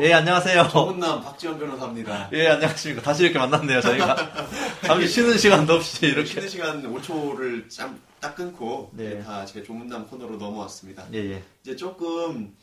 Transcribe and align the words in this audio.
예, 0.00 0.12
안녕하세요. 0.12 0.68
전문남 0.68 1.22
박지원 1.24 1.58
변호사입니다. 1.58 2.30
예, 2.32 2.46
안녕하십니까. 2.46 3.02
다시 3.02 3.24
이렇게 3.24 3.38
만났네요, 3.38 3.80
저희가. 3.80 4.16
잠시 4.86 5.08
쉬는 5.08 5.36
시간도 5.36 5.74
없이 5.74 6.06
이렇게. 6.06 6.24
쉬는 6.24 6.48
시간 6.48 6.82
5초를 6.82 7.68
짬, 7.68 7.98
딱 8.20 8.36
끊고 8.36 8.90
네. 8.92 9.20
다 9.24 9.44
제가 9.44 9.66
조문남 9.66 10.06
코너로 10.06 10.36
넘어왔습니다. 10.36 11.04
예, 11.14 11.32
예. 11.32 11.42
이제 11.64 11.74
조금 11.74 12.54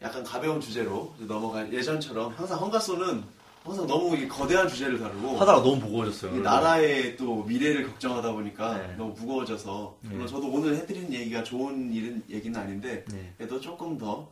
약간 0.00 0.22
가벼운 0.22 0.60
주제로 0.60 1.12
넘어갈 1.18 1.72
예전처럼 1.72 2.32
항상 2.36 2.60
헝가소는 2.60 3.24
항상 3.64 3.86
너무 3.88 4.16
이 4.16 4.28
거대한 4.28 4.68
주제를 4.68 5.00
다루고 5.00 5.36
하다가 5.36 5.62
너무 5.62 5.76
무거워졌어요. 5.76 6.40
나라의 6.42 7.16
또 7.16 7.42
미래를 7.42 7.88
걱정하다 7.88 8.32
보니까 8.32 8.78
네. 8.78 8.94
너무 8.96 9.12
무거워져서 9.18 9.98
물론 10.02 10.20
네. 10.20 10.26
저도 10.28 10.46
오늘 10.48 10.76
해드리는 10.76 11.12
얘기가 11.12 11.42
좋은 11.42 11.92
일은 11.92 12.22
얘기는 12.30 12.58
아닌데 12.58 13.04
네. 13.10 13.34
그래도 13.36 13.60
조금 13.60 13.98
더그 13.98 14.28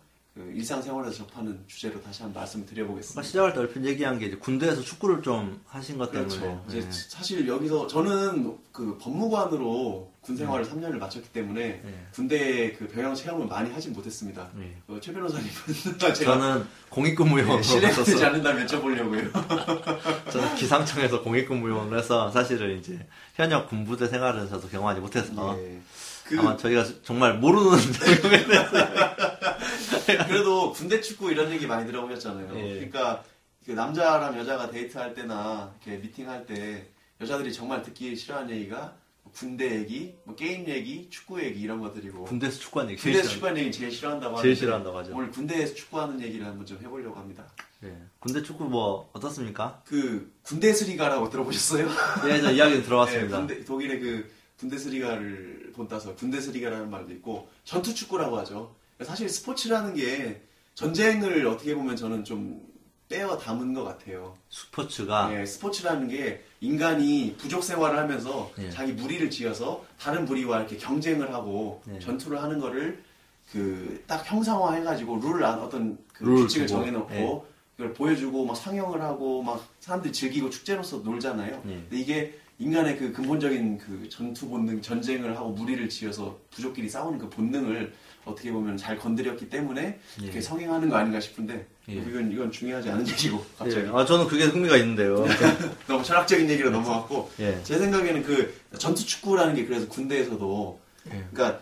일상생활에서 0.54 1.16
접하는 1.16 1.58
주제로 1.66 2.00
다시 2.02 2.22
한번 2.22 2.42
말씀을 2.42 2.66
드려보겠습니다. 2.66 3.22
시작할 3.22 3.54
때 3.54 3.60
얼핏 3.60 3.84
얘기한 3.84 4.18
게 4.18 4.26
이제 4.26 4.36
군대에서 4.36 4.82
축구를 4.82 5.22
좀 5.22 5.60
하신 5.66 5.96
것 5.98 6.12
때문에. 6.12 6.38
그렇죠. 6.38 6.64
이제 6.68 6.78
예. 6.78 6.90
사실 6.90 7.48
여기서 7.48 7.86
저는 7.86 8.56
그 8.72 8.98
법무관으로 9.00 10.12
군 10.20 10.36
생활을 10.36 10.66
3년을 10.66 10.98
마쳤기 10.98 11.28
때문에 11.28 11.80
네. 11.84 12.06
군대 12.12 12.72
그 12.72 12.88
병영 12.88 13.14
체험을 13.14 13.46
많이 13.46 13.70
하진 13.70 13.92
못했습니다. 13.92 14.50
예. 14.60 14.76
그최 14.86 15.12
변호사님은 15.12 15.50
저는 16.14 16.66
공익근무요원으로 16.90 17.56
네, 17.58 17.62
실례되지. 17.62 18.24
않는다면 18.24 18.66
여쭤보려고요. 18.66 19.32
저는 20.32 20.54
기상청에서 20.56 21.22
공익근무요원을 21.22 21.98
해서 21.98 22.30
사실은 22.30 22.78
이제 22.78 23.06
현역 23.36 23.68
군부대 23.70 24.08
생활은 24.08 24.48
저도 24.48 24.68
경험하지 24.68 25.00
못해서 25.00 25.56
예. 25.58 25.80
그 26.28 26.38
아마 26.40 26.56
저희가 26.56 26.84
정말 27.02 27.34
모르는 27.38 27.70
내용에 28.00 28.46
대해서 28.46 30.26
그래도 30.26 30.72
군대 30.72 31.00
축구 31.00 31.30
이런 31.30 31.50
얘기 31.52 31.66
많이 31.66 31.86
들어보셨잖아요. 31.86 32.56
예. 32.56 32.74
그러니까 32.74 33.22
그 33.64 33.72
남자랑 33.72 34.38
여자가 34.38 34.70
데이트할 34.70 35.14
때나 35.14 35.72
이렇게 35.84 36.00
미팅할 36.02 36.46
때 36.46 36.88
여자들이 37.20 37.52
정말 37.52 37.82
듣기 37.82 38.14
싫어하는 38.16 38.50
얘기가 38.54 38.94
군대 39.32 39.78
얘기, 39.80 40.14
뭐 40.24 40.34
게임 40.34 40.66
얘기, 40.68 41.08
축구 41.10 41.42
얘기 41.42 41.60
이런 41.60 41.80
것들이고 41.80 42.24
군대에서 42.24 42.58
축구하는 42.58 42.92
얘기 42.92 43.02
제일 43.02 43.14
군대에서. 43.16 43.34
축구하는 43.34 43.60
얘기 43.60 43.72
제일 43.72 43.90
싫어한다고 43.92 44.40
제일 44.40 44.56
싫어한다고 44.56 44.98
하죠. 44.98 45.12
오늘 45.16 45.30
군대에서 45.30 45.74
축구하는 45.74 46.20
얘기를 46.22 46.46
한번 46.46 46.64
좀 46.64 46.78
해보려고 46.82 47.16
합니다. 47.18 47.44
예. 47.84 47.92
군대 48.18 48.42
축구 48.42 48.64
뭐 48.64 49.10
어떻습니까? 49.12 49.82
그 49.84 50.32
군대스리가라고 50.42 51.28
들어보셨어요? 51.30 51.88
예, 52.28 52.40
저 52.40 52.50
이야기는 52.52 52.80
네, 52.80 52.82
들어봤습니다. 52.86 53.38
군대, 53.38 53.64
독일의 53.64 54.00
그 54.00 54.30
군대 54.58 54.78
스리가를 54.78 55.55
본따서 55.76 56.14
군대스리가라는 56.16 56.90
말도 56.90 57.12
있고 57.14 57.48
전투 57.64 57.94
축구라고 57.94 58.38
하죠. 58.38 58.74
사실 59.04 59.28
스포츠라는 59.28 59.94
게 59.94 60.42
전쟁을 60.74 61.46
어떻게 61.46 61.74
보면 61.74 61.96
저는 61.96 62.24
좀 62.24 62.60
빼어 63.08 63.38
담은 63.38 63.72
것 63.72 63.84
같아요. 63.84 64.36
스포츠가 64.50 65.28
네, 65.28 65.46
스포츠라는 65.46 66.08
게 66.08 66.42
인간이 66.60 67.36
부족 67.38 67.62
생활을 67.62 67.98
하면서 67.98 68.50
예. 68.58 68.68
자기 68.70 68.92
무리를 68.92 69.30
지어서 69.30 69.84
다른 70.00 70.24
무리와 70.24 70.58
이렇게 70.58 70.76
경쟁을 70.76 71.32
하고 71.32 71.82
예. 71.94 72.00
전투를 72.00 72.42
하는 72.42 72.58
거를 72.58 73.04
그 73.52 74.02
딱 74.08 74.28
형상화 74.28 74.72
해가지고 74.74 75.20
룰 75.20 75.44
안 75.44 75.60
어떤 75.60 75.98
그 76.12 76.24
룰 76.24 76.42
규칙을 76.42 76.66
두고, 76.66 76.80
정해놓고 76.80 77.14
예. 77.14 77.56
그걸 77.76 77.92
보여주고 77.94 78.44
막 78.44 78.56
상영을 78.56 79.00
하고 79.02 79.42
막 79.42 79.64
사람들이 79.80 80.12
즐기고 80.12 80.50
축제로서 80.50 80.98
놀잖아요. 80.98 81.62
예. 81.64 81.70
근데 81.70 81.96
이게 81.98 82.38
인간의 82.58 82.96
그 82.96 83.12
근본적인 83.12 83.78
그 83.78 84.08
전투 84.08 84.48
본능, 84.48 84.80
전쟁을 84.80 85.36
하고 85.36 85.50
무리를 85.50 85.88
지어서 85.88 86.38
부족끼리 86.50 86.88
싸우는 86.88 87.18
그 87.18 87.28
본능을 87.28 87.92
어떻게 88.24 88.50
보면 88.50 88.76
잘 88.76 88.98
건드렸기 88.98 89.50
때문에 89.50 90.00
이렇게 90.20 90.38
예. 90.38 90.40
성행하는 90.40 90.88
거 90.88 90.96
아닌가 90.96 91.20
싶은데 91.20 91.66
예. 91.88 91.94
이건 91.94 92.32
이건 92.32 92.50
중요하지 92.50 92.90
않은 92.90 93.06
얘기고 93.08 93.44
갑자기 93.58 93.86
예. 93.86 93.90
아 93.92 94.04
저는 94.04 94.26
그게 94.26 94.44
흥미가 94.44 94.76
있는데요. 94.78 95.24
너무 95.86 96.02
철학적인 96.02 96.48
얘기로 96.48 96.70
넘어갔고 96.70 97.30
예. 97.40 97.60
제 97.62 97.78
생각에는 97.78 98.22
그 98.22 98.54
전투 98.78 99.04
축구라는 99.04 99.54
게 99.54 99.66
그래서 99.66 99.86
군대에서도 99.88 100.80
예. 101.08 101.24
그러니까 101.30 101.60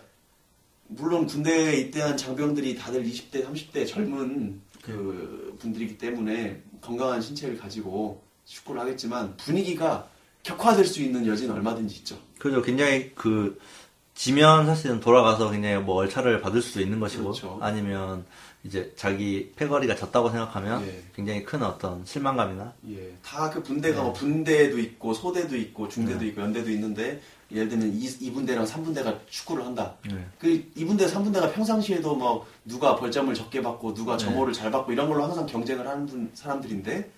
물론 0.87 1.25
군대에 1.27 1.75
입대한 1.77 2.15
장병들이 2.15 2.77
다들 2.77 3.03
20대, 3.03 3.45
30대 3.45 3.87
젊은 3.87 4.61
그 4.81 5.57
분들이기 5.59 5.97
때문에 5.97 6.61
건강한 6.79 7.21
신체를 7.21 7.57
가지고 7.57 8.23
축구를 8.45 8.79
하겠지만 8.81 9.35
분위기가 9.37 10.07
격화될 10.45 10.85
수 10.85 11.01
있는 11.01 11.25
여지는 11.25 11.55
얼마든지 11.55 11.95
있죠. 11.97 12.17
그죠. 12.37 12.61
굉장히 12.61 13.11
그 13.15 13.59
지면 14.13 14.67
사실은 14.67 14.99
돌아가서 14.99 15.49
굉장히 15.49 15.77
뭐 15.83 15.95
얼차를 15.95 16.39
받을 16.39 16.61
수도 16.61 16.81
있는 16.81 16.99
것이고 16.99 17.23
그렇죠. 17.23 17.57
아니면 17.61 18.25
이제 18.63 18.93
자기 18.95 19.51
패거리가 19.55 19.95
졌다고 19.95 20.29
생각하면 20.29 20.83
예. 20.87 21.03
굉장히 21.15 21.43
큰 21.43 21.61
어떤 21.63 22.05
실망감이나 22.05 22.73
예, 22.89 23.13
다 23.23 23.49
그 23.49 23.61
분대가 23.61 23.97
네. 23.97 24.03
뭐 24.03 24.13
분대도 24.13 24.79
있고 24.79 25.13
소대도 25.13 25.55
있고 25.57 25.89
중대도 25.89 26.19
네. 26.19 26.27
있고 26.27 26.41
연대도 26.41 26.69
있는데 26.71 27.21
예를 27.51 27.69
들면 27.69 27.93
이, 27.93 28.05
이 28.05 28.31
분대랑 28.31 28.65
3분대가 28.65 29.19
축구를 29.27 29.65
한다. 29.65 29.95
예. 30.11 30.25
그 30.39 30.47
2분대, 30.77 31.09
3분대가 31.11 31.53
평상시에도 31.53 32.15
뭐 32.15 32.47
누가 32.65 32.95
벌점을 32.95 33.33
적게 33.33 33.61
받고 33.61 33.93
누가 33.95 34.17
네. 34.17 34.25
점호를 34.25 34.53
잘 34.53 34.71
받고 34.71 34.91
이런 34.91 35.09
걸로 35.09 35.23
항상 35.23 35.45
경쟁을 35.45 35.87
하는 35.87 36.05
분, 36.05 36.31
사람들인데 36.33 37.11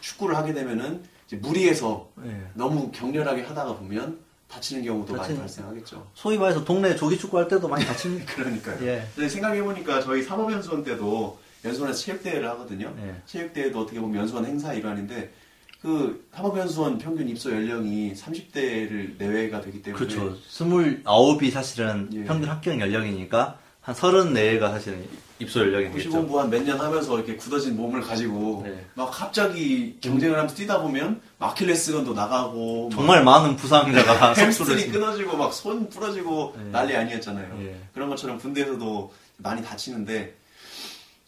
축구를 0.00 0.36
하게 0.36 0.52
되면은 0.52 1.13
무리해서 1.36 2.10
예. 2.26 2.46
너무 2.54 2.90
격렬하게 2.92 3.42
하다가 3.42 3.76
보면 3.76 4.18
다치는 4.48 4.84
경우도 4.84 5.14
많이 5.14 5.34
다치는- 5.34 5.38
발생하겠죠. 5.40 6.06
소위 6.14 6.38
말해서 6.38 6.64
동네 6.64 6.94
조기 6.94 7.18
축구 7.18 7.38
할 7.38 7.48
때도 7.48 7.66
많이 7.68 7.84
다칩니다. 7.84 8.26
그러니까요. 8.34 8.78
예. 8.86 9.28
생각해보니까 9.28 10.00
저희 10.00 10.22
사법연수원 10.22 10.84
때도 10.84 11.38
연수원에서 11.64 11.98
체육대회를 11.98 12.48
하거든요. 12.50 12.94
예. 13.02 13.14
체육대회도 13.26 13.80
어떻게 13.80 13.98
보면 14.00 14.20
연수원 14.20 14.44
행사 14.46 14.72
일환인데 14.74 15.32
그 15.80 16.26
사법연수원 16.34 16.98
평균 16.98 17.28
입소 17.28 17.50
연령이 17.52 18.14
30대를 18.14 19.18
내외가 19.18 19.60
되기 19.60 19.82
때문에 19.82 19.98
그렇죠. 20.06 20.36
스물아홉이 20.48 21.50
사실은 21.50 22.08
예. 22.12 22.24
평균 22.24 22.48
합격 22.48 22.78
연령이니까 22.80 23.58
한 23.80 23.94
서른네가 23.94 24.70
사실은 24.70 25.04
입소 25.44 25.60
연령이 25.60 25.84
되겠죠. 25.90 26.10
고시공부 26.10 26.40
한 26.40 26.50
몇 26.50 26.64
년 26.64 26.80
하면서 26.80 27.16
이렇게 27.16 27.36
굳어진 27.36 27.76
몸을 27.76 28.00
가지고 28.00 28.62
네. 28.66 28.84
막 28.94 29.10
갑자기 29.10 29.96
경쟁을 30.00 30.36
하면서 30.36 30.54
뛰다 30.54 30.80
보면 30.82 31.20
막 31.38 31.50
아킬레스건도 31.52 32.14
나가고 32.14 32.88
막 32.90 32.96
정말 32.96 33.22
많은 33.24 33.56
부상자가 33.56 34.34
섭수를 34.34 34.72
햄스트링. 34.78 34.92
끊어지고 34.92 35.36
막 35.36 35.52
손 35.52 35.88
부러지고 35.88 36.54
네. 36.56 36.70
난리 36.70 36.96
아니었잖아요. 36.96 37.58
예. 37.66 37.76
그런 37.94 38.08
것처럼 38.10 38.38
군대에서도 38.38 39.12
많이 39.38 39.62
다치는데 39.62 40.34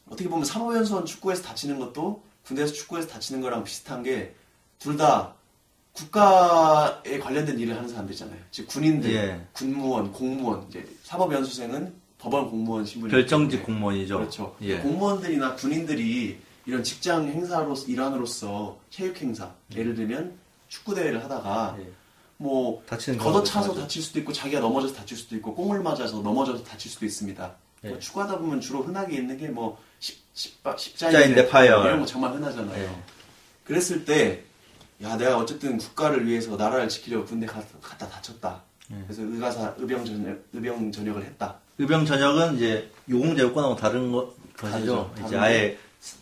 어떻게 0.08 0.28
보면 0.28 0.44
사모연수원 0.44 1.04
축구에서 1.06 1.42
다치는 1.42 1.78
것도 1.78 2.22
군대에서 2.46 2.72
축구에서 2.72 3.08
다치는 3.08 3.40
거랑 3.40 3.64
비슷한 3.64 4.02
게 4.02 4.34
둘 4.78 4.96
다 4.98 5.32
국가에 5.92 7.18
관련된 7.18 7.58
일을 7.58 7.74
하는 7.76 7.88
사람들이잖아요. 7.88 8.38
즉 8.50 8.66
군인들, 8.68 9.10
예. 9.14 9.40
군무원, 9.52 10.12
공무원, 10.12 10.66
이제 10.68 10.86
사법연수생은 11.04 11.94
법원 12.18 12.50
공무원 12.50 12.84
신분이 12.84 13.10
별정직 13.10 13.62
공무원이죠. 13.64 14.18
그렇죠. 14.18 14.56
예. 14.62 14.78
공무원들이나 14.78 15.54
군인들이 15.54 16.38
이런 16.64 16.82
직장 16.82 17.28
행사로 17.28 17.74
일환으로서 17.86 18.78
체육 18.90 19.20
행사, 19.20 19.52
예를 19.74 19.94
들면 19.94 20.34
축구 20.68 20.94
대회를 20.94 21.22
하다가 21.22 21.76
예. 21.80 21.88
뭐 22.38 22.82
다치는 22.86 23.18
걷어차서. 23.18 23.74
다칠 23.74 24.02
수도 24.02 24.18
있고 24.18 24.32
자기가 24.32 24.60
넘어져서 24.60 24.94
다칠 24.94 25.16
수도 25.16 25.36
있고 25.36 25.54
꽁을 25.54 25.82
맞아서 25.82 26.20
넘어져서 26.20 26.64
다칠 26.64 26.90
수도 26.90 27.06
있습니다. 27.06 27.54
예. 27.84 27.88
뭐 27.88 27.98
축구하다 27.98 28.38
보면 28.38 28.60
주로 28.60 28.82
흔하게 28.82 29.16
있는 29.16 29.38
게뭐 29.38 29.78
십자인 30.00 30.76
십자인 30.76 31.34
대파열. 31.34 31.84
이런 31.84 32.00
거 32.00 32.06
정말 32.06 32.32
흔하잖아요. 32.32 32.82
예. 32.82 32.90
그랬을 33.64 34.04
때, 34.04 34.44
야 35.02 35.16
내가 35.16 35.38
어쨌든 35.38 35.76
국가를 35.78 36.26
위해서 36.26 36.56
나라를 36.56 36.88
지키려고 36.88 37.26
군대 37.26 37.46
가, 37.46 37.62
갔다 37.80 38.08
다쳤다. 38.08 38.62
예. 38.90 38.96
그래서 39.06 39.22
의가사 39.22 39.74
의병 39.78 40.04
전역 40.04 40.44
의병 40.52 40.90
전역을 40.92 41.24
했다. 41.24 41.58
의병 41.78 42.06
전역은 42.06 42.56
이제 42.56 42.90
유공제육권하고 43.08 43.76
다른 43.76 44.12
거, 44.12 44.34
것이죠. 44.56 45.10
다르죠. 45.14 45.26
이제. 45.26 45.36
아예 45.36 45.78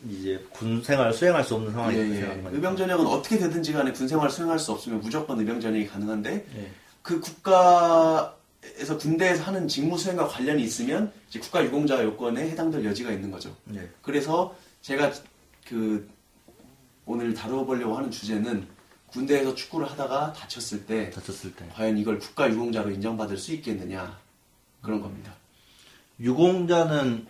이제 0.09 0.45
군 0.51 0.83
생활을 0.83 1.12
수행할 1.12 1.45
수 1.45 1.55
없는 1.55 1.73
상황이 1.73 1.97
예, 1.97 2.01
예. 2.01 2.43
의병 2.53 2.77
전역은 2.77 3.06
어떻게 3.06 3.39
되든지 3.39 3.73
간에 3.73 3.93
군 3.93 4.09
생활 4.09 4.31
수행할 4.31 4.59
수 4.59 4.73
없으면 4.73 5.01
무조건 5.01 5.39
의병 5.39 5.61
전역이 5.61 5.87
가능한데 5.87 6.47
예. 6.56 6.71
그 7.03 7.21
국가에서 7.21 8.97
군대에서 8.99 9.43
하는 9.45 9.69
직무 9.69 9.99
수행과 9.99 10.27
관련이 10.27 10.62
있으면 10.62 11.12
이제 11.29 11.39
국가 11.39 11.62
유공자 11.62 12.03
요건에 12.03 12.49
해당될 12.50 12.85
여지가 12.85 13.11
있는 13.11 13.31
거죠. 13.31 13.55
예. 13.75 13.89
그래서 14.00 14.57
제가 14.81 15.12
그 15.69 16.09
오늘 17.05 17.35
다뤄보려고 17.35 17.97
하는 17.97 18.11
주제는 18.11 18.67
군대에서 19.09 19.55
축구를 19.55 19.89
하다가 19.91 20.33
다쳤을 20.33 20.87
때 20.87 21.11
다쳤을 21.11 21.55
때. 21.55 21.67
과연 21.75 21.99
이걸 21.99 22.19
국가 22.19 22.50
유공자로 22.50 22.91
인정받을 22.91 23.37
수 23.37 23.53
있겠느냐 23.53 24.19
그런 24.81 25.00
겁니다. 25.03 25.35
유공자는 26.20 27.26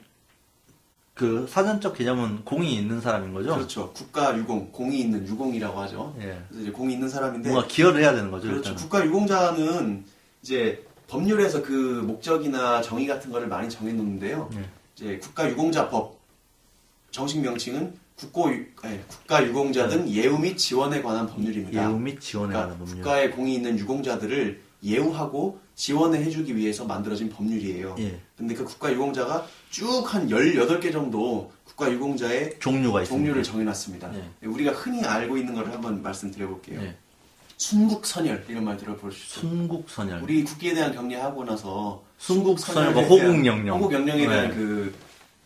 그 1.15 1.47
사전적 1.49 1.97
개념은 1.97 2.45
공이 2.45 2.75
있는 2.75 3.01
사람인 3.01 3.33
거죠? 3.33 3.55
그렇죠. 3.55 3.93
국가 3.93 4.37
유공, 4.37 4.71
공이 4.73 4.99
있는 4.99 5.27
유공이라고 5.29 5.81
하죠. 5.83 6.15
예. 6.19 6.43
그래서 6.49 6.63
이제 6.63 6.71
공이 6.73 6.95
있는 6.95 7.09
사람인데 7.09 7.51
뭔가 7.51 7.69
기여를 7.69 8.01
해야 8.03 8.13
되는 8.13 8.31
거죠, 8.33 8.49
그렇죠. 8.49 8.59
일단은. 8.71 8.77
국가 8.79 9.05
유공자는 9.07 10.05
이제 10.43 10.85
법률에서 11.07 11.63
그 11.63 12.03
목적이나 12.05 12.83
정의 12.83 13.07
같은 13.07 13.31
거를 13.31 13.47
많이 13.47 13.71
정해 13.71 13.93
놓는데요. 13.93 14.51
예. 14.55 14.69
이제 14.97 15.19
국가 15.19 15.49
유공자법 15.49 16.19
정식 17.13 17.41
명칭은 17.41 17.95
국고 18.17 18.53
유- 18.53 18.65
아니, 18.83 19.01
국가 19.07 19.45
유공자 19.45 19.89
등 19.89 20.09
예우 20.09 20.37
및 20.39 20.57
지원에 20.57 21.01
관한 21.01 21.27
법률입니다. 21.29 21.81
네. 21.81 21.87
예우 21.89 21.99
및 21.99 22.21
지원에 22.21 22.49
그러니까 22.53 22.61
관한 22.75 22.79
법률. 22.79 22.97
국가에 23.05 23.31
공이 23.31 23.55
있는 23.55 23.79
유공자들을 23.79 24.61
예우하고 24.85 25.59
지원을 25.75 26.21
해주기 26.25 26.57
위해서 26.57 26.85
만들어진 26.85 27.29
법률이에요. 27.31 27.97
예. 27.99 28.21
근데 28.37 28.55
그 28.55 28.65
국가 28.65 28.93
유공자가 28.93 29.47
쭉 29.71 30.05
한 30.15 30.29
18개 30.29 30.93
정도 30.93 31.51
국가 31.65 31.91
유공자의 31.91 32.57
종류가 32.61 33.03
있습니다. 33.03 33.07
종류를 33.25 33.43
정해놨습니다. 33.43 34.15
예. 34.17 34.47
우리가 34.47 34.73
흔히 34.73 35.03
알고 35.05 35.37
있는 35.39 35.55
것을 35.55 35.73
한번 35.73 36.03
말씀드려볼게요. 36.03 36.81
예. 36.83 36.97
순국선열 37.57 38.45
이런 38.49 38.65
말 38.65 38.77
들어보셨죠? 38.77 39.41
순국선열. 39.41 40.23
우리 40.23 40.45
국기에 40.45 40.75
대한 40.75 40.93
경례하고 40.95 41.45
나서 41.45 42.03
순국선열, 42.19 42.93
뭐 42.93 43.03
순국선열에 43.03 43.19
대한- 43.25 43.35
호국영령. 43.35 43.79
호국영령에 43.81 44.27
대한 44.29 44.49
네. 44.49 44.55
그 44.55 44.95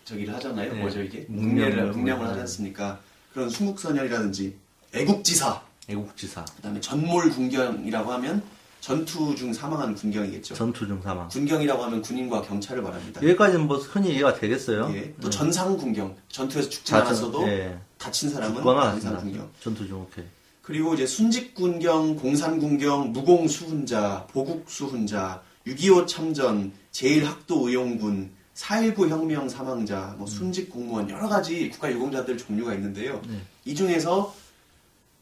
저기를 0.05 0.35
하잖아요. 0.35 0.73
네. 0.73 0.81
뭐죠 0.81 1.03
이게? 1.03 1.27
묵념을 1.29 1.81
하고 1.89 1.99
묵념을. 1.99 2.27
하지 2.29 2.41
않습니까? 2.41 2.99
그런 3.33 3.51
순국선열이라든지 3.51 4.57
애국지사, 4.95 5.61
애국지사. 5.89 6.45
그다음에 6.57 6.81
전몰군경이라고 6.81 8.13
하면 8.15 8.43
전투 8.81 9.35
중 9.35 9.53
사망한 9.53 9.95
군경이겠죠. 9.95 10.55
전투 10.55 10.87
중 10.87 11.01
사망. 11.03 11.29
군경이라고 11.29 11.83
하면 11.85 12.03
군인과 12.03 12.43
경찰을 12.43 12.83
말합니다. 12.83 13.23
여기까지는 13.23 13.67
뭐 13.67 13.77
흔히 13.79 14.13
이해가 14.13 14.35
되겠어요. 14.35 14.91
예. 14.95 15.15
또 15.21 15.29
네. 15.29 15.37
전상 15.37 15.77
군경, 15.77 16.17
전투에서 16.29 16.69
죽지 16.69 16.91
자, 16.91 16.99
않았어도 16.99 17.47
예. 17.49 17.79
다친 17.99 18.31
사람은 18.31 18.63
다친다. 18.63 18.91
전상 18.93 19.17
군경. 19.21 19.51
전투 19.61 19.87
중 19.87 20.01
오케이. 20.01 20.25
그리고 20.63 20.95
이제 20.95 21.07
순직 21.07 21.55
군경, 21.55 22.17
공산 22.17 22.59
군경, 22.59 23.13
무공 23.13 23.49
수훈자, 23.49 24.27
보국 24.33 24.69
수훈자, 24.69 25.43
6.25 25.67 26.07
참전, 26.07 26.73
제1학도 26.93 27.67
의용군, 27.67 28.31
4.19 28.55 29.09
혁명 29.09 29.49
사망자, 29.49 30.15
뭐 30.19 30.27
순직 30.27 30.69
공무원 30.69 31.09
여러 31.09 31.29
가지 31.29 31.71
국가 31.71 31.91
유공자들 31.91 32.37
종류가 32.37 32.75
있는데요. 32.75 33.23
네. 33.27 33.41
이 33.65 33.75
중에서 33.75 34.35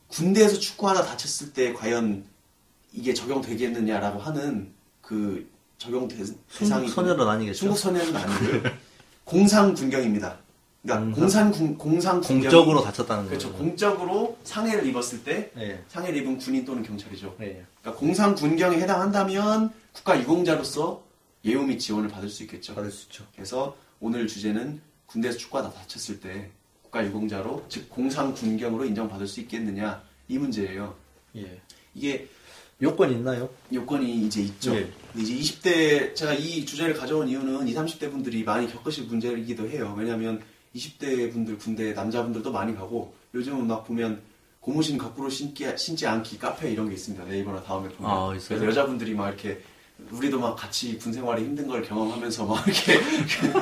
군대에서 0.09 0.59
축구하다 0.59 1.05
다쳤을 1.05 1.53
때 1.53 1.73
과연 1.73 2.25
이게 2.97 3.13
적용되겠느냐라고 3.15 4.19
하는 4.19 4.73
그 5.03 5.49
적용 5.79 6.09
대, 6.09 6.17
대상이 6.17 6.89
순국선열은 6.89 7.29
아니겠죠. 7.29 7.59
순국선열은 7.59 8.17
아니고요. 8.17 8.63
공상 9.25 9.75
군경입니다. 9.75 10.39
그러니까 10.83 11.15
공상- 11.21 11.51
공산 11.53 11.77
공상 11.79 12.21
공적으로 12.21 12.83
다쳤다는 12.83 13.27
그렇죠. 13.27 13.49
거죠. 13.53 13.59
공적으로 13.59 14.39
상해를 14.45 14.87
입었을 14.87 15.25
때 15.25 15.51
예. 15.59 15.83
상해를 15.89 16.21
입은 16.21 16.39
군인 16.39 16.65
또는 16.65 16.83
경찰이죠. 16.83 17.37
예. 17.41 17.65
그러니까 17.83 18.01
공상 18.01 18.35
군경에 18.35 18.79
해당한다면 18.79 19.73
국가 19.93 20.19
유공자로서 20.19 21.03
예우 21.45 21.65
및 21.65 21.79
지원을 21.79 22.09
받을 22.09 22.29
수 22.31 22.43
있겠죠. 22.45 22.75
받을 22.75 22.91
수 22.91 23.07
있죠. 23.07 23.25
그래서 23.35 23.77
오늘 24.01 24.27
주제는 24.27 24.81
군대에서 25.07 25.37
축구하다 25.39 25.73
다쳤을 25.73 26.21
때 26.21 26.51
국가 26.83 27.05
유공자로 27.05 27.67
즉 27.69 27.91
공상 27.91 28.33
군경으로 28.33 28.85
인정받을 28.87 29.27
수 29.27 29.41
있겠느냐 29.41 30.03
이 30.29 30.39
문제예요. 30.39 30.95
예. 31.37 31.61
이게 31.95 32.29
요건 32.83 33.11
있나요? 33.13 33.49
요건이 33.73 34.27
이제 34.27 34.43
있죠. 34.43 34.75
예. 34.77 34.91
근데 35.13 35.27
이제 35.27 35.35
20대 35.35 36.15
제가 36.15 36.35
이 36.35 36.65
주제를 36.67 36.95
가져온 36.95 37.27
이유는 37.29 37.67
20, 37.67 37.77
30대 37.77 38.11
분들이 38.11 38.45
많이 38.45 38.71
겪으실 38.71 39.05
문제이기도 39.07 39.69
해요. 39.69 39.95
왜냐하면 39.97 40.43
20대 40.75 41.33
분들 41.33 41.57
군대 41.59 41.93
남자분들도 41.95 42.53
많이 42.53 42.77
가고 42.77 43.15
요즘은 43.35 43.67
막 43.67 43.87
보면 43.87 44.21
고무신 44.61 44.99
거꾸로 44.99 45.31
신기, 45.31 45.65
신지 45.77 46.07
않기 46.07 46.39
카페 46.39 46.71
이런 46.71 46.89
게 46.89 46.95
있습니다. 46.95 47.25
네이버나 47.25 47.63
다음에 47.63 47.89
보면. 47.89 48.11
아? 48.11 48.29
그래서 48.29 48.67
여자분들이 48.67 49.15
막 49.15 49.29
이렇게 49.29 49.63
우리도 50.11 50.39
막 50.39 50.57
같이 50.57 50.99
군 50.99 51.13
생활이 51.13 51.45
힘든 51.45 51.67
걸 51.67 51.83
경험하면서 51.83 52.45
막 52.45 52.67
이렇게 52.67 53.01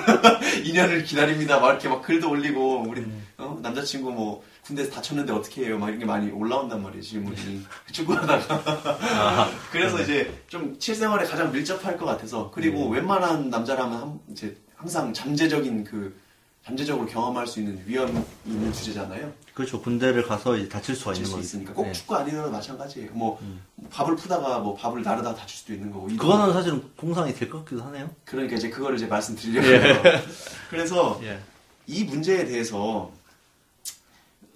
인연을 0.69 1.05
기다립니다. 1.05 1.61
막 1.61 1.71
이렇게 1.71 1.89
막 1.89 2.03
글도 2.03 2.31
올리고 2.31 2.85
우리 2.89 3.03
음. 3.03 3.27
어? 3.39 3.59
남자친구 3.63 4.11
뭐 4.11 4.43
군대에서 4.65 4.91
다쳤는데 4.93 5.33
어떻게 5.33 5.67
해요? 5.67 5.79
막 5.79 5.89
이런 5.89 5.99
게 5.99 6.05
많이 6.07 6.31
올라온단 6.31 6.83
말이에요. 6.83 7.03
질문이 7.03 7.63
축구하다가 7.93 9.51
그래서 9.71 10.01
이제 10.01 10.43
좀 10.49 10.75
실생활에 10.79 11.27
가장 11.27 11.53
밀접할 11.53 11.97
것 11.99 12.07
같아서 12.07 12.51
그리고 12.53 12.85
네. 12.91 12.97
웬만한 12.97 13.51
남자라면 13.51 14.01
한- 14.01 14.21
이제 14.31 14.57
항상 14.75 15.13
잠재적인 15.13 15.85
그 15.85 16.19
잠재적으로 16.65 17.07
경험할 17.07 17.47
수 17.47 17.61
있는 17.61 17.83
위험이 17.87 18.19
있는 18.47 18.73
주제잖아요. 18.73 19.31
그렇죠. 19.53 19.81
군대를 19.83 20.27
가서 20.27 20.57
이제 20.57 20.67
다칠 20.69 20.97
수가 20.97 21.11
다칠 21.11 21.25
있는 21.25 21.31
수 21.31 21.37
거죠. 21.37 21.47
있으니까 21.47 21.75
꼭 21.75 21.87
예. 21.89 21.93
축구 21.93 22.17
아니더라도 22.17 22.51
마찬가지예요. 22.51 23.11
뭐 23.13 23.39
밥을 23.91 24.17
푸다가 24.17 24.61
뭐 24.61 24.75
밥을 24.75 25.03
나르다가 25.03 25.37
다칠 25.37 25.59
수도 25.59 25.75
있는 25.75 25.91
거고. 25.93 26.07
그거는 26.09 26.55
사실은 26.55 26.83
공상이 26.97 27.35
될 27.35 27.51
것 27.51 27.59
같기도 27.65 27.83
하네요. 27.85 28.11
그러니까 28.25 28.57
이제 28.57 28.71
그거를 28.71 28.97
이제 28.97 29.07
말씀드리려고요. 29.07 30.03
그래서 30.71 31.21
예. 31.23 31.39
이 31.87 32.05
문제에 32.05 32.47
대해서 32.47 33.13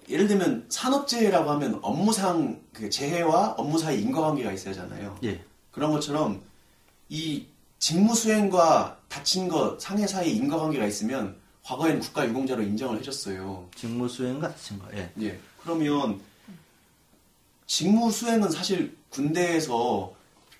예를 0.08 0.26
들면 0.26 0.66
산업재해라고 0.68 1.50
하면 1.52 1.78
업무상 1.82 2.60
그 2.72 2.88
재해와 2.88 3.54
업무 3.58 3.78
사이 3.78 4.00
인과관계가 4.00 4.52
있어야 4.52 4.72
하잖아요. 4.72 5.18
예. 5.24 5.44
그런 5.70 5.92
것처럼 5.92 6.42
이 7.08 7.46
직무 7.78 8.14
수행과 8.14 8.98
다친 9.08 9.48
것 9.48 9.80
상해 9.80 10.06
사이 10.06 10.34
인과관계가 10.36 10.86
있으면 10.86 11.36
과거에는 11.62 12.00
국가 12.00 12.26
유공자로 12.26 12.62
인정을 12.62 12.98
해줬어요. 12.98 13.68
직무 13.74 14.08
수행과 14.08 14.48
다친 14.48 14.78
거. 14.78 14.86
예. 14.94 15.12
예. 15.20 15.38
그러면 15.62 16.20
직무 17.66 18.10
수행은 18.10 18.50
사실 18.50 18.96
군대에서 19.10 20.14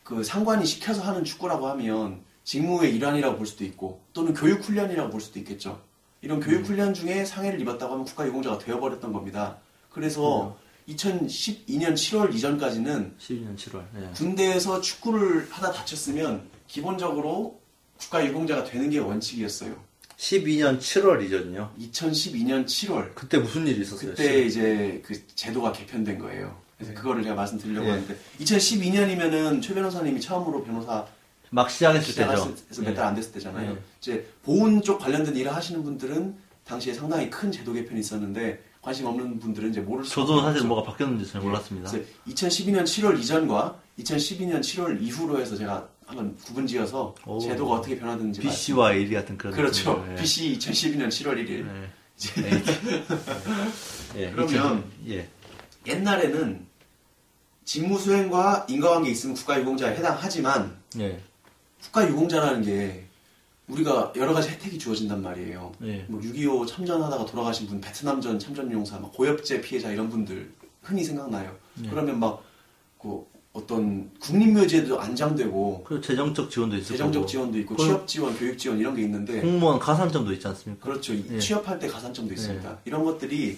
그 0.04 0.22
상관이 0.22 0.66
시켜서 0.66 1.02
하는 1.02 1.24
축구라고 1.24 1.68
하면 1.68 2.22
직무의 2.44 2.94
일환이라고 2.94 3.36
볼 3.36 3.46
수도 3.46 3.64
있고 3.64 4.02
또는 4.12 4.34
교육 4.34 4.62
훈련이라고 4.62 5.10
볼 5.10 5.20
수도 5.20 5.38
있겠죠. 5.38 5.82
이런 6.20 6.40
교육 6.40 6.66
훈련 6.66 6.94
중에 6.94 7.24
상해를 7.24 7.60
입었다고 7.60 7.92
하면 7.92 8.04
국가 8.04 8.26
유공자가 8.26 8.58
되어버렸던 8.58 9.12
겁니다. 9.12 9.58
그래서 9.90 10.56
2012년 10.88 11.94
7월 11.94 12.34
이전까지는 12.34 13.14
12년 13.18 13.56
7월. 13.56 13.84
예. 14.00 14.10
군대에서 14.14 14.80
축구를 14.80 15.46
하다 15.50 15.72
다쳤으면 15.72 16.42
기본적으로 16.66 17.60
국가 17.98 18.24
유공자가 18.24 18.64
되는 18.64 18.90
게 18.90 18.98
원칙이었어요. 18.98 19.76
12년 20.16 20.78
7월 20.78 21.24
이전요. 21.24 21.72
2012년 21.78 22.66
7월 22.66 23.14
그때 23.14 23.38
무슨 23.38 23.66
일이 23.66 23.82
있었어요? 23.82 24.10
그때 24.10 24.42
이제 24.42 25.00
그 25.04 25.14
제도가 25.36 25.72
개편된 25.72 26.18
거예요. 26.18 26.56
그래서 26.76 26.94
그거를 26.94 27.22
제가 27.22 27.34
말씀드리려고 27.34 27.86
예. 27.86 27.90
하는데 27.92 28.16
2012년이면은 28.40 29.62
최 29.62 29.74
변호사님이 29.74 30.20
처음으로 30.20 30.64
변호사 30.64 31.06
막 31.50 31.70
시작했을 31.70 32.14
때죠. 32.14 32.36
시작해서 32.54 32.82
몇 32.82 32.94
달 32.94 33.06
안 33.06 33.14
됐을 33.14 33.32
때잖아요. 33.32 33.70
예. 33.72 33.78
이제 34.00 34.26
보훈 34.42 34.82
쪽 34.82 34.98
관련된 34.98 35.34
일을 35.36 35.54
하시는 35.54 35.82
분들은 35.82 36.34
당시에 36.64 36.92
상당히 36.92 37.30
큰 37.30 37.50
제도 37.50 37.72
개편이 37.72 38.00
있었는데 38.00 38.62
관심 38.82 39.06
없는 39.06 39.38
분들은 39.40 39.70
이제 39.70 39.80
모를 39.80 40.04
수 40.04 40.10
저도 40.14 40.42
사실 40.42 40.62
뭐가 40.66 40.82
바뀌었는지 40.90 41.30
잘 41.30 41.40
몰랐습니다. 41.40 41.90
그래서 41.90 42.04
2012년 42.28 42.84
7월 42.84 43.18
이전과 43.18 43.78
2012년 44.00 44.60
7월 44.60 45.00
이후로 45.02 45.40
해서 45.40 45.56
제가 45.56 45.88
한번 46.06 46.36
구분지어서 46.44 47.14
오. 47.26 47.38
제도가 47.40 47.76
어떻게 47.76 47.98
변화됐는지 47.98 48.40
BC와 48.40 48.94
AD 48.94 49.12
같은 49.14 49.36
그런 49.36 49.52
그렇죠. 49.54 50.06
예. 50.10 50.14
BC 50.16 50.58
2012년 50.58 51.08
7월 51.08 51.34
1일. 51.34 51.66
예. 51.66 51.90
이제 52.16 52.62
예. 54.16 54.30
그러면 54.30 54.48
2000 54.48 54.84
예. 55.08 55.28
옛날에는 55.86 56.66
직무 57.64 57.98
수행과 57.98 58.66
인과관계 58.68 59.10
있으면 59.10 59.36
국가유공자에 59.36 59.96
해당하지만 59.96 60.76
예. 60.98 61.20
국가 61.82 62.06
유공자라는 62.08 62.62
게 62.62 63.04
우리가 63.68 64.12
여러 64.16 64.32
가지 64.32 64.48
혜택이 64.50 64.78
주어진단 64.78 65.22
말이에요. 65.22 65.72
예. 65.82 66.06
뭐6.25 66.10 66.66
참전하다가 66.66 67.26
돌아가신 67.26 67.66
분, 67.66 67.80
베트남전 67.80 68.38
참전용사, 68.38 68.98
막 68.98 69.12
고엽제 69.12 69.60
피해자 69.60 69.90
이런 69.92 70.08
분들 70.08 70.50
흔히 70.82 71.04
생각나요. 71.04 71.54
예. 71.84 71.88
그러면 71.88 72.18
막 72.18 72.42
그 73.00 73.24
어떤 73.52 74.10
국립묘지에도 74.18 75.00
안장되고 75.00 75.84
그리고 75.86 76.02
재정적 76.02 76.50
지원도 76.50 76.74
있을 76.78 76.96
재정적. 76.96 77.28
지원도 77.28 77.58
있고 77.60 77.76
그걸- 77.76 77.86
취업 77.86 78.08
지원, 78.08 78.36
교육 78.36 78.58
지원 78.58 78.76
이런 78.80 78.96
게 78.96 79.02
있는데 79.02 79.40
공무원 79.40 79.78
가산점도 79.78 80.32
있지 80.32 80.48
않습니까? 80.48 80.84
그렇죠. 80.84 81.14
이 81.14 81.24
예. 81.30 81.38
취업할 81.38 81.78
때 81.78 81.86
가산점도 81.86 82.34
있습니다. 82.34 82.78
이런 82.86 83.04
것들이 83.04 83.56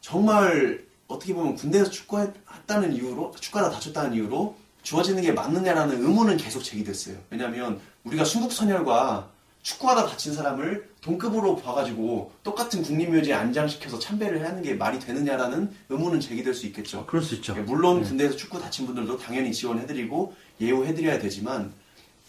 정말 0.00 0.84
어떻게 1.06 1.32
보면 1.32 1.54
군대에서 1.54 1.90
축구했다는 1.90 2.92
이유로 2.94 3.32
축구하다 3.38 3.70
다쳤다는 3.70 4.14
이유로 4.16 4.56
주어지는 4.86 5.20
게 5.20 5.32
맞느냐라는 5.32 6.00
의문은 6.00 6.36
계속 6.36 6.62
제기됐어요. 6.62 7.16
왜냐하면 7.30 7.80
우리가 8.04 8.24
순국선열과 8.24 9.28
축구하다 9.62 10.06
다친 10.06 10.32
사람을 10.32 10.88
동급으로 11.00 11.56
봐가지고 11.56 12.30
똑같은 12.44 12.84
국립묘지에 12.84 13.34
안장시켜서 13.34 13.98
참배를 13.98 14.46
하는 14.46 14.62
게 14.62 14.74
말이 14.74 15.00
되느냐라는 15.00 15.72
의문은 15.88 16.20
제기될 16.20 16.54
수 16.54 16.66
있겠죠. 16.66 17.04
그럴 17.06 17.20
수 17.20 17.34
있죠. 17.34 17.56
예, 17.56 17.62
물론 17.62 18.04
군대에서 18.04 18.36
축구 18.36 18.60
다친 18.60 18.86
분들도 18.86 19.18
당연히 19.18 19.52
지원해드리고 19.52 20.36
예우해드려야 20.60 21.18
되지만 21.18 21.72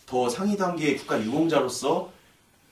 더 0.08 0.28
상위 0.28 0.58
단계의 0.58 0.98
국가 0.98 1.24
유공자로서 1.24 2.12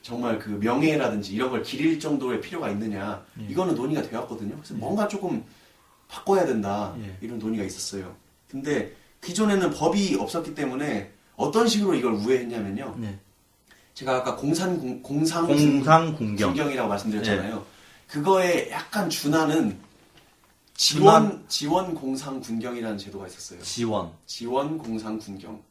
정말 0.02 0.40
그 0.40 0.50
명예라든지 0.50 1.32
이런 1.32 1.52
걸 1.52 1.62
기릴 1.62 2.00
정도의 2.00 2.42
필요가 2.42 2.72
있느냐 2.72 3.24
이거는 3.48 3.76
논의가 3.76 4.02
되었거든요. 4.02 4.56
그래서 4.56 4.74
뭔가 4.74 5.08
조금 5.08 5.44
바꿔야 6.08 6.44
된다 6.48 6.96
예. 7.04 7.16
이런 7.22 7.38
논의가 7.38 7.64
있었어요. 7.64 8.16
근데 8.50 9.05
기존에는 9.26 9.72
법이 9.72 10.16
없었기 10.16 10.54
때문에 10.56 11.12
어떤 11.36 11.68
식으로 11.68 11.96
이걸 11.96 12.14
우회했냐면요. 12.14 12.96
네. 13.00 13.20
제가 13.94 14.18
아까 14.18 14.36
공산 14.36 14.80
공, 14.80 15.02
공상 15.02 15.48
공상 15.48 16.16
공경. 16.16 16.50
군경 16.50 16.72
이라고 16.72 16.90
말씀드렸잖아요. 16.90 17.66
그거에 18.08 18.70
약간 18.70 19.10
준하는 19.10 19.80
지원 20.76 21.46
지원 21.48 21.96
공상 21.96 22.40
군경이라는 22.40 22.98
제도가 22.98 23.28
있었어요. 23.28 23.62
지원. 23.62 24.12
지원 24.26 24.78
공상 24.78 25.18
군경. 25.18 25.62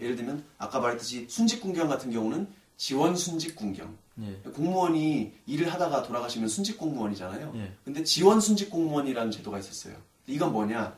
예를 0.00 0.16
들면 0.16 0.44
아까 0.58 0.80
말했듯이 0.80 1.26
순직 1.28 1.60
군경 1.60 1.88
같은 1.88 2.10
경우는 2.10 2.48
지원 2.76 3.16
순직 3.16 3.56
군경. 3.56 3.96
예. 4.22 4.50
공무원이 4.52 5.32
일을 5.46 5.72
하다가 5.72 6.04
돌아가시면 6.04 6.48
순직 6.48 6.78
공무원이잖아요. 6.78 7.52
예. 7.56 7.72
근데 7.84 8.04
지원 8.04 8.40
순직 8.40 8.70
공무원이라는 8.70 9.30
제도가 9.32 9.58
있었어요. 9.58 9.94
이건 10.26 10.52
뭐냐? 10.52 10.94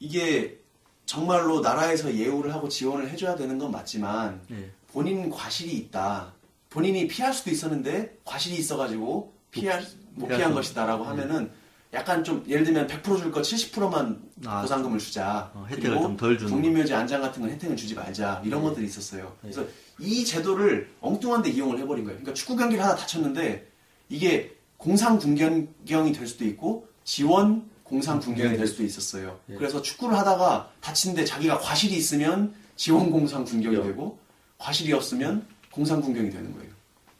이게 0.00 0.58
정말로 1.06 1.60
나라에서 1.60 2.14
예우를 2.14 2.52
하고 2.54 2.68
지원을 2.68 3.10
해줘야 3.10 3.36
되는 3.36 3.58
건 3.58 3.70
맞지만 3.70 4.40
예. 4.52 4.70
본인 4.92 5.28
과실이 5.30 5.72
있다. 5.72 6.32
본인이 6.70 7.06
피할 7.06 7.32
수도 7.32 7.50
있었는데 7.50 8.18
과실이 8.24 8.56
있어가지고 8.56 9.32
피할 9.50 9.84
못 10.14 10.28
피한 10.28 10.50
수- 10.50 10.54
것이다라고 10.54 11.04
하면은 11.04 11.50
약간 11.92 12.24
좀 12.24 12.44
예를 12.48 12.64
들면 12.64 12.88
100%줄 12.88 13.30
거 13.30 13.40
70%만 13.40 14.20
아, 14.46 14.62
보상금을 14.62 14.98
주자. 14.98 15.50
어, 15.54 15.64
혜택을 15.68 15.90
그리고 15.90 16.02
좀덜 16.02 16.36
주는 16.38 16.52
국립묘지 16.52 16.92
안장 16.92 17.20
같은 17.20 17.40
건 17.42 17.50
혜택을 17.52 17.76
주지 17.76 17.94
말자. 17.94 18.42
이런 18.44 18.62
네. 18.62 18.68
것들이 18.68 18.86
있었어요. 18.86 19.36
그래서 19.40 19.64
이 20.00 20.24
제도를 20.24 20.90
엉뚱한 21.00 21.42
데 21.42 21.50
이용을 21.50 21.78
해버린 21.78 22.04
거예요. 22.04 22.18
그러니까 22.18 22.34
축구 22.34 22.56
경기를 22.56 22.82
하다 22.82 22.96
다쳤는데 22.96 23.68
이게 24.08 24.56
공상 24.76 25.18
군경이 25.18 26.12
될 26.12 26.26
수도 26.26 26.44
있고 26.44 26.88
지원 27.04 27.70
공상 27.84 28.18
군경이 28.18 28.56
될 28.56 28.66
수도 28.66 28.82
있었어요. 28.82 29.38
예. 29.50 29.54
그래서 29.54 29.80
축구를 29.80 30.16
하다가 30.18 30.70
다치는데 30.80 31.24
자기가 31.24 31.58
과실이 31.58 31.94
있으면 31.94 32.54
지원 32.76 33.10
공상 33.10 33.44
군경이 33.44 33.76
되고 33.76 34.18
과실이 34.58 34.92
없으면 34.92 35.46
공상 35.70 36.00
군경이 36.00 36.30
되는 36.30 36.52
거예요. 36.54 36.74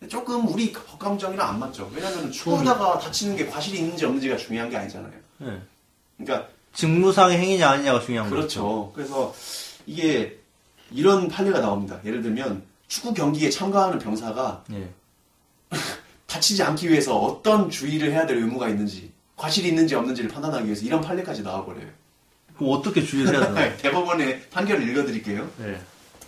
조금 0.09 0.49
우리 0.49 0.73
법감정이랑 0.73 1.49
안 1.49 1.59
맞죠. 1.59 1.91
왜냐하면 1.95 2.31
축구하다가 2.33 2.99
다치는 2.99 3.37
게 3.37 3.47
과실이 3.47 3.79
있는지 3.79 4.05
없는지가 4.05 4.37
중요한 4.37 4.69
게 4.71 4.77
아니잖아요. 4.77 5.13
예. 5.43 5.61
그러니까 6.17 6.49
직무상의 6.73 7.39
행위냐 7.39 7.69
아니냐가 7.69 8.01
중요한 8.01 8.29
거죠. 8.29 8.37
그렇죠. 8.37 8.93
그래서 8.95 9.35
이게 9.87 10.39
이런 10.91 11.29
판례가 11.29 11.61
나옵니다. 11.61 12.01
예를 12.05 12.23
들면 12.23 12.63
축구 12.89 13.15
경기에 13.15 13.51
참가하는 13.51 13.99
병사가 13.99 14.65
예. 14.73 14.89
다치지 16.27 16.63
않기 16.63 16.91
위해서 16.91 17.17
어떤 17.17 17.71
주의를 17.71 18.13
해야 18.13 18.27
될 18.27 18.39
의무가 18.39 18.69
있는지, 18.69 19.13
과실이 19.45 19.69
있는지 19.69 19.95
없는지를 19.95 20.31
판단하기 20.31 20.65
위해서 20.65 20.87
이런 20.87 21.03
판례까지 21.03 21.43
나와버려요. 21.43 21.87
그럼 22.57 22.73
어떻게 22.73 23.05
주의를 23.05 23.35
해야 23.35 23.47
되나요? 23.49 23.77
대법원의 23.77 24.49
판결을 24.49 24.89
읽어드릴게요. 24.89 25.51
예. 25.61 25.81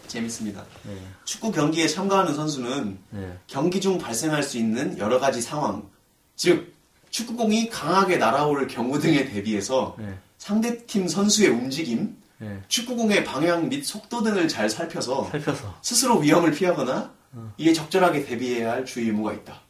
재밌습니다. 0.06 0.62
예. 0.88 0.98
축구 1.24 1.50
경기에 1.50 1.88
참가하는 1.88 2.34
선수는 2.34 2.98
예. 3.14 3.38
경기 3.46 3.80
중 3.80 3.96
발생할 3.96 4.42
수 4.42 4.58
있는 4.58 4.98
여러 4.98 5.18
가지 5.18 5.40
상황, 5.40 5.88
즉 6.36 6.74
축구공이 7.08 7.70
강하게 7.70 8.18
날아올 8.18 8.66
경우 8.68 8.98
등에 8.98 9.24
대비해서 9.24 9.96
예. 10.00 10.18
상대팀 10.36 11.08
선수의 11.08 11.48
움직임, 11.48 12.18
예. 12.42 12.60
축구공의 12.68 13.24
방향 13.24 13.70
및 13.70 13.82
속도 13.82 14.22
등을 14.22 14.46
잘 14.46 14.68
살펴서 14.68 15.30
살펴서. 15.30 15.74
스스로 15.80 16.18
위험을 16.18 16.52
피하거나 16.52 17.14
이에 17.56 17.72
적절하게 17.72 18.26
대비해야 18.26 18.72
할 18.72 18.84
주의 18.84 19.06
의무가 19.06 19.32
있다. 19.32 19.62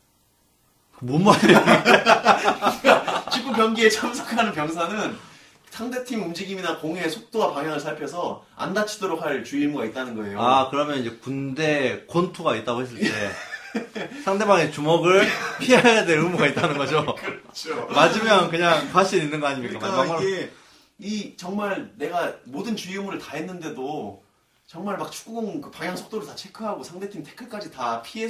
뭔 1.00 1.24
말이에요? 1.24 1.58
축구 3.32 3.52
경기에 3.52 3.88
참석하는 3.90 4.52
병사는 4.52 5.16
상대팀 5.70 6.22
움직임이나 6.22 6.78
공의 6.78 7.10
속도와 7.10 7.52
방향을 7.52 7.80
살펴서 7.80 8.44
안 8.56 8.72
다치도록 8.72 9.22
할 9.22 9.44
주의 9.44 9.64
의무가 9.64 9.84
있다는 9.84 10.16
거예요. 10.16 10.40
아, 10.40 10.70
그러면 10.70 10.98
이제 11.00 11.10
군대 11.22 12.06
권투가 12.06 12.56
있다고 12.56 12.80
했을 12.82 12.98
때 12.98 13.10
상대방의 14.24 14.72
주먹을 14.72 15.26
피해야 15.60 16.06
될 16.06 16.18
의무가 16.18 16.46
있다는 16.46 16.78
거죠. 16.78 17.04
그렇죠. 17.20 17.86
맞으면 17.88 18.50
그냥 18.50 18.90
과실 18.90 19.22
있는 19.22 19.38
거 19.38 19.48
아닙니까? 19.48 19.78
그러니까. 19.78 20.22
이게 20.22 20.50
이 20.98 21.36
정말 21.36 21.92
내가 21.96 22.36
모든 22.44 22.74
주의 22.74 22.96
의무를 22.96 23.18
다 23.18 23.36
했는데도 23.36 24.24
정말 24.66 24.96
막 24.96 25.12
축구공 25.12 25.60
그 25.60 25.70
방향 25.70 25.94
속도를 25.94 26.26
다 26.26 26.34
체크하고 26.34 26.82
상대팀 26.82 27.22
태클까지 27.22 27.70
다피 27.70 28.22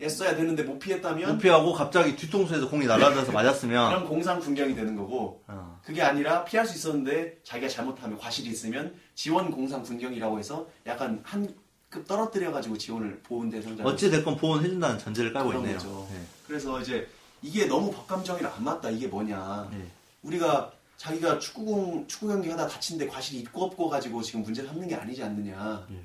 했어야 0.00 0.36
되는데 0.36 0.62
못 0.62 0.78
피했다면 0.78 1.32
못 1.32 1.38
피하고 1.38 1.72
갑자기 1.72 2.16
뒤통수에서 2.16 2.68
공이 2.68 2.86
날아들어서 2.86 3.32
맞았으면 3.32 3.88
그럼 3.88 4.08
공상 4.08 4.38
군경이 4.40 4.74
되는 4.74 4.94
거고 4.94 5.42
어. 5.46 5.80
그게 5.84 6.02
아니라 6.02 6.44
피할 6.44 6.66
수 6.66 6.76
있었는데 6.76 7.38
자기가 7.44 7.68
잘못하면 7.68 8.18
과실이 8.18 8.48
있으면 8.50 8.94
지원 9.14 9.50
공상 9.50 9.82
군경이라고 9.82 10.38
해서 10.38 10.68
약간 10.86 11.20
한 11.24 11.54
급 11.88 12.04
떨어뜨려 12.08 12.50
가지고 12.50 12.76
지원을 12.76 13.20
보훈 13.22 13.48
대상자 13.48 13.84
어찌 13.84 14.10
됐건 14.10 14.36
보온 14.36 14.62
해준다는 14.64 14.98
전제를 14.98 15.32
깔고 15.32 15.52
있네요. 15.54 16.08
예. 16.12 16.20
그래서 16.44 16.80
이제 16.80 17.06
이게 17.42 17.66
너무 17.66 17.92
법감정이랑 17.92 18.52
안 18.56 18.64
맞다 18.64 18.90
이게 18.90 19.06
뭐냐 19.06 19.70
예. 19.72 19.86
우리가 20.22 20.72
자기가 20.96 21.38
축구공 21.38 22.08
축구 22.08 22.26
경기 22.26 22.50
하다 22.50 22.66
다친데 22.66 23.06
과실이 23.06 23.38
있고 23.42 23.66
없고 23.66 23.88
가지고 23.88 24.20
지금 24.20 24.42
문제를 24.42 24.68
삼는 24.68 24.88
게 24.88 24.96
아니지 24.96 25.22
않느냐 25.22 25.86
예. 25.92 26.02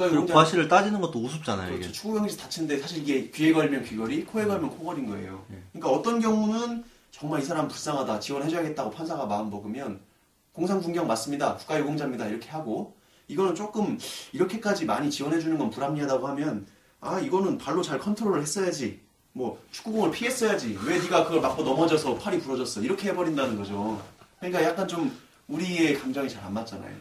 국가의 0.00 0.10
그리고 0.10 0.26
과실을 0.26 0.68
따지는 0.68 1.00
것도 1.00 1.18
우습잖아요. 1.18 1.68
그렇죠. 1.68 1.84
이게. 1.84 1.92
축구 1.92 2.14
경기에서 2.14 2.38
다치는데 2.38 2.78
사실 2.78 3.02
이게 3.02 3.30
귀에 3.30 3.52
걸면 3.52 3.84
귀걸이, 3.84 4.24
코에 4.24 4.46
걸면 4.46 4.70
코걸인 4.70 5.06
거예요. 5.06 5.44
예. 5.52 5.62
그러니까 5.72 5.90
어떤 5.98 6.20
경우는 6.20 6.84
정말 7.10 7.40
이 7.40 7.44
사람 7.44 7.68
불쌍하다, 7.68 8.20
지원해줘야겠다고 8.20 8.90
판사가 8.90 9.26
마음 9.26 9.50
먹으면 9.50 10.00
공상군경 10.52 11.06
맞습니다, 11.06 11.56
국가 11.56 11.78
유공자입니다 11.78 12.26
이렇게 12.26 12.48
하고 12.48 12.96
이거는 13.28 13.54
조금 13.54 13.98
이렇게까지 14.32 14.86
많이 14.86 15.10
지원해주는 15.10 15.56
건 15.58 15.70
불합리하다고 15.70 16.26
하면 16.28 16.66
아 17.00 17.20
이거는 17.20 17.58
발로 17.58 17.82
잘 17.82 17.98
컨트롤을 17.98 18.42
했어야지, 18.42 19.00
뭐 19.32 19.60
축구공을 19.70 20.10
피했어야지, 20.10 20.78
왜 20.84 20.98
네가 20.98 21.24
그걸 21.24 21.40
맞고 21.40 21.62
넘어져서 21.62 22.16
팔이 22.16 22.40
부러졌어 22.40 22.80
이렇게 22.80 23.08
해버린다는 23.08 23.56
거죠. 23.56 24.02
그러니까 24.38 24.62
약간 24.64 24.88
좀 24.88 25.16
우리의 25.48 25.98
감정이 25.98 26.28
잘 26.28 26.44
안 26.44 26.54
맞잖아요. 26.54 26.94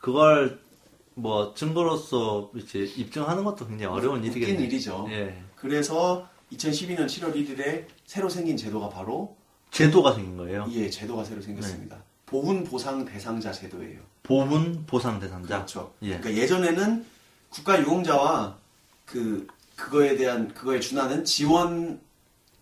그걸 0.00 0.60
뭐 1.18 1.52
증거로서 1.54 2.50
이제 2.54 2.80
입증하는 2.80 3.42
것도 3.44 3.66
굉장히 3.66 3.92
어려운 3.92 4.24
일이겠네요. 4.24 4.64
일이죠. 4.66 5.06
예. 5.10 5.42
그래서 5.56 6.28
2012년 6.52 7.06
7월 7.06 7.34
1일에 7.34 7.86
새로 8.06 8.28
생긴 8.28 8.56
제도가 8.56 8.88
바로 8.88 9.36
제도가 9.70 10.14
생긴 10.14 10.36
거예요. 10.36 10.66
예, 10.70 10.88
제도가 10.88 11.24
새로 11.24 11.42
생겼습니다. 11.42 11.96
네. 11.96 12.02
보훈 12.26 12.64
보상 12.64 13.04
대상자 13.04 13.50
제도예요. 13.52 14.00
보분 14.22 14.84
보상 14.86 15.18
대상자. 15.18 15.56
그렇죠. 15.56 15.92
예. 16.02 16.18
그러니까 16.18 16.34
예전에는 16.34 17.04
국가 17.48 17.80
유공자와 17.80 18.56
그 19.04 19.46
그거에 19.74 20.16
대한 20.16 20.52
그거에 20.54 20.78
준하는 20.80 21.24
지원 21.24 22.00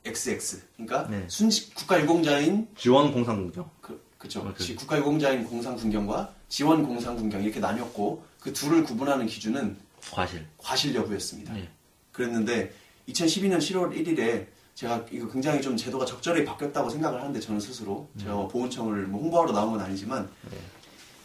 XX. 0.04 0.62
그러니까 0.76 1.08
네. 1.10 1.24
순직 1.28 1.74
국가 1.74 2.00
유공자인 2.00 2.68
지원 2.76 3.12
공상공정. 3.12 3.68
그 3.80 4.00
그죠. 4.16 4.48
오케이. 4.48 4.74
국가 4.76 4.98
유공자인 4.98 5.44
공상 5.44 5.76
군경과 5.76 6.32
지원 6.48 6.84
공상 6.84 7.16
군경 7.16 7.42
이렇게 7.42 7.60
나뉘었고 7.60 8.24
그 8.46 8.52
둘을 8.52 8.84
구분하는 8.84 9.26
기준은 9.26 9.76
과실. 10.12 10.46
과실 10.56 10.94
여부였습니다. 10.94 11.58
예. 11.58 11.68
그랬는데 12.12 12.72
2012년 13.08 13.58
7월 13.58 13.90
1일에 13.92 14.46
제가 14.76 15.04
이거 15.10 15.28
굉장히 15.28 15.60
좀 15.60 15.76
제도가 15.76 16.04
적절히 16.04 16.44
바뀌었다고 16.44 16.88
생각을 16.88 17.18
하는데 17.20 17.40
저는 17.40 17.58
스스로 17.58 18.08
제가 18.20 18.46
보훈청을 18.46 19.08
뭐 19.08 19.20
홍보하러 19.20 19.50
나온 19.50 19.72
건 19.72 19.80
아니지만 19.80 20.30
네. 20.48 20.58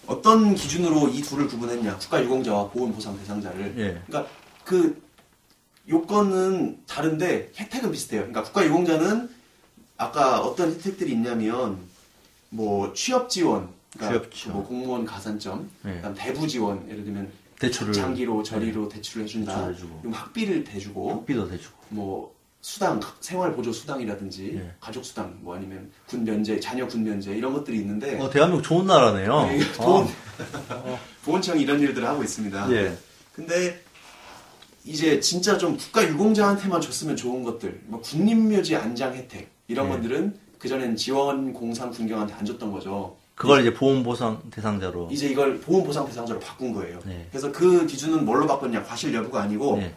어떤 0.07 0.55
기준으로 0.55 1.09
이 1.09 1.21
둘을 1.21 1.47
구분했냐 1.47 1.99
국가유공자와 1.99 2.71
보훈보상 2.71 3.15
대상자를 3.19 3.75
예. 3.77 4.01
그러니까 4.07 4.27
그 4.65 4.99
요건은 5.87 6.81
다른데 6.87 7.51
혜택은 7.55 7.91
비슷해요. 7.91 8.21
그러니까 8.21 8.41
국가유공자는 8.43 9.29
아까 9.97 10.41
어떤 10.41 10.71
혜택들이 10.71 11.11
있냐면 11.11 11.77
뭐 12.49 12.93
취업 12.93 13.29
지원, 13.29 13.69
그러니까 13.97 14.29
지원. 14.31 14.57
뭐 14.57 14.67
공무원 14.67 15.05
가산점, 15.05 15.69
네. 15.83 15.95
그다음 15.95 16.15
대부 16.17 16.47
지원, 16.47 16.87
예를 16.89 17.03
들면 17.03 17.31
대출을 17.59 17.93
네. 17.93 18.01
장기로 18.01 18.43
저리로 18.43 18.89
대출을 18.89 19.25
해준다. 19.25 19.67
대출을 19.67 19.89
학비를 20.11 20.63
대주고 20.63 21.11
학비도 21.11 21.47
대주고. 21.47 21.77
뭐 21.89 22.33
수당 22.61 22.99
생활 23.19 23.53
보조 23.53 23.71
수당이라든지 23.71 24.53
예. 24.55 24.71
가족 24.79 25.03
수당 25.03 25.35
뭐 25.41 25.55
아니면 25.55 25.91
군 26.07 26.23
면제 26.23 26.59
자녀 26.59 26.87
군 26.87 27.03
면제 27.03 27.35
이런 27.35 27.53
것들이 27.53 27.77
있는데 27.79 28.19
어, 28.19 28.29
대한민국 28.29 28.63
좋은 28.63 28.85
나라네요. 28.85 29.45
네, 29.47 29.59
보훈 29.77 30.07
어. 30.69 30.99
보훈청이 31.25 31.61
이런 31.61 31.79
일들을 31.79 32.07
하고 32.07 32.23
있습니다. 32.23 32.71
예. 32.71 32.95
근데 33.33 33.81
이제 34.85 35.19
진짜 35.19 35.57
좀 35.57 35.77
국가 35.77 36.07
유공자한테만 36.07 36.81
줬으면 36.81 37.15
좋은 37.15 37.43
것들, 37.43 37.81
뭐 37.85 38.01
국립묘지 38.01 38.75
안장 38.75 39.13
혜택 39.13 39.49
이런 39.67 39.89
네. 39.89 39.95
것들은 39.95 40.37
그 40.57 40.67
전엔 40.67 40.95
지원 40.95 41.53
공상 41.53 41.91
군경한테 41.91 42.33
안 42.33 42.45
줬던 42.45 42.71
거죠. 42.71 43.17
그걸 43.41 43.61
이제 43.61 43.73
보험 43.73 44.03
보상 44.03 44.39
대상자로. 44.51 45.09
이제 45.11 45.27
이걸 45.27 45.59
보훈 45.59 45.83
보상 45.83 46.05
대상자로 46.05 46.39
바꾼 46.39 46.73
거예요. 46.73 46.99
네. 47.05 47.27
그래서 47.31 47.51
그 47.51 47.87
기준은 47.87 48.23
뭘로 48.23 48.45
바꿨냐? 48.45 48.83
과실 48.83 49.11
여부가 49.15 49.41
아니고 49.41 49.79
예. 49.81 49.95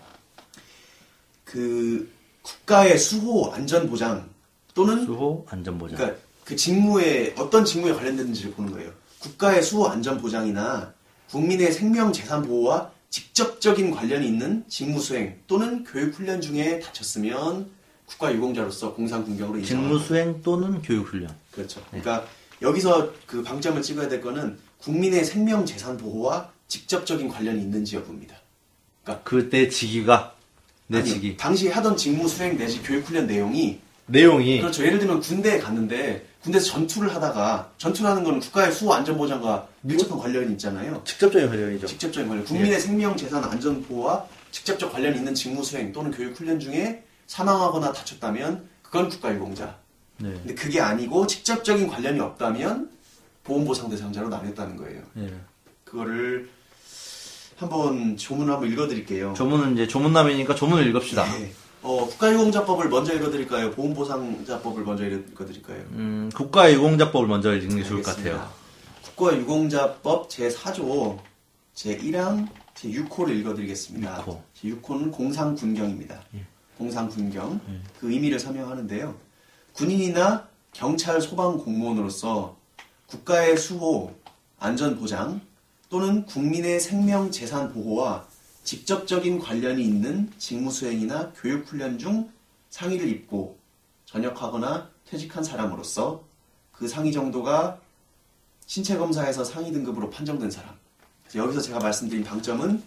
그 1.44 2.10
국가의 2.40 2.96
수호 2.98 3.52
안전 3.52 3.90
보장 3.90 4.30
또는 4.72 5.04
수호 5.04 5.44
안전 5.50 5.76
보장. 5.76 5.98
그러니까 5.98 6.22
그 6.46 6.56
직무에 6.56 7.34
어떤 7.36 7.66
직무에 7.66 7.92
관련됐는지를 7.92 8.52
보는 8.52 8.72
거예요. 8.72 8.90
국가의 9.18 9.62
수호 9.62 9.88
안전 9.88 10.18
보장이나 10.22 10.94
국민의 11.28 11.70
생명 11.70 12.14
재산 12.14 12.40
보호와 12.46 12.92
직접적인 13.10 13.90
관련이 13.90 14.26
있는 14.26 14.64
직무 14.68 15.00
수행 15.00 15.38
또는 15.46 15.84
교육 15.84 16.14
훈련 16.14 16.40
중에 16.40 16.80
다쳤으면 16.80 17.70
국가 18.06 18.34
유공자로서 18.34 18.94
공상 18.94 19.22
군경으로 19.22 19.58
인정. 19.58 19.82
직무 19.82 19.98
수행 19.98 20.40
또는 20.40 20.80
교육 20.80 21.08
훈련. 21.08 21.34
그렇죠. 21.50 21.82
그러니까 21.90 22.26
여기서 22.62 23.12
그 23.26 23.42
방점을 23.42 23.80
찍어야 23.82 24.08
될 24.08 24.20
거는 24.20 24.58
국민의 24.78 25.24
생명 25.24 25.64
재산 25.64 25.96
보호와 25.96 26.50
직접적인 26.68 27.28
관련이 27.28 27.60
있는지 27.60 27.96
여부입니다. 27.96 28.36
그때 29.22 29.68
직위가 29.68 30.34
내 30.86 30.98
아니, 30.98 31.08
직위. 31.08 31.36
당시 31.36 31.68
하던 31.68 31.96
직무 31.96 32.28
수행 32.28 32.56
내지 32.56 32.82
교육 32.82 33.06
훈련 33.06 33.26
내용이 33.26 33.80
내용이 34.06 34.60
그렇죠. 34.60 34.84
예를 34.84 34.98
들면 34.98 35.20
군대에 35.20 35.58
갔는데 35.58 36.26
군대에서 36.42 36.66
전투를 36.66 37.14
하다가 37.14 37.72
전투라는 37.78 38.22
건 38.22 38.38
국가의 38.38 38.70
수호 38.72 38.92
안전 38.92 39.16
보장과 39.16 39.66
밀접한 39.80 40.18
관련이 40.18 40.52
있잖아요. 40.52 41.02
직접적인 41.04 41.48
관련이죠. 41.48 41.86
직접적인 41.86 42.28
관련. 42.28 42.44
예. 42.44 42.48
국민의 42.48 42.80
생명 42.80 43.16
재산 43.16 43.42
안전 43.44 43.82
보호와 43.82 44.26
직접적 44.50 44.92
관련이 44.92 45.16
있는 45.16 45.34
직무 45.34 45.64
수행 45.64 45.92
또는 45.92 46.10
교육 46.10 46.38
훈련 46.38 46.60
중에 46.60 47.02
사망하거나 47.26 47.92
다쳤다면 47.92 48.68
그건 48.82 49.08
국가유공자. 49.08 49.78
네. 50.18 50.32
근데 50.32 50.54
그게 50.54 50.80
아니고 50.80 51.26
직접적인 51.26 51.88
관련이 51.88 52.20
없다면 52.20 52.90
보험보상 53.44 53.90
대상자로 53.90 54.28
나눴다는 54.28 54.76
거예요. 54.76 55.02
예. 55.18 55.32
그거를 55.84 56.48
한번 57.56 58.16
조문을 58.16 58.52
한번 58.52 58.70
읽어드릴게요. 58.72 59.34
조문은 59.36 59.74
이제 59.74 59.86
조문남이니까 59.86 60.54
조문을 60.54 60.86
읽읍시다. 60.88 61.24
네. 61.38 61.52
어, 61.82 62.06
국가유공자법을 62.06 62.88
먼저 62.88 63.14
읽어드릴까요? 63.14 63.70
보험보상자법을 63.72 64.84
먼저 64.84 65.06
읽어드릴까요? 65.06 65.78
음, 65.92 66.30
국가유공자법을 66.34 67.28
먼저 67.28 67.54
읽는 67.54 67.76
게 67.76 67.84
좋을 67.84 68.02
것. 68.02 68.16
같아요. 68.16 68.48
국가유공자법 69.02 70.28
제4조 70.30 71.18
제1항 71.74 72.48
제6호를 72.74 73.38
읽어드리겠습니다. 73.40 74.24
6호. 74.24 74.40
제6호는 74.62 75.12
공상군경입니다. 75.12 76.20
예. 76.36 76.44
공상군경. 76.78 77.60
그 78.00 78.10
의미를 78.10 78.38
설명하는데요. 78.40 79.14
군인이나 79.74 80.48
경찰 80.72 81.20
소방 81.20 81.58
공무원으로서 81.58 82.56
국가의 83.06 83.56
수호, 83.56 84.14
안전 84.58 84.98
보장 84.98 85.40
또는 85.88 86.24
국민의 86.26 86.80
생명 86.80 87.30
재산 87.30 87.72
보호와 87.72 88.26
직접적인 88.62 89.40
관련이 89.40 89.84
있는 89.84 90.32
직무 90.38 90.70
수행이나 90.70 91.32
교육 91.36 91.66
훈련 91.66 91.98
중 91.98 92.30
상의를 92.70 93.08
입고 93.08 93.58
전역하거나 94.06 94.90
퇴직한 95.08 95.44
사람으로서 95.44 96.22
그 96.72 96.88
상위 96.88 97.12
정도가 97.12 97.80
신체 98.66 98.96
검사에서 98.96 99.44
상위 99.44 99.72
등급으로 99.72 100.08
판정된 100.08 100.50
사람. 100.50 100.74
여기서 101.34 101.60
제가 101.60 101.80
말씀드린 101.80 102.22
방점은 102.22 102.82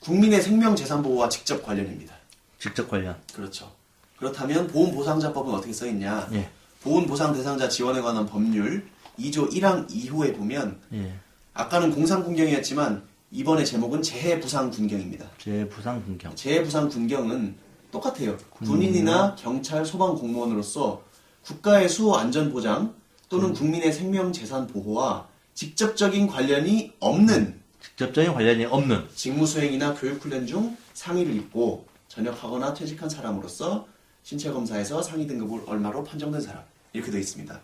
국민의 0.00 0.40
생명 0.40 0.76
재산 0.76 1.02
보호와 1.02 1.28
직접 1.28 1.62
관련입니다. 1.64 2.14
직접 2.58 2.88
관련. 2.88 3.20
그렇죠. 3.34 3.72
그렇다면 4.16 4.66
보훈보상자법은 4.68 5.54
어떻게 5.54 5.72
써 5.72 5.86
있냐? 5.86 6.28
예. 6.32 6.48
보훈보상 6.82 7.34
대상자 7.34 7.68
지원에 7.68 8.00
관한 8.00 8.26
법률 8.26 8.86
2조 9.18 9.52
1항 9.52 9.88
2호에 9.90 10.36
보면 10.36 10.80
예. 10.92 11.14
아까는 11.54 11.92
공상군경이었지만 11.94 13.02
이번에 13.30 13.64
제목은 13.64 14.02
재해부상군경입니다. 14.02 15.26
제 15.38 15.68
부상 15.68 16.02
군경. 16.04 16.34
재해부상군경은 16.34 17.56
똑같아요. 17.90 18.36
군인이나 18.50 19.34
경찰, 19.36 19.84
소방 19.84 20.16
공무원으로서 20.16 21.02
국가의 21.42 21.88
수호 21.88 22.16
안전 22.16 22.52
보장 22.52 22.94
또는 23.28 23.52
국민의 23.52 23.92
생명 23.92 24.32
재산 24.32 24.66
보호와 24.66 25.28
직접적인 25.54 26.26
관련이 26.26 26.92
없는 27.00 27.60
직접적인 27.80 28.32
관련이 28.32 28.64
없는. 28.66 29.08
직무 29.14 29.46
수행이나 29.46 29.94
교육 29.94 30.22
훈련 30.24 30.46
중 30.46 30.76
상의를 30.94 31.34
입고 31.34 31.86
전역하거나 32.08 32.74
퇴직한 32.74 33.08
사람으로서 33.08 33.86
신체 34.26 34.50
검사에서 34.50 35.00
상위 35.02 35.24
등급을 35.24 35.62
얼마로 35.66 36.02
판정된 36.02 36.40
사람 36.40 36.60
이렇게 36.92 37.12
되어 37.12 37.20
있습니다. 37.20 37.60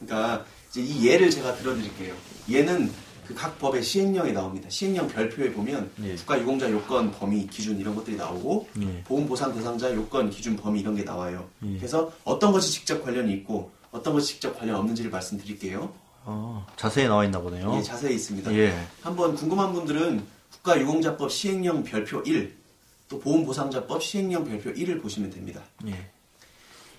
그러니까 0.00 0.42
이제 0.70 0.80
이 0.80 1.06
예를 1.06 1.28
제가 1.28 1.54
들어드릴게요. 1.56 2.14
얘는 2.50 2.90
그 3.26 3.34
각 3.34 3.58
법의 3.58 3.82
시행령에 3.82 4.32
나옵니다. 4.32 4.70
시행령 4.70 5.06
별표에 5.06 5.52
보면 5.52 5.90
예. 6.02 6.14
국가유공자 6.14 6.70
요건, 6.70 7.10
범위, 7.10 7.46
기준 7.46 7.78
이런 7.78 7.94
것들이 7.94 8.16
나오고 8.16 8.66
예. 8.80 9.02
보험보상 9.04 9.52
대상자 9.52 9.94
요건, 9.94 10.30
기준, 10.30 10.56
범위 10.56 10.80
이런 10.80 10.96
게 10.96 11.02
나와요. 11.02 11.46
예. 11.62 11.76
그래서 11.76 12.10
어떤 12.24 12.52
것이 12.52 12.72
직접 12.72 13.04
관련이 13.04 13.30
있고 13.34 13.70
어떤 13.90 14.14
것이 14.14 14.28
직접 14.28 14.58
관련 14.58 14.76
없는지를 14.76 15.10
말씀드릴게요. 15.10 15.92
어, 16.24 16.66
자세히 16.76 17.06
나와 17.06 17.26
있나 17.26 17.38
보네요. 17.38 17.74
예, 17.76 17.82
자세히 17.82 18.14
있습니다. 18.14 18.50
예. 18.54 18.74
한번 19.02 19.34
궁금한 19.34 19.74
분들은 19.74 20.24
국가유공자법 20.52 21.30
시행령 21.30 21.84
별표 21.84 22.22
1, 22.24 22.56
또 23.08 23.18
보험보상자법 23.18 24.02
시행령 24.02 24.44
별표 24.44 24.72
1을 24.72 25.02
보시면 25.02 25.30
됩니다. 25.30 25.62
예. 25.86 26.10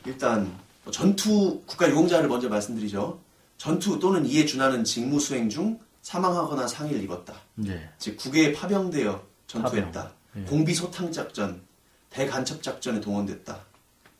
일단 0.05 0.57
뭐 0.83 0.91
전투 0.91 1.61
국가 1.65 1.89
유공자를 1.89 2.27
먼저 2.27 2.49
말씀드리죠. 2.49 3.19
전투 3.57 3.99
또는 3.99 4.25
이에 4.25 4.45
준하는 4.45 4.83
직무 4.83 5.19
수행 5.19 5.49
중 5.49 5.79
사망하거나 6.01 6.67
상해를 6.67 7.03
입었다. 7.03 7.35
예. 7.67 7.89
즉 7.99 8.17
국외에 8.17 8.53
파병되어 8.53 9.23
전투했다. 9.47 10.01
파병. 10.01 10.15
예. 10.37 10.41
공비 10.43 10.73
소탕 10.73 11.11
작전, 11.11 11.61
대간첩 12.09 12.63
작전에 12.63 12.99
동원됐다. 12.99 13.65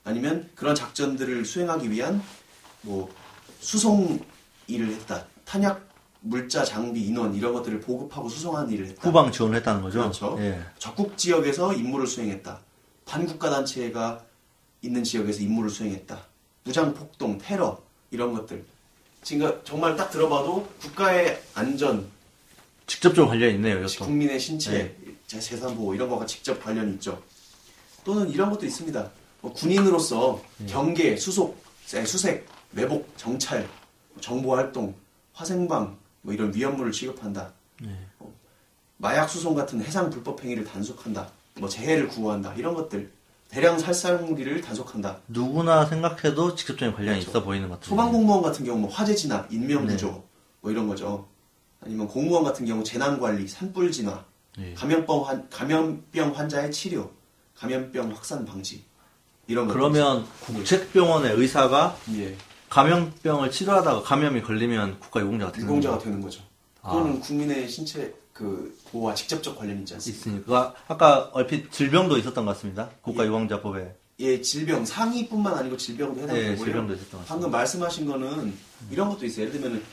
아니면 0.04 0.50
그런 0.56 0.76
작전들을 0.76 1.46
수행하기 1.46 1.90
위한 1.92 2.22
뭐 2.82 3.14
수송 3.60 4.20
일을 4.68 4.90
했다. 4.90 5.26
탄약 5.46 5.89
물자 6.22 6.64
장비 6.66 7.06
인원 7.06 7.34
이런 7.34 7.54
것들을 7.54 7.80
보급하고 7.82 8.28
수송하는 8.30 8.70
일을 8.72 8.88
했다. 8.88 9.02
후방 9.08 9.32
지원을 9.32 9.58
했다는 9.58 9.82
거죠. 9.82 10.00
그렇죠. 10.00 10.36
예. 10.40 10.60
적국 10.78 11.18
지역에서 11.18 11.74
임무를 11.74 12.08
수행했다. 12.08 12.60
반국가 13.06 13.50
단체가 13.50 14.24
있는 14.82 15.04
지역에서 15.04 15.42
임무를 15.42 15.70
수행했다. 15.70 16.20
무장 16.66 16.94
폭동, 16.94 17.38
테러 17.38 17.82
이런 18.12 18.34
것들. 18.34 18.64
지금 19.24 19.60
정말 19.64 19.96
딱 19.96 20.10
들어봐도 20.12 20.68
국가의 20.82 21.42
안전, 21.54 22.08
직접적으로 22.88 23.30
관련이 23.30 23.56
있네요, 23.56 23.80
이것도. 23.80 24.06
국민의 24.06 24.40
신체, 24.40 24.72
네. 24.72 24.96
재- 25.28 25.40
재산 25.40 25.76
보호 25.76 25.94
이런 25.94 26.10
거가 26.10 26.26
직접 26.26 26.62
관련이 26.64 26.94
있죠. 26.96 27.22
또는 28.04 28.30
이런 28.30 28.50
것도 28.50 28.66
있습니다. 28.66 29.12
뭐 29.42 29.54
군인으로서 29.54 30.42
네. 30.58 30.66
경계, 30.68 31.16
수속, 31.16 31.62
세- 31.86 32.06
수색, 32.06 32.48
매복, 32.72 33.12
정찰, 33.18 33.68
정보 34.22 34.56
활동, 34.56 34.96
화생방 35.34 35.98
뭐 36.22 36.34
이런 36.34 36.54
위험물을 36.54 36.92
취급한다. 36.92 37.54
네. 37.82 37.90
어, 38.20 38.34
마약 38.98 39.30
수송 39.30 39.56
같은 39.56 39.82
해상 39.82 40.10
불법 40.10 40.44
행위를 40.44 40.64
단속한다. 40.66 41.30
뭐 41.60 41.70
재해를 41.70 42.08
구호한다. 42.08 42.54
이런 42.56 42.74
것들. 42.74 43.12
대량 43.50 43.80
살상무기를 43.80 44.62
단속한다. 44.62 45.18
누구나 45.28 45.86
생각해도 45.86 46.54
직접적인 46.56 46.94
관련이 46.94 47.20
그렇죠. 47.20 47.32
있어 47.32 47.44
보이는 47.44 47.68
것 47.68 47.80
같아요. 47.80 47.90
소방공무원 47.90 48.44
같은 48.44 48.64
경우 48.64 48.80
뭐 48.80 48.90
화재 48.90 49.16
진압, 49.16 49.52
인명 49.52 49.88
네. 49.88 49.94
구조 49.94 50.24
뭐 50.62 50.72
이런 50.72 50.88
거죠. 50.88 51.28
아니면 51.82 52.08
공무원 52.08 52.44
같은 52.44 52.66
경우 52.66 52.84
재난 52.84 53.20
관리, 53.20 53.48
산불 53.48 53.92
진화, 53.92 54.24
예. 54.60 54.74
감염병 54.76 55.28
환 55.28 55.50
감염병 55.50 56.38
환자의 56.38 56.72
치료, 56.72 57.12
감염병 57.56 58.12
확산 58.12 58.46
방지 58.46 58.84
이런 59.48 59.68
것. 59.68 59.74
그러면 59.74 60.26
국책병원의 60.42 61.34
의사가 61.34 61.98
예, 62.18 62.38
감염병을 62.70 63.52
치료하다가 63.52 64.04
감염이 64.04 64.42
걸리면 64.42 65.00
국가 65.00 65.22
유공자가 65.22 65.52
되는 65.52 65.66
유공자가 65.68 65.96
거죠. 65.98 66.06
되는 66.06 66.22
거죠. 66.22 66.42
아. 66.82 66.92
그거는 66.92 67.20
국민의 67.20 67.68
신체 67.68 68.14
그 68.34 68.78
보호와 68.92 69.16
직접적 69.16 69.58
관련이 69.58 69.82
있지 69.82 69.96
않습니까? 69.96 70.30
있으니까 70.30 70.76
아까 70.88 71.30
얼핏 71.34 71.72
질병도 71.72 72.18
있었던 72.18 72.46
것 72.46 72.54
같습니다. 72.54 72.90
국가유공자법에 73.02 73.96
예, 74.20 74.42
질병 74.42 74.86
상위뿐만 74.86 75.54
아니고 75.54 75.78
질병도 75.78 76.22
해당되고요. 76.22 76.52
예, 76.52 76.56
질병도 76.56 76.94
있었던 76.94 77.12
것 77.12 77.18
같습니다. 77.20 77.34
방금 77.34 77.52
말씀하신 77.52 78.06
거는 78.06 78.54
이런 78.92 79.10
것도 79.10 79.26
있어요. 79.26 79.48
예를 79.48 79.60
들면 79.60 79.84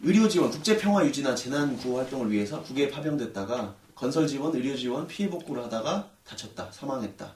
의료 0.00 0.28
지원, 0.28 0.50
국제 0.50 0.76
평화 0.78 1.04
유지나 1.04 1.34
재난 1.34 1.76
구호 1.76 1.98
활동을 1.98 2.30
위해서 2.30 2.62
국외에 2.62 2.88
파병됐다가 2.88 3.74
건설 3.94 4.26
지원, 4.28 4.54
의료 4.54 4.76
지원, 4.76 5.06
피해 5.08 5.28
복구를 5.28 5.64
하다가 5.64 6.08
다쳤다, 6.24 6.70
사망했다. 6.70 7.34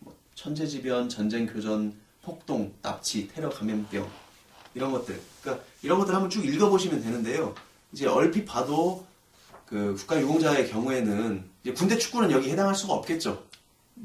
뭐 0.00 0.14
천재지변, 0.34 1.08
전쟁 1.08 1.46
교전, 1.46 1.94
폭동, 2.28 2.74
납치, 2.82 3.26
테러 3.28 3.48
감염병 3.48 4.06
이런 4.74 4.92
것들. 4.92 5.18
그러니까 5.40 5.64
이런 5.82 5.98
것들 5.98 6.14
한번 6.14 6.28
쭉 6.28 6.44
읽어보시면 6.44 7.02
되는데요. 7.02 7.54
이제 7.92 8.06
얼핏 8.06 8.44
봐도 8.44 9.06
그 9.64 9.94
국가 9.96 10.20
유공자의 10.20 10.68
경우에는 10.68 11.44
이제 11.62 11.72
군대 11.72 11.96
축구는 11.96 12.30
여기 12.30 12.50
해당할 12.50 12.74
수가 12.74 12.92
없겠죠. 12.92 13.42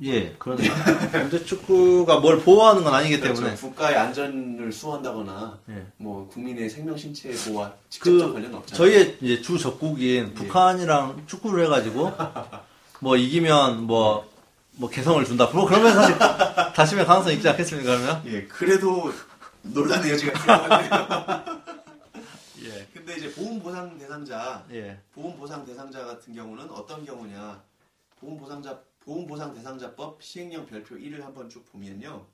예, 0.01 0.33
그런데 0.39 0.63
근데 1.11 1.43
축구가 1.45 2.19
뭘 2.19 2.39
보호하는 2.39 2.83
건 2.83 2.95
아니기 2.95 3.19
때문에 3.19 3.47
그렇죠. 3.47 3.67
국가의 3.67 3.97
안전을 3.97 4.71
수호한다거나 4.71 5.59
예. 5.69 5.85
뭐 5.97 6.27
국민의 6.29 6.69
생명 6.69 6.97
신체 6.97 7.29
보호와 7.31 7.73
직접적 7.89 8.29
그 8.29 8.33
관련은 8.33 8.55
없잖아요. 8.55 8.77
저희의 8.77 9.17
이제 9.21 9.41
주 9.41 9.59
적국인 9.59 10.33
북한이랑 10.33 11.23
축구를 11.27 11.65
해가지고 11.65 12.11
뭐 13.01 13.17
이기면 13.17 13.83
뭐 13.83 14.32
뭐 14.75 14.89
개성을 14.89 15.23
준다. 15.25 15.45
뭐 15.47 15.65
그러면 15.65 15.93
사실 15.93 16.17
다시면 16.73 17.05
가능성 17.05 17.33
있지 17.33 17.47
않겠습니까 17.47 17.97
그러면? 17.97 18.23
예, 18.25 18.45
그래도 18.47 19.11
논란의 19.61 20.11
여지가 20.11 20.33
있어요. 20.33 21.45
예, 22.63 22.87
근데 22.93 23.17
이제 23.17 23.31
보험 23.33 23.59
보상 23.61 23.97
대상자, 23.97 24.65
예, 24.71 24.99
보험 25.13 25.37
보상 25.37 25.65
대상자 25.65 26.03
같은 26.05 26.33
경우는 26.33 26.69
어떤 26.71 27.05
경우냐? 27.05 27.63
보험 28.19 28.37
보상자 28.37 28.81
보험 29.01 29.27
보상 29.27 29.53
대상자법 29.53 30.23
시행령 30.23 30.65
별표 30.65 30.95
1을 30.95 31.21
한번 31.21 31.49
쭉 31.49 31.65
보면요. 31.71 32.25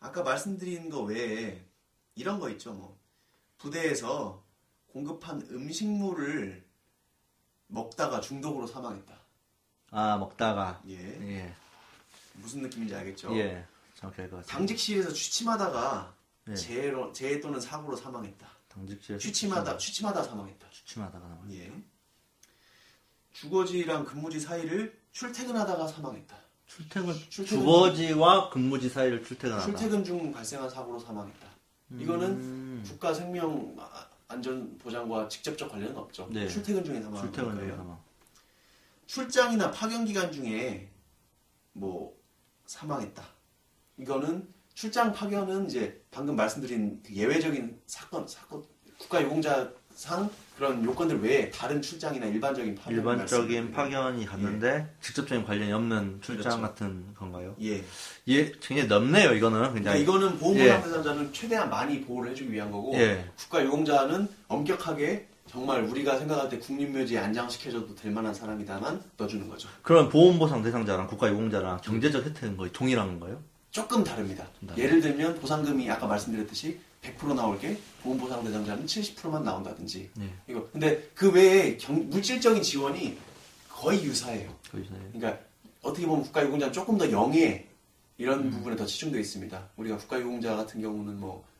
아까 0.00 0.22
말씀드린 0.22 0.90
거 0.90 1.00
외에 1.02 1.64
이런 2.14 2.38
거 2.38 2.50
있죠. 2.50 2.72
뭐 2.72 2.98
부대에서 3.58 4.42
공급한 4.92 5.40
음식물을 5.50 6.62
먹다가 7.66 8.20
중독으로 8.20 8.66
사망했다. 8.66 9.23
아, 9.96 10.16
먹다가. 10.18 10.82
예. 10.88 10.96
예. 10.98 11.54
무슨 12.34 12.62
느낌인지 12.62 12.94
알겠죠? 12.96 13.32
예. 13.38 13.64
정확히 13.94 14.22
알것 14.22 14.40
같습니다. 14.40 14.58
당직실에서 14.58 15.12
취침하다가 15.12 16.12
예. 16.48 16.54
재해, 16.56 16.92
재해 17.12 17.40
또는 17.40 17.60
사고로 17.60 17.96
사망했다. 17.96 18.46
당직실. 18.68 19.18
취침하다, 19.20 19.76
취침하다 19.78 20.24
사망했다. 20.24 20.66
취침하다가 20.70 21.28
나와. 21.28 21.38
예. 21.52 21.72
주거지랑 23.32 24.04
근무지 24.04 24.40
사이를 24.40 24.98
출퇴근하다가 25.12 25.86
사망했다. 25.86 26.36
출퇴근, 26.66 27.14
출퇴근 27.28 27.60
주거지와 27.60 28.50
근무지 28.50 28.88
사이를 28.88 29.22
출퇴근하다. 29.24 29.64
출퇴근 29.64 30.04
중 30.04 30.32
발생한 30.32 30.68
사고로 30.70 30.98
사망했다. 30.98 31.46
이거는 31.98 32.26
음. 32.30 32.84
국가 32.86 33.14
생명 33.14 33.76
아- 33.78 34.08
안전 34.26 34.76
보장과 34.78 35.28
직접적 35.28 35.70
관련은 35.70 35.96
없죠. 35.96 36.28
네. 36.32 36.48
출퇴근 36.48 36.84
중에 36.84 37.00
사망한 37.00 37.32
출퇴근 37.32 37.54
거예요. 37.56 38.02
출장이나 39.14 39.70
파견 39.70 40.04
기간 40.04 40.32
중에 40.32 40.90
뭐 41.72 42.16
사망했다. 42.66 43.22
이거는 43.96 44.48
출장 44.74 45.12
파견은 45.12 45.66
이제 45.66 46.02
방금 46.10 46.34
말씀드린 46.34 47.00
그 47.06 47.14
예외적인 47.14 47.80
사건 47.86 48.26
사건 48.26 48.64
국가 48.98 49.22
유공자상 49.22 50.28
그런 50.56 50.84
요건들 50.84 51.20
외에 51.20 51.48
다른 51.50 51.80
출장이나 51.80 52.26
일반적인 52.26 52.74
파견 52.74 52.92
일반적인 52.92 53.70
파견이 53.70 54.26
갔는데 54.26 54.92
직접적인 55.00 55.44
관련이 55.44 55.72
없는 55.72 56.20
출장 56.20 56.58
그렇죠. 56.58 56.62
같은 56.62 57.14
건가요? 57.14 57.54
예. 57.62 57.84
예, 58.26 58.50
굉장히 58.50 58.88
넓네요. 58.88 59.32
이거는 59.32 59.58
그러니까 59.58 59.74
굉장히. 59.74 60.02
이거는 60.02 60.38
보호보상 60.38 60.66
예. 60.66 60.82
대상자는 60.82 61.32
최대한 61.32 61.70
많이 61.70 62.00
보호를 62.00 62.32
해주기 62.32 62.50
위한 62.50 62.72
거고 62.72 62.92
예. 62.94 63.30
국가 63.36 63.64
유공자는 63.64 64.28
엄격하게 64.48 65.28
정말 65.54 65.84
우리가 65.84 66.18
생각할 66.18 66.48
때 66.48 66.58
국립묘지에 66.58 67.16
안장시켜줘도 67.18 67.94
될 67.94 68.10
만한 68.10 68.34
사람이다만 68.34 69.00
넣어주는 69.16 69.48
거죠. 69.48 69.68
그럼 69.82 70.08
보험보상 70.08 70.64
대상자랑 70.64 71.06
국가유공자랑 71.06 71.76
경제적 71.80 72.24
혜택은 72.26 72.56
거의 72.56 72.72
동일한 72.72 73.06
건가요? 73.06 73.40
조금 73.70 74.02
다릅니다. 74.02 74.44
예를 74.76 75.00
들면 75.00 75.38
보상금이 75.38 75.88
아까 75.88 76.08
말씀드렸듯이 76.08 76.80
100% 77.02 77.34
나올 77.36 77.56
게 77.60 77.78
보험보상 78.02 78.42
대상자는 78.42 78.84
70%만 78.86 79.44
나온다든지 79.44 80.10
네. 80.14 80.28
이거 80.48 80.66
근데 80.72 81.08
그 81.14 81.30
외에 81.30 81.76
경- 81.76 82.08
물질적인 82.10 82.60
지원이 82.60 83.16
거의 83.68 84.02
유사해요. 84.02 84.52
거기서 84.72 84.90
그러니까 85.12 85.40
어떻게 85.82 86.04
보면 86.04 86.24
국가유공자는 86.24 86.72
조금 86.72 86.98
더 86.98 87.08
영예 87.08 87.68
이런 88.18 88.50
부분에 88.50 88.74
더 88.74 88.84
치중되어 88.86 89.20
있습니다. 89.20 89.68
우리가 89.76 89.98
국가유공자 89.98 90.56
같은 90.56 90.80
경우는 90.80 91.20
뭐 91.20 91.44
흔- 91.44 91.53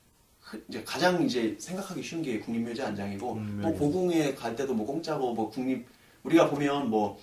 이제 0.68 0.82
가장 0.84 1.22
이제 1.24 1.56
생각하기 1.58 2.02
쉬운 2.02 2.22
게 2.22 2.38
국립묘지 2.40 2.82
안장이고 2.82 3.34
국립묘지. 3.34 3.60
뭐 3.60 3.72
고궁에 3.72 4.34
갈 4.34 4.56
때도 4.56 4.74
뭐 4.74 4.86
공짜고 4.86 5.34
뭐 5.34 5.50
국립 5.50 5.86
우리가 6.22 6.50
보면 6.50 6.90
뭐 6.90 7.18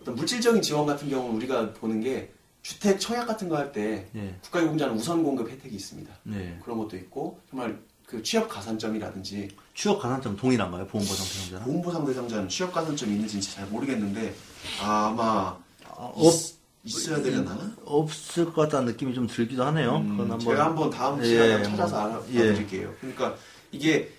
어떤 0.00 0.14
물질적인 0.14 0.62
지원 0.62 0.86
같은 0.86 1.08
경우는 1.08 1.36
우리가 1.36 1.72
보는 1.74 2.00
게 2.00 2.32
주택 2.62 2.98
청약 2.98 3.26
같은 3.26 3.48
거 3.48 3.56
할때 3.56 4.08
예. 4.16 4.34
국가유공자는 4.42 4.94
우선 4.94 5.22
공급 5.22 5.48
혜택이 5.48 5.76
있습니다. 5.76 6.12
네. 6.24 6.58
그런 6.64 6.78
것도 6.78 6.96
있고 6.96 7.38
정말 7.48 7.78
그 8.06 8.22
취업 8.22 8.48
가산점이라든지 8.48 9.48
취업 9.74 10.00
가산점 10.00 10.36
동일한가요? 10.36 10.86
보험보상 10.86 11.26
대상자랑? 11.26 11.64
보험보상 11.64 12.06
대상자는 12.06 12.48
취업 12.48 12.72
가산점이 12.72 13.12
있는지 13.12 13.40
잘 13.40 13.66
모르겠는데 13.66 14.34
아마 14.82 15.56
아, 15.84 16.12
있, 16.16 16.26
없, 16.26 16.34
있어야 16.86 17.20
되려나? 17.22 17.72
없을 17.84 18.44
것 18.46 18.54
같다는 18.54 18.86
느낌이 18.92 19.14
좀 19.14 19.26
들기도 19.26 19.64
하네요. 19.66 19.96
음, 19.96 20.08
그건 20.16 20.30
한번 20.30 20.40
제가 20.40 20.64
한번 20.64 20.90
다음 20.90 21.20
예, 21.22 21.26
시간에 21.28 21.56
뭐, 21.58 21.62
찾아서 21.68 22.24
예. 22.32 22.40
알아드릴게요. 22.40 22.94
그러니까 23.00 23.34
이게 23.72 24.10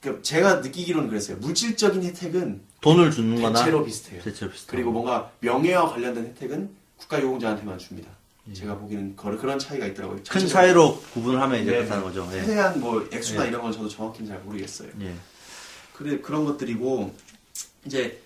그 0.00 0.20
제가 0.22 0.56
느끼기로는 0.56 1.08
그랬어요. 1.08 1.36
물질적인 1.38 2.02
혜택은 2.04 2.62
돈을 2.80 3.10
주는 3.10 3.40
거나 3.40 3.58
대체로 3.58 3.84
비슷해요. 3.84 4.22
대체로 4.22 4.52
비슷하고. 4.52 4.70
그리고 4.76 4.92
뭔가 4.92 5.30
명예와 5.40 5.88
관련된 5.90 6.26
혜택은 6.26 6.70
국가유공자한테만 6.98 7.78
줍니다. 7.78 8.10
예. 8.48 8.52
제가 8.52 8.76
보기에는 8.78 9.16
그- 9.16 9.38
그런 9.38 9.58
차이가 9.58 9.86
있더라고요. 9.86 10.20
큰. 10.28 10.46
차이로 10.46 11.00
구분을 11.14 11.40
하면 11.40 11.62
이제 11.62 11.70
네. 11.70 11.76
그렇다는 11.78 12.04
거죠. 12.04 12.28
예. 12.32 12.40
세세한 12.40 12.80
뭐 12.80 13.06
액수나 13.10 13.44
예. 13.44 13.48
이런 13.48 13.62
건 13.62 13.72
저도 13.72 13.88
정확히는 13.88 14.28
잘 14.28 14.38
모르겠어요. 14.40 14.88
예. 15.00 15.14
그래 15.94 16.20
그런 16.20 16.44
것들이고 16.44 17.14
이제 17.86 18.20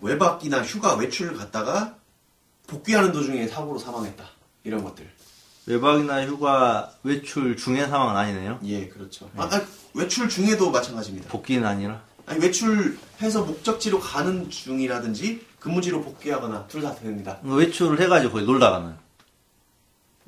외박이나 0.00 0.62
휴가 0.62 0.94
외출을 0.94 1.34
갔다가 1.34 1.96
복귀하는 2.66 3.12
도중에 3.12 3.46
사고로 3.48 3.78
사망했다 3.78 4.24
이런 4.64 4.82
것들. 4.84 5.08
외박이나 5.66 6.24
휴가 6.26 6.92
외출 7.02 7.56
중에 7.56 7.86
상황은 7.86 8.16
아니네요. 8.16 8.60
예, 8.64 8.86
그렇죠. 8.88 9.28
아, 9.36 9.44
아, 9.44 9.60
외출 9.94 10.28
중에도 10.28 10.70
마찬가지입니다. 10.70 11.28
복귀는 11.30 11.66
아니라. 11.66 12.00
아니, 12.26 12.40
외출해서 12.40 13.44
목적지로 13.44 13.98
가는 14.00 14.48
중이라든지 14.50 15.44
근무지로 15.58 16.02
복귀하거나 16.02 16.66
둘 16.68 16.82
다 16.82 16.94
됩니다. 16.94 17.38
외출을 17.42 18.00
해가지고 18.00 18.32
거기 18.34 18.44
놀다 18.46 18.70
가는. 18.70 18.94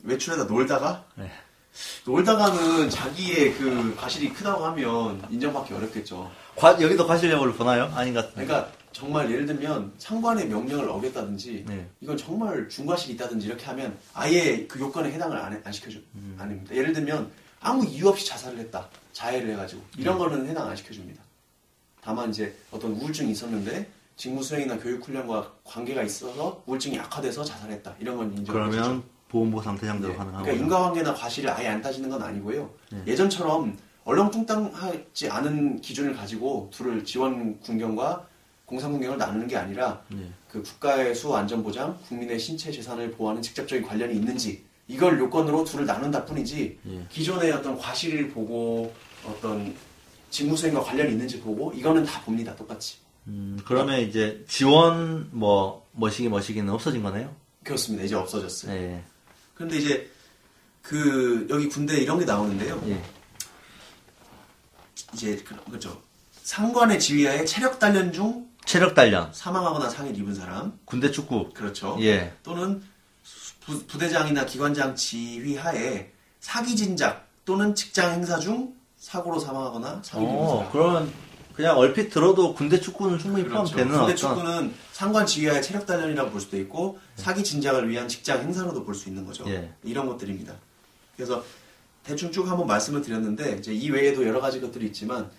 외출하다 0.03 0.45
놀다가 0.45 1.05
네. 1.17 1.31
놀다가는 2.05 2.89
자기의 2.91 3.55
그 3.55 3.95
과실이 3.97 4.33
크다고 4.33 4.65
하면 4.67 5.23
인정받기 5.31 5.75
어렵겠죠. 5.75 6.31
과- 6.57 6.81
여기도 6.81 7.07
과실력을 7.07 7.53
보나요? 7.55 7.93
아닌 7.95 8.15
것 8.15 8.27
같은데. 8.27 8.47
그러니까 8.47 8.73
정말 8.93 9.31
예를 9.31 9.47
들면 9.47 9.93
상관의 9.99 10.49
명령을 10.49 10.89
어겼다든지 10.89 11.65
네. 11.69 11.87
이건 12.01 12.17
정말 12.17 12.69
중과실이 12.69 13.15
있다든지 13.15 13.47
이렇게 13.47 13.65
하면 13.67 13.97
아예 14.15 14.67
그 14.67 14.81
요건에 14.81 15.11
해당을 15.13 15.37
안, 15.37 15.53
해- 15.53 15.61
안 15.65 15.73
시켜줘 15.73 15.99
음. 16.15 16.37
아닙니다. 16.39 16.75
예를 16.75 16.93
들면 16.93 17.31
아무 17.61 17.85
이유 17.85 18.09
없이 18.09 18.27
자살을 18.27 18.59
했다 18.59 18.89
자해를 19.13 19.51
해가지고 19.53 19.83
이런 19.97 20.15
음. 20.17 20.19
거는 20.19 20.47
해당 20.47 20.69
안 20.69 20.77
시켜줍니다. 20.77 21.23
다만 22.01 22.31
이제 22.31 22.55
어떤 22.71 22.93
우울증이 22.93 23.31
있었는데 23.33 23.89
직무 24.17 24.43
수행이나 24.43 24.79
교육 24.79 25.07
훈련과 25.07 25.53
관계가 25.65 26.03
있어서 26.03 26.63
우울증이 26.67 26.99
악화돼서 26.99 27.45
자살했다 27.45 27.95
이런 28.01 28.17
건 28.17 28.37
인정을 28.37 28.67
해주죠. 28.67 28.81
그러면 28.83 29.03
보험보상 29.29 29.77
대상자로 29.77 30.13
네. 30.13 30.17
가능하고. 30.19 30.45
그러니까 30.45 30.65
인과관계나 30.65 31.15
과실을 31.15 31.51
아예 31.51 31.69
안 31.69 31.83
따지는 31.83 32.09
건 32.09 32.23
아니고요. 32.23 32.71
네. 32.91 33.03
예전처럼 33.07 33.77
얼렁뚱땅하지 34.05 35.29
않은 35.29 35.81
기준을 35.83 36.15
가지고 36.17 36.71
둘을 36.73 37.05
지원 37.05 37.61
군경과 37.61 38.27
공상 38.69 38.93
군경을 38.93 39.17
나누는 39.17 39.47
게 39.49 39.57
아니라 39.57 40.03
네. 40.09 40.31
그 40.47 40.63
국가의 40.63 41.15
수호 41.15 41.35
안전 41.35 41.63
보장, 41.63 41.99
국민의 42.07 42.39
신체 42.39 42.71
재산을 42.71 43.11
보호하는 43.13 43.41
직접적인 43.41 43.83
관련이 43.87 44.15
있는지 44.15 44.63
이걸 44.87 45.19
요건으로 45.19 45.65
둘을 45.65 45.87
나눈다 45.87 46.27
뿐이지 46.27 46.79
예. 46.87 47.07
기존의 47.09 47.51
어떤 47.53 47.79
과실을 47.79 48.29
보고 48.29 48.93
어떤 49.25 49.75
직무 50.29 50.55
수행과 50.55 50.83
관련이 50.83 51.13
있는지 51.13 51.41
보고 51.41 51.73
이거는 51.73 52.05
다 52.05 52.21
봅니다 52.23 52.55
똑같이 52.57 52.99
음, 53.27 53.59
그러면 53.67 54.01
이제 54.01 54.45
지원 54.47 55.31
뭐 55.33 55.87
머시기 55.93 56.29
머시기는 56.29 56.71
없어진 56.71 57.03
거네요. 57.03 57.35
그렇습니다 57.65 58.05
이제 58.05 58.15
없어졌어요. 58.15 58.71
예. 58.75 59.03
그런데 59.55 59.79
이제 59.79 60.11
그 60.83 61.47
여기 61.49 61.71
군대 61.71 61.97
이런 62.03 62.19
게 62.19 62.27
나오는데요. 62.27 62.83
예. 62.89 63.03
이제 65.15 65.37
그- 65.43 65.57
그렇죠. 65.65 66.03
상관의 66.43 67.01
지휘하에 67.01 67.47
체력 67.47 67.79
단련 67.79 68.13
중 68.13 68.48
체력 68.69 68.95
단련, 68.95 69.31
사망하거나 69.33 69.89
상해를 69.89 70.21
입은 70.21 70.35
사람, 70.35 70.79
군대 70.85 71.11
축구. 71.11 71.49
그렇죠. 71.55 71.97
예. 72.01 72.35
또는 72.43 72.83
부, 73.61 73.83
부대장이나 73.87 74.45
기관장 74.45 74.95
지휘하에 74.95 76.11
사기 76.41 76.77
진작 76.77 77.27
또는 77.47 77.75
직장 77.75 78.13
행사 78.13 78.39
중 78.39 78.75
사고로 78.99 79.39
사망하거나 79.39 80.03
상해를 80.05 80.35
입은 80.35 80.45
어, 80.47 80.57
사람. 80.59 80.73
그러면 80.73 81.13
그냥 81.55 81.79
얼핏 81.79 82.11
들어도 82.11 82.53
군대 82.55 82.79
축구는 82.79 83.19
충분히 83.19 83.45
그렇죠. 83.45 83.75
포함되는 83.75 83.89
군대 83.91 84.13
어떤 84.13 84.17
축구는 84.17 84.75
상관 84.93 85.25
지휘하에 85.25 85.63
체력 85.63 85.87
단련이라고 85.87 86.31
볼 86.31 86.39
수도 86.43 86.59
있고 86.59 86.99
사기 87.17 87.43
진작을 87.43 87.89
위한 87.89 88.07
직장 88.07 88.43
행사로도 88.43 88.85
볼 88.85 88.95
수 88.95 89.09
있는 89.09 89.25
거죠. 89.25 89.49
예. 89.49 89.73
이런 89.83 90.07
것들입니다. 90.07 90.53
그래서 91.17 91.43
대충 92.05 92.31
쭉 92.31 92.47
한번 92.47 92.67
말씀을 92.67 93.01
드렸는데 93.01 93.57
이제 93.59 93.73
이 93.73 93.89
외에도 93.89 94.27
여러 94.27 94.43
가지 94.43 94.61
것들이 94.61 94.85
있지만 94.89 95.31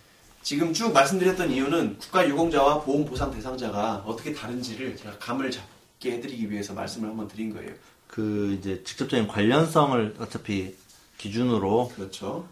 지금 0.42 0.74
쭉 0.74 0.94
말씀드렸던 0.94 1.52
이유는 1.52 1.98
국가 2.00 2.28
유공자와 2.28 2.82
보험 2.82 3.06
보상 3.06 3.32
대상자가 3.32 4.04
어떻게 4.06 4.34
다른지를 4.34 4.96
제가 4.98 5.18
감을 5.20 5.52
잡게 5.52 6.14
해드리기 6.14 6.50
위해서 6.50 6.74
말씀을 6.74 7.10
한번 7.10 7.28
드린 7.28 7.54
거예요. 7.54 7.72
그 8.08 8.58
이제 8.60 8.82
직접적인 8.84 9.28
관련성을 9.28 10.16
어차피 10.20 10.76
기준으로 11.18 11.92
그렇죠. 11.96 12.48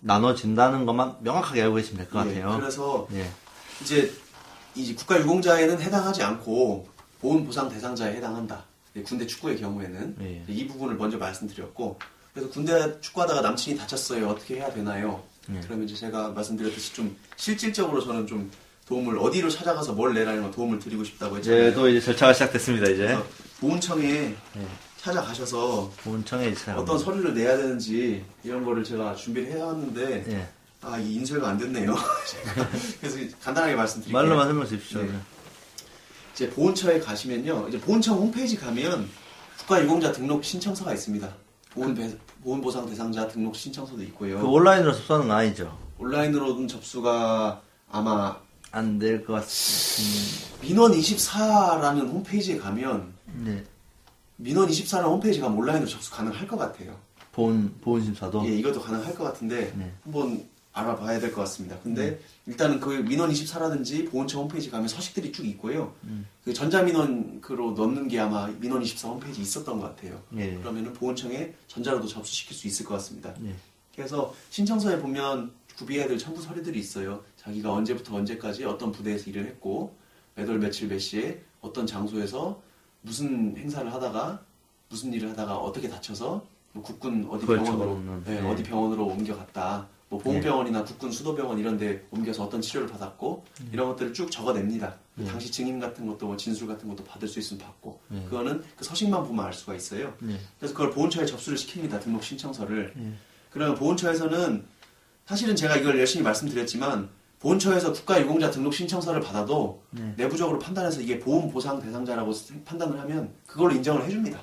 나눠진다는 0.00 0.86
것만 0.86 1.16
명확하게 1.20 1.62
알고 1.62 1.76
계시면 1.76 2.04
될것 2.04 2.26
예, 2.26 2.40
같아요. 2.40 2.58
그래서 2.58 3.08
예. 3.12 3.28
이제 3.82 4.12
이 4.74 4.94
국가 4.94 5.20
유공자에는 5.20 5.80
해당하지 5.80 6.22
않고 6.22 6.88
보험 7.20 7.44
보상 7.44 7.68
대상자에 7.68 8.14
해당한다. 8.16 8.64
예, 8.96 9.02
군대 9.02 9.26
축구의 9.26 9.58
경우에는 9.60 10.16
예. 10.20 10.52
이 10.52 10.66
부분을 10.66 10.96
먼저 10.96 11.18
말씀드렸고 11.18 11.98
그래서 12.32 12.50
군대 12.50 13.00
축구하다가 13.00 13.40
남친이 13.40 13.76
다쳤어요. 13.78 14.28
어떻게 14.28 14.56
해야 14.56 14.72
되나요? 14.72 15.22
예. 15.52 15.60
그러면 15.64 15.84
이제 15.86 15.94
제가 15.94 16.30
말씀드렸듯이 16.30 16.94
좀 16.94 17.16
실질적으로 17.36 18.02
저는 18.02 18.26
좀 18.26 18.50
도움을 18.86 19.18
어디로 19.18 19.48
찾아가서 19.50 19.92
뭘 19.92 20.14
내라는 20.14 20.50
도움을 20.50 20.78
드리고 20.78 21.04
싶다고 21.04 21.38
이제 21.38 21.52
했잖아요. 21.52 21.74
또 21.74 21.88
이제 21.88 22.00
절차가 22.00 22.32
시작됐습니다, 22.32 22.88
이제. 22.90 23.16
보훈청에 23.60 24.34
찾아가셔서 24.98 25.92
보훈청에 25.98 26.52
찾아갑니다. 26.54 26.80
어떤 26.80 26.98
서류를 26.98 27.34
내야 27.34 27.56
되는지 27.56 28.24
이런 28.42 28.64
거를 28.64 28.84
제가 28.84 29.14
준비를 29.14 29.52
해왔는데 29.52 30.24
예. 30.28 30.48
아, 30.82 30.98
이 30.98 31.14
인쇄가 31.14 31.48
안 31.48 31.58
됐네요. 31.58 31.94
그래서 33.00 33.18
간단하게 33.42 33.74
말씀드릴게요. 33.74 34.22
말로만 34.22 34.46
설명해 34.46 34.68
주십시오. 34.68 35.02
네. 35.02 35.10
이제 36.34 36.50
보훈처에 36.50 37.00
가시면요. 37.00 37.68
이제 37.68 37.80
보훈청 37.80 38.18
홈페이지 38.18 38.56
가면 38.56 39.08
국가유공자 39.58 40.12
등록 40.12 40.44
신청서가 40.44 40.92
있습니다. 40.92 41.43
보훈, 41.74 41.94
배- 41.94 42.16
보훈 42.42 42.60
보상 42.60 42.86
대상자 42.86 43.26
등록 43.28 43.56
신청서도 43.56 44.02
있고요. 44.04 44.38
그 44.40 44.46
온라인으로 44.46 44.92
접수하는 44.94 45.28
건 45.28 45.36
아니죠. 45.38 45.76
온라인으로는 45.98 46.68
접수가 46.68 47.60
아마 47.90 48.36
안 48.70 48.98
될 48.98 49.24
것 49.24 49.34
같습니다. 49.34 50.56
민원 50.62 50.92
24라는 50.92 52.08
홈페이지에 52.08 52.56
가면 52.58 53.12
네. 53.44 53.64
민원 54.36 54.68
24라는 54.68 55.04
홈페이지 55.04 55.40
가면 55.40 55.56
온라인으로 55.58 55.88
접수 55.88 56.10
가능할 56.10 56.46
것 56.46 56.56
같아요. 56.56 56.96
보훈, 57.32 57.74
보훈 57.80 58.02
심사도. 58.04 58.44
예, 58.46 58.50
이것도 58.56 58.80
가능할 58.80 59.14
것 59.14 59.24
같은데 59.24 59.72
네. 59.76 59.92
한번 60.04 60.44
알아봐야 60.78 61.20
될 61.20 61.32
것 61.32 61.40
같습니다. 61.42 61.78
근데 61.82 62.20
일단은 62.46 62.80
그 62.80 62.90
민원 62.90 63.30
24라든지 63.30 64.10
보훈처 64.10 64.40
홈페이지 64.40 64.70
가면 64.70 64.88
서식들이 64.88 65.30
쭉 65.32 65.46
있고요. 65.46 65.94
음. 66.04 66.26
그 66.44 66.52
전자민원 66.52 67.40
그로 67.40 67.70
넣는 67.72 68.08
게 68.08 68.18
아마 68.18 68.48
민원 68.58 68.82
24 68.82 69.08
홈페이지 69.08 69.40
있었던 69.40 69.78
것 69.80 69.94
같아요. 69.96 70.20
예. 70.36 70.54
그러면은 70.56 70.92
보훈청에 70.92 71.54
전자로도 71.68 72.08
접수시킬 72.08 72.56
수 72.56 72.66
있을 72.66 72.84
것 72.84 72.94
같습니다. 72.94 73.32
예. 73.44 73.54
그래서 73.94 74.34
신청서에 74.50 74.98
보면 75.00 75.52
구비해야 75.78 76.08
될 76.08 76.18
첨부 76.18 76.42
서류들이 76.42 76.78
있어요. 76.78 77.22
자기가 77.36 77.72
언제부터 77.72 78.16
언제까지 78.16 78.64
어떤 78.64 78.90
부대에서 78.90 79.30
일을 79.30 79.46
했고 79.46 79.94
몇월 80.34 80.58
며칠 80.58 80.88
몇 80.88 80.98
시에 80.98 81.40
어떤 81.60 81.86
장소에서 81.86 82.60
무슨 83.02 83.56
행사를 83.56 83.92
하다가 83.92 84.42
무슨 84.88 85.12
일을 85.12 85.30
하다가 85.30 85.56
어떻게 85.56 85.88
다쳐서 85.88 86.44
뭐 86.72 86.82
국군 86.82 87.26
어디 87.30 87.46
병원으로 87.46 88.00
네, 88.24 88.40
네. 88.40 88.50
어디 88.50 88.64
병원으로 88.64 89.06
옮겨갔다. 89.06 89.88
뭐 90.08 90.20
보훈병원이나 90.20 90.84
국군 90.84 91.10
수도병원 91.10 91.58
이런 91.58 91.76
데 91.76 92.06
옮겨서 92.10 92.44
어떤 92.44 92.60
치료를 92.60 92.88
받았고 92.88 93.44
이런 93.72 93.88
것들을 93.88 94.12
쭉 94.12 94.30
적어냅니다. 94.30 94.96
네. 95.16 95.24
당시 95.24 95.50
증인 95.50 95.78
같은 95.78 96.06
것도 96.06 96.26
뭐 96.26 96.36
진술 96.36 96.68
같은 96.68 96.88
것도 96.88 97.04
받을 97.04 97.26
수 97.28 97.38
있으면 97.38 97.62
받고 97.62 98.00
네. 98.08 98.24
그거는 98.24 98.62
그 98.76 98.84
서식만 98.84 99.24
보면 99.24 99.44
알 99.44 99.52
수가 99.52 99.74
있어요. 99.74 100.14
예. 100.28 100.38
그래서 100.58 100.74
그걸 100.74 100.90
보훈처에 100.90 101.24
접수를 101.24 101.56
시킵니다. 101.56 102.00
등록 102.00 102.22
신청서를. 102.22 102.94
예. 102.98 103.12
그러면 103.50 103.76
보훈처에서는 103.76 104.64
사실은 105.26 105.56
제가 105.56 105.76
이걸 105.76 105.98
열심히 105.98 106.22
말씀드렸지만 106.24 107.08
보훈처에서 107.38 107.92
국가유공자 107.92 108.50
등록 108.50 108.74
신청서를 108.74 109.20
받아도 109.20 109.82
네. 109.90 110.14
내부적으로 110.16 110.58
판단해서 110.58 111.00
이게 111.00 111.18
보험 111.18 111.50
보상 111.50 111.80
대상자라고 111.80 112.32
판단을 112.64 112.98
하면 113.00 113.32
그걸로 113.46 113.72
인정을 113.74 114.04
해줍니다. 114.04 114.40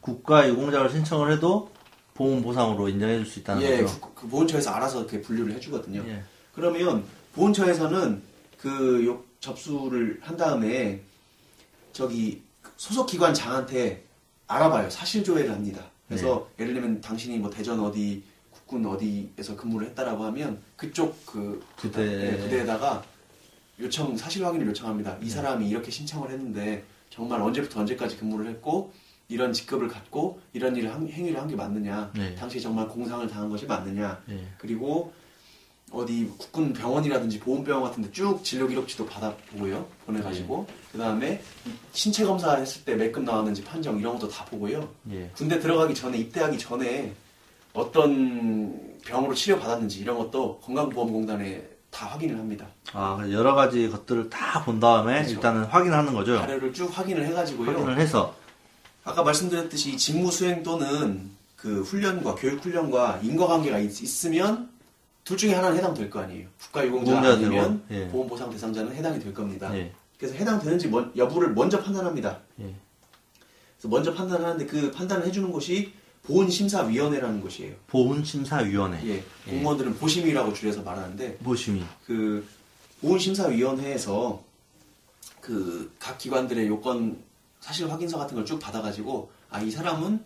국가 0.00 0.48
유공자를 0.48 0.90
신청을 0.90 1.32
해도 1.32 1.70
보험 2.14 2.42
보상으로 2.42 2.88
인정해 2.88 3.16
줄 3.16 3.26
수 3.26 3.38
있다는 3.40 3.62
예, 3.62 3.82
거죠. 3.82 4.00
국- 4.00 4.14
그 4.14 4.28
보훈처에서 4.28 4.70
알아서 4.70 5.00
이렇게 5.00 5.20
분류를 5.22 5.54
해주거든요. 5.54 6.04
예. 6.06 6.22
그러면 6.54 7.04
보훈처에서는 7.34 8.22
그 8.58 9.04
요- 9.06 9.24
접수를 9.40 10.18
한 10.22 10.36
다음에 10.36 11.00
저기 11.92 12.42
소속 12.76 13.06
기관 13.06 13.34
장한테 13.34 14.04
알아봐요. 14.46 14.90
사실 14.90 15.24
조회를 15.24 15.50
합니다. 15.50 15.84
그래서 16.08 16.48
예를 16.58 16.74
들면 16.74 17.00
당신이 17.00 17.38
뭐 17.38 17.48
대전 17.50 17.80
어디 17.80 18.22
국군 18.50 18.84
어디에서 18.86 19.56
근무를 19.56 19.88
했다라고 19.88 20.24
하면 20.24 20.60
그쪽 20.76 21.24
그 21.26 21.64
부대. 21.76 22.32
예, 22.32 22.36
부대에다가 22.36 23.02
요청 23.80 24.16
사실 24.16 24.44
확인을 24.44 24.66
요청합니다. 24.68 25.16
이 25.22 25.30
사람이 25.30 25.68
이렇게 25.68 25.90
신청을 25.90 26.30
했는데 26.30 26.84
정말 27.08 27.40
언제부터 27.40 27.80
언제까지 27.80 28.18
근무를 28.18 28.48
했고 28.50 28.92
이런 29.32 29.52
직급을 29.52 29.88
갖고 29.88 30.40
이런 30.52 30.76
일을 30.76 30.92
한, 30.92 31.08
행위를 31.08 31.40
한 31.40 31.48
게 31.48 31.56
맞느냐? 31.56 32.10
네. 32.14 32.34
당시에 32.36 32.60
정말 32.60 32.86
공상을 32.88 33.26
당한 33.28 33.48
것이 33.50 33.66
맞느냐? 33.66 34.20
예. 34.30 34.46
그리고 34.58 35.12
어디 35.90 36.30
국군 36.38 36.72
병원이라든지 36.72 37.38
보훈병원 37.40 37.84
같은데 37.84 38.10
쭉 38.12 38.42
진료 38.42 38.66
기록지도 38.66 39.04
받아보고요 39.06 39.86
보내가지고 40.06 40.66
그 40.90 40.96
다음에 40.96 41.42
신체 41.92 42.24
검사 42.24 42.54
했을 42.56 42.82
때몇급 42.84 43.24
나왔는지 43.24 43.62
판정 43.62 43.98
이런 43.98 44.14
것도 44.18 44.28
다 44.30 44.44
보고요 44.46 44.88
예. 45.10 45.28
군대 45.34 45.58
들어가기 45.60 45.94
전에 45.94 46.16
입대하기 46.16 46.58
전에 46.58 47.12
어떤 47.74 48.78
병으로 49.04 49.34
치료 49.34 49.58
받았는지 49.58 50.00
이런 50.00 50.16
것도 50.18 50.60
건강보험공단에 50.60 51.68
다 51.90 52.06
확인을 52.06 52.38
합니다 52.38 52.66
아, 52.92 53.22
여러 53.30 53.54
가지 53.54 53.88
것들을 53.90 54.30
다 54.30 54.64
본 54.64 54.80
다음에 54.80 55.14
그렇죠. 55.16 55.32
일단은 55.34 55.64
확인하는 55.64 56.12
거죠. 56.14 56.38
자료를 56.38 56.72
쭉 56.72 56.86
확인을 56.96 57.26
해가지고요 57.26 57.70
확인을 57.70 57.98
해서 57.98 58.34
아까 59.04 59.22
말씀드렸듯이 59.22 59.96
직무 59.96 60.30
수행 60.30 60.62
또는 60.62 61.30
그 61.56 61.82
훈련과 61.82 62.34
교육 62.36 62.64
훈련과 62.64 63.20
인과관계가 63.22 63.78
있, 63.78 64.02
있으면 64.02 64.70
둘 65.24 65.36
중에 65.36 65.54
하나는 65.54 65.76
해당될 65.78 66.10
거 66.10 66.20
아니에요. 66.20 66.48
국가유공자 66.60 67.10
유공자 67.12 67.32
아니면 67.32 67.84
예. 67.90 68.08
보험보상 68.08 68.50
대상자는 68.50 68.94
해당이 68.94 69.20
될 69.20 69.32
겁니다. 69.32 69.74
예. 69.76 69.92
그래서 70.18 70.34
해당되는지 70.36 70.88
먼- 70.88 71.12
여부를 71.16 71.52
먼저 71.52 71.80
판단합니다. 71.82 72.40
예. 72.60 72.74
그래서 73.76 73.88
먼저 73.88 74.12
판단하는데 74.14 74.66
그 74.66 74.90
판단을 74.92 75.26
해주는 75.26 75.50
곳이 75.52 75.92
보훈심사위원회라는 76.24 77.40
곳이에요. 77.40 77.74
보훈심사위원회. 77.88 79.00
예, 79.08 79.24
공무원들은 79.48 79.96
보심이라고 79.98 80.52
줄여서 80.52 80.82
말하는데 80.82 81.38
보심이. 81.38 81.82
그 82.06 82.46
보훈심사위원회에서 83.00 84.42
그 85.40 85.90
각 85.98 86.18
기관들의 86.18 86.68
요건 86.68 87.16
사실 87.62 87.90
확인서 87.90 88.18
같은 88.18 88.34
걸 88.36 88.44
쭉 88.44 88.58
받아가지고 88.58 89.30
아 89.50 89.60
이 89.62 89.70
사람은 89.70 90.22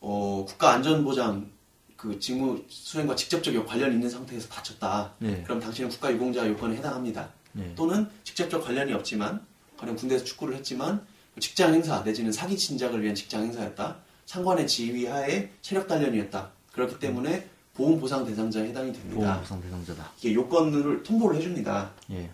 어 0.00 0.44
국가안전보장 0.46 1.50
그 1.96 2.18
직무 2.20 2.62
수행과 2.68 3.16
직접적 3.16 3.66
관련 3.66 3.92
있는 3.92 4.08
상태에서 4.08 4.48
다쳤다. 4.48 5.14
네. 5.18 5.42
그럼 5.44 5.58
당신은 5.60 5.88
국가유공자 5.90 6.46
요건에 6.46 6.76
해당합니다. 6.76 7.30
네. 7.52 7.72
또는 7.74 8.08
직접적 8.22 8.62
관련이 8.64 8.92
없지만 8.92 9.44
가령 9.78 9.96
군대에서 9.96 10.24
축구를 10.24 10.56
했지만 10.56 11.04
직장 11.40 11.72
행사 11.74 12.02
내지는 12.02 12.30
사기 12.30 12.56
진작을 12.56 13.02
위한 13.02 13.14
직장 13.14 13.42
행사였다. 13.42 13.96
상관의 14.26 14.66
지휘 14.66 15.06
하에 15.06 15.50
체력 15.62 15.88
단련이었다. 15.88 16.50
그렇기 16.72 16.98
때문에 16.98 17.48
보험 17.74 17.98
보상 17.98 18.24
대상자에 18.24 18.68
해당이 18.68 18.92
됩니다. 18.92 19.16
보험 19.16 19.40
보상 19.40 19.60
대상자다. 19.62 20.12
이게 20.18 20.34
요건을 20.34 21.02
통보를 21.02 21.38
해줍니다. 21.38 21.90
예. 22.12 22.30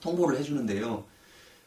통보를 0.00 0.38
해주는데요. 0.38 1.04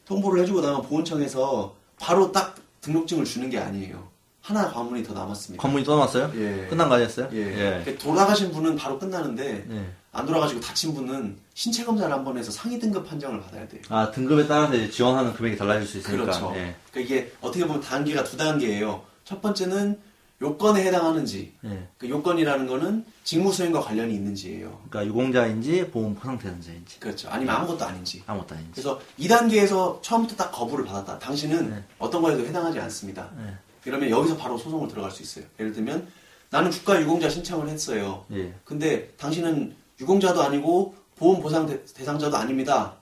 통보를 0.05 0.41
해주고 0.41 0.61
나면 0.61 0.81
보훈청에서 0.83 1.75
바로 2.03 2.31
딱 2.33 2.55
등록증을 2.81 3.23
주는 3.23 3.49
게 3.49 3.57
아니에요. 3.57 4.11
하나 4.41 4.69
과문이 4.69 5.03
더 5.03 5.13
남았습니다. 5.13 5.61
관문이 5.61 5.85
떠났어요? 5.85 6.29
예. 6.35 6.67
끝난 6.69 6.89
거 6.89 6.95
아니었어요? 6.95 7.29
예. 7.31 7.81
그러니까 7.85 8.03
돌아가신 8.03 8.51
분은 8.51 8.75
바로 8.75 8.99
끝나는데 8.99 9.65
예. 9.71 9.85
안 10.11 10.25
돌아가시고 10.25 10.59
다친 10.59 10.93
분은 10.93 11.37
신체 11.53 11.85
검사를 11.85 12.11
한 12.13 12.25
번 12.25 12.37
해서 12.37 12.51
상위 12.51 12.77
등급 12.77 13.07
판정을 13.07 13.39
받아야 13.41 13.65
돼요. 13.69 13.81
아, 13.87 14.11
등급에 14.11 14.45
따라서 14.45 14.75
이제 14.75 14.89
지원하는 14.89 15.33
금액이 15.33 15.55
달라질 15.57 15.87
수 15.87 15.97
있으니까. 15.99 16.23
그렇죠. 16.23 16.51
예. 16.55 16.75
그러니까 16.91 16.99
이게 17.15 17.31
어떻게 17.39 17.65
보면 17.65 17.81
단계가 17.81 18.25
두 18.25 18.35
단계예요. 18.35 19.01
첫 19.23 19.41
번째는 19.41 19.97
요건에 20.43 20.83
해당하는지, 20.83 21.53
예. 21.63 21.87
그 21.97 22.09
요건이라는 22.09 22.67
거는 22.67 23.05
직무 23.23 23.53
수행과 23.53 23.79
관련이 23.79 24.13
있는지예요. 24.13 24.81
그러니까 24.89 25.05
유공자인지 25.05 25.89
보험 25.89 26.13
보상 26.13 26.37
대상자인지 26.37 26.99
그렇죠. 26.99 27.29
아니면 27.29 27.55
아무것도 27.55 27.85
아닌지. 27.85 28.21
아무것도 28.27 28.55
아닌지. 28.55 28.71
그래서 28.73 28.99
2단계에서 29.19 30.01
처음부터 30.01 30.35
딱 30.35 30.51
거부를 30.51 30.83
받았다. 30.83 31.17
당신은 31.19 31.69
네. 31.69 31.83
어떤 31.97 32.21
거에도 32.21 32.45
해당하지 32.45 32.77
않습니다. 32.81 33.31
예. 33.39 33.53
그러면 33.85 34.09
여기서 34.09 34.35
바로 34.35 34.57
소송을 34.57 34.89
들어갈 34.89 35.11
수 35.11 35.23
있어요. 35.23 35.45
예를 35.59 35.71
들면 35.71 36.07
나는 36.49 36.69
국가 36.69 37.01
유공자 37.01 37.29
신청을 37.29 37.69
했어요. 37.69 38.25
예. 38.33 38.53
근데 38.65 39.13
당신은 39.17 39.73
유공자도 40.01 40.41
아니고 40.41 40.95
보험 41.15 41.41
보상 41.41 41.65
대, 41.67 41.79
상자도 42.03 42.35
아닙니다. 42.35 42.97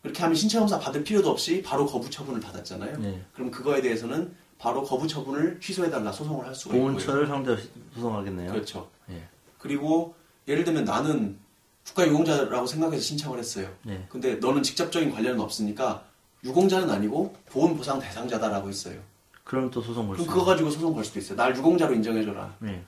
그렇게 0.00 0.22
하면 0.22 0.34
신체 0.34 0.58
검사 0.58 0.78
받을 0.78 1.04
필요도 1.04 1.30
없이 1.30 1.62
바로 1.62 1.86
거부 1.86 2.10
처분을 2.10 2.40
받았잖아요. 2.40 2.98
네. 2.98 3.22
그럼 3.34 3.50
그거에 3.50 3.82
대해서는 3.82 4.34
바로 4.62 4.84
거부 4.84 5.08
처분을 5.08 5.58
취소해달라 5.60 6.12
소송을 6.12 6.46
할 6.46 6.54
수가 6.54 6.76
있고요. 6.76 6.92
보훈처를 6.92 7.26
상대로 7.26 7.60
시- 7.60 7.68
소송하겠네요. 7.94 8.52
그렇죠. 8.52 8.88
예. 9.10 9.26
그리고 9.58 10.14
예를 10.46 10.62
들면 10.62 10.84
나는 10.84 11.36
국가 11.84 12.06
유공자라고 12.06 12.64
생각해서 12.64 13.02
신청을 13.02 13.40
했어요. 13.40 13.68
예. 13.88 14.06
근데 14.08 14.36
너는 14.36 14.62
직접적인 14.62 15.10
관련은 15.10 15.40
없으니까 15.40 16.04
유공자는 16.44 16.88
아니고 16.90 17.34
보험 17.50 17.76
보상 17.76 17.98
대상자다라고 17.98 18.68
했어요. 18.68 19.00
그럼 19.42 19.68
또 19.72 19.82
소송 19.82 20.06
걸 20.06 20.16
수. 20.16 20.24
그거 20.26 20.44
가지고 20.44 20.70
소송 20.70 20.94
걸 20.94 21.04
수도 21.04 21.18
있어요. 21.18 21.36
날 21.36 21.56
유공자로 21.56 21.92
인정해줘라. 21.94 22.56
예. 22.66 22.82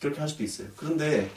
그렇게 0.00 0.18
할 0.18 0.28
수도 0.28 0.42
있어요. 0.42 0.66
그런데 0.76 1.30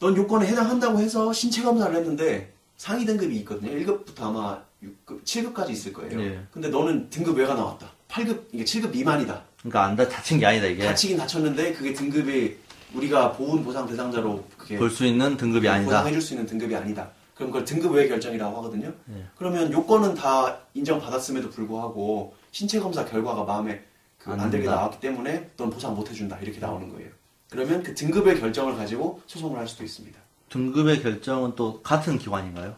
넌 0.00 0.16
요건에 0.16 0.46
해당한다고 0.46 0.98
해서 0.98 1.30
신체 1.34 1.62
검사를 1.62 1.94
했는데 1.94 2.54
상위 2.78 3.04
등급이 3.04 3.36
있거든요. 3.40 3.70
1급부터 3.70 4.22
아마 4.22 4.62
6급, 4.82 5.24
7급까지 5.24 5.70
있을 5.70 5.92
거예요. 5.92 6.18
예. 6.22 6.40
근데 6.50 6.68
너는 6.68 7.10
등급 7.10 7.36
외가 7.36 7.52
나왔다. 7.52 7.97
8급, 8.08 8.44
이게 8.52 8.64
7급 8.64 8.90
미만이다. 8.90 9.42
그러니까 9.58 9.84
안 9.84 9.96
다, 9.96 10.08
다친 10.08 10.38
게 10.38 10.46
아니다 10.46 10.66
이게. 10.66 10.84
다치긴 10.84 11.16
다쳤는데 11.18 11.74
그게 11.74 11.92
등급이 11.92 12.56
우리가 12.94 13.32
보훈 13.32 13.62
보상 13.64 13.86
대상자로 13.86 14.44
그게 14.56 14.78
볼 14.78 14.90
수 14.90 15.04
있는 15.04 15.36
등급이 15.36 15.68
아니다. 15.68 15.90
보상해줄 15.90 16.22
수 16.22 16.32
있는 16.34 16.46
등급이 16.46 16.74
아니다. 16.74 17.10
그럼 17.34 17.50
그걸 17.52 17.64
등급 17.64 17.92
외 17.92 18.08
결정이라고 18.08 18.56
하거든요. 18.58 18.92
예. 19.14 19.24
그러면 19.36 19.70
요건은 19.72 20.14
다 20.14 20.58
인정받았음에도 20.74 21.50
불구하고 21.50 22.34
신체 22.50 22.80
검사 22.80 23.04
결과가 23.04 23.44
마음에 23.44 23.82
그 24.18 24.30
안 24.32 24.40
안 24.40 24.50
들게 24.50 24.64
든다. 24.64 24.76
나왔기 24.76 25.00
때문에 25.00 25.50
넌 25.56 25.70
보상 25.70 25.94
못 25.94 26.08
해준다 26.10 26.38
이렇게 26.38 26.58
나오는 26.58 26.88
거예요. 26.92 27.10
그러면 27.50 27.82
그 27.82 27.94
등급의 27.94 28.40
결정을 28.40 28.76
가지고 28.76 29.20
소송을 29.26 29.58
할 29.58 29.68
수도 29.68 29.84
있습니다. 29.84 30.18
등급의 30.50 31.02
결정은 31.02 31.52
또 31.56 31.80
같은 31.82 32.18
기관인가요? 32.18 32.74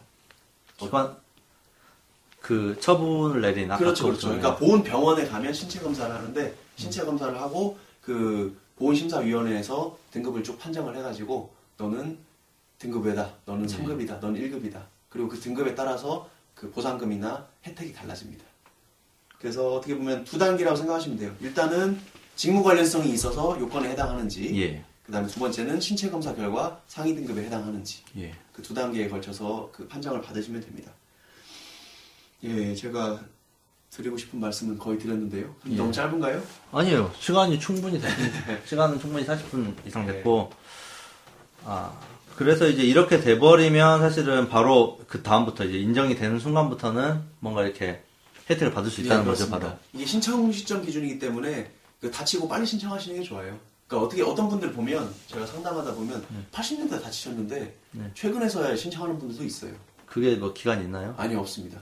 기관 0.77 1.15
그 2.41 2.77
처분을 2.79 3.41
내린 3.41 3.71
아까 3.71 3.77
그렇죠, 3.79 4.03
그 4.05 4.09
그렇죠. 4.09 4.27
부분에. 4.27 4.41
그러니까 4.41 4.59
보훈 4.59 4.83
병원에 4.83 5.25
가면 5.27 5.53
신체 5.53 5.79
검사를 5.79 6.13
하는데 6.13 6.53
신체 6.75 7.03
검사를 7.05 7.39
하고 7.39 7.77
그 8.01 8.57
보훈 8.77 8.95
심사위원회에서 8.95 9.97
등급을 10.11 10.43
쭉 10.43 10.57
판정을 10.57 10.97
해가지고 10.97 11.51
너는 11.77 12.17
등급에다, 12.79 13.35
너는 13.45 13.67
3급이다, 13.67 14.19
너는 14.19 14.41
1급이다. 14.41 14.81
그리고 15.09 15.29
그 15.29 15.39
등급에 15.39 15.75
따라서 15.75 16.27
그 16.55 16.71
보상금이나 16.71 17.45
혜택이 17.65 17.93
달라집니다. 17.93 18.43
그래서 19.39 19.75
어떻게 19.75 19.95
보면 19.95 20.23
두 20.23 20.37
단계라고 20.39 20.75
생각하시면 20.75 21.17
돼요. 21.19 21.35
일단은 21.41 21.99
직무 22.35 22.63
관련성이 22.63 23.11
있어서 23.13 23.59
요건에 23.59 23.89
해당하는지, 23.89 24.59
예. 24.61 24.83
그 25.05 25.11
다음에 25.11 25.27
두 25.27 25.39
번째는 25.39 25.79
신체 25.79 26.09
검사 26.09 26.33
결과 26.33 26.79
상위 26.87 27.13
등급에 27.13 27.43
해당하는지. 27.43 28.03
예. 28.17 28.33
그 28.53 28.61
두 28.61 28.73
단계에 28.73 29.09
걸쳐서 29.09 29.69
그 29.71 29.87
판정을 29.87 30.21
받으시면 30.21 30.61
됩니다. 30.61 30.91
예, 32.43 32.75
제가 32.75 33.19
드리고 33.89 34.17
싶은 34.17 34.39
말씀은 34.39 34.77
거의 34.77 34.97
드렸는데요. 34.97 35.53
예. 35.69 35.75
너무 35.75 35.91
짧은가요? 35.91 36.41
아니에요. 36.71 37.13
시간이 37.19 37.59
충분히 37.59 37.99
됐습니다. 37.99 38.57
시간은 38.65 38.99
충분히 38.99 39.25
40분 39.25 39.75
이상 39.85 40.05
네. 40.05 40.13
됐고, 40.13 40.51
아, 41.65 41.99
그래서 42.35 42.67
이제 42.67 42.83
이렇게 42.83 43.19
돼버리면 43.19 43.99
사실은 43.99 44.47
바로 44.49 44.99
그 45.07 45.21
다음부터 45.21 45.65
이제 45.65 45.77
인정이 45.77 46.15
되는 46.15 46.39
순간부터는 46.39 47.21
뭔가 47.39 47.63
이렇게 47.63 48.01
혜택을 48.49 48.73
받을 48.73 48.89
수 48.89 49.01
있다는 49.01 49.23
예, 49.23 49.27
거죠. 49.27 49.49
바로. 49.49 49.71
이게 49.93 50.05
신청 50.05 50.51
시점 50.51 50.83
기준이기 50.83 51.19
때문에 51.19 51.71
그 51.99 52.09
다치고 52.09 52.47
빨리 52.47 52.65
신청하시는 52.65 53.17
게 53.17 53.23
좋아요. 53.23 53.59
그러니까 53.87 54.07
어떻게 54.07 54.23
어떤 54.23 54.47
분들 54.49 54.71
보면 54.71 55.13
제가 55.27 55.45
상담하다 55.45 55.93
보면 55.93 56.25
80년대 56.51 57.01
다치셨는데 57.03 57.75
네. 57.91 58.11
최근에서야 58.15 58.75
신청하는 58.75 59.19
분들도 59.19 59.43
있어요. 59.43 59.73
그게 60.05 60.35
뭐 60.35 60.53
기간이 60.53 60.85
있나요? 60.85 61.13
아니 61.17 61.35
없습니다. 61.35 61.81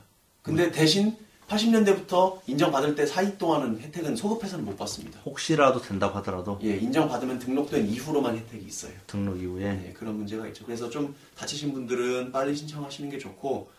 근데 0.49 0.71
대신 0.71 1.15
80년대부터 1.47 2.39
인정받을 2.47 2.95
때 2.95 3.05
사이 3.05 3.37
동안은 3.37 3.79
혜택은 3.79 4.15
소급해서는 4.15 4.65
못 4.65 4.77
받습니다. 4.77 5.19
혹시라도 5.25 5.81
된다고 5.81 6.17
하더라도 6.19 6.59
예, 6.63 6.77
인정받으면 6.77 7.39
등록된 7.39 7.87
이후로만 7.87 8.37
혜택이 8.37 8.65
있어요. 8.65 8.93
등록 9.07 9.39
이후에 9.39 9.73
네, 9.73 9.93
그런 9.93 10.15
문제가 10.17 10.47
있죠. 10.47 10.65
그래서 10.65 10.89
좀 10.89 11.15
다치신 11.35 11.73
분들은 11.73 12.31
빨리 12.31 12.55
신청하시는 12.55 13.09
게 13.09 13.17
좋고, 13.17 13.69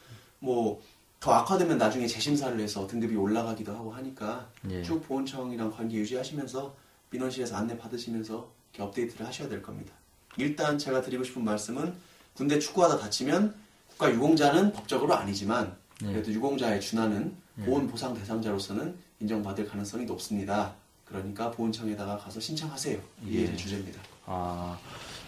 뭐, 0.40 0.82
더 1.20 1.32
악화되면 1.32 1.78
나중에 1.78 2.06
재심사를 2.06 2.58
해서 2.58 2.86
등급이 2.86 3.14
올라가기도 3.14 3.72
하고 3.72 3.92
하니까 3.92 4.48
예. 4.70 4.82
쭉 4.82 5.06
보훈청이랑 5.06 5.70
관계 5.70 5.98
유지하시면서 5.98 6.74
민원실에서 7.10 7.56
안내 7.56 7.76
받으시면서 7.76 8.48
업데이트를 8.78 9.26
하셔야 9.26 9.48
될 9.48 9.62
겁니다. 9.62 9.92
일단 10.38 10.78
제가 10.78 11.02
드리고 11.02 11.22
싶은 11.24 11.44
말씀은 11.44 11.92
군대 12.34 12.58
축구하다 12.58 12.98
다치면 12.98 13.54
국가 13.88 14.10
유공자는 14.10 14.72
법적으로 14.72 15.14
아니지만 15.14 15.66
예. 15.66 15.79
그래도 16.00 16.32
유공자에 16.32 16.80
준하는 16.80 17.34
보훈 17.64 17.88
보상 17.88 18.14
대상자로서는 18.14 18.94
인정받을 19.20 19.66
가능성이 19.66 20.06
높습니다. 20.06 20.72
그러니까 21.04 21.50
보훈청에다가 21.50 22.16
가서 22.18 22.40
신청하세요. 22.40 22.98
이게 23.26 23.42
예. 23.42 23.56
주제입니다. 23.56 24.00
아, 24.26 24.78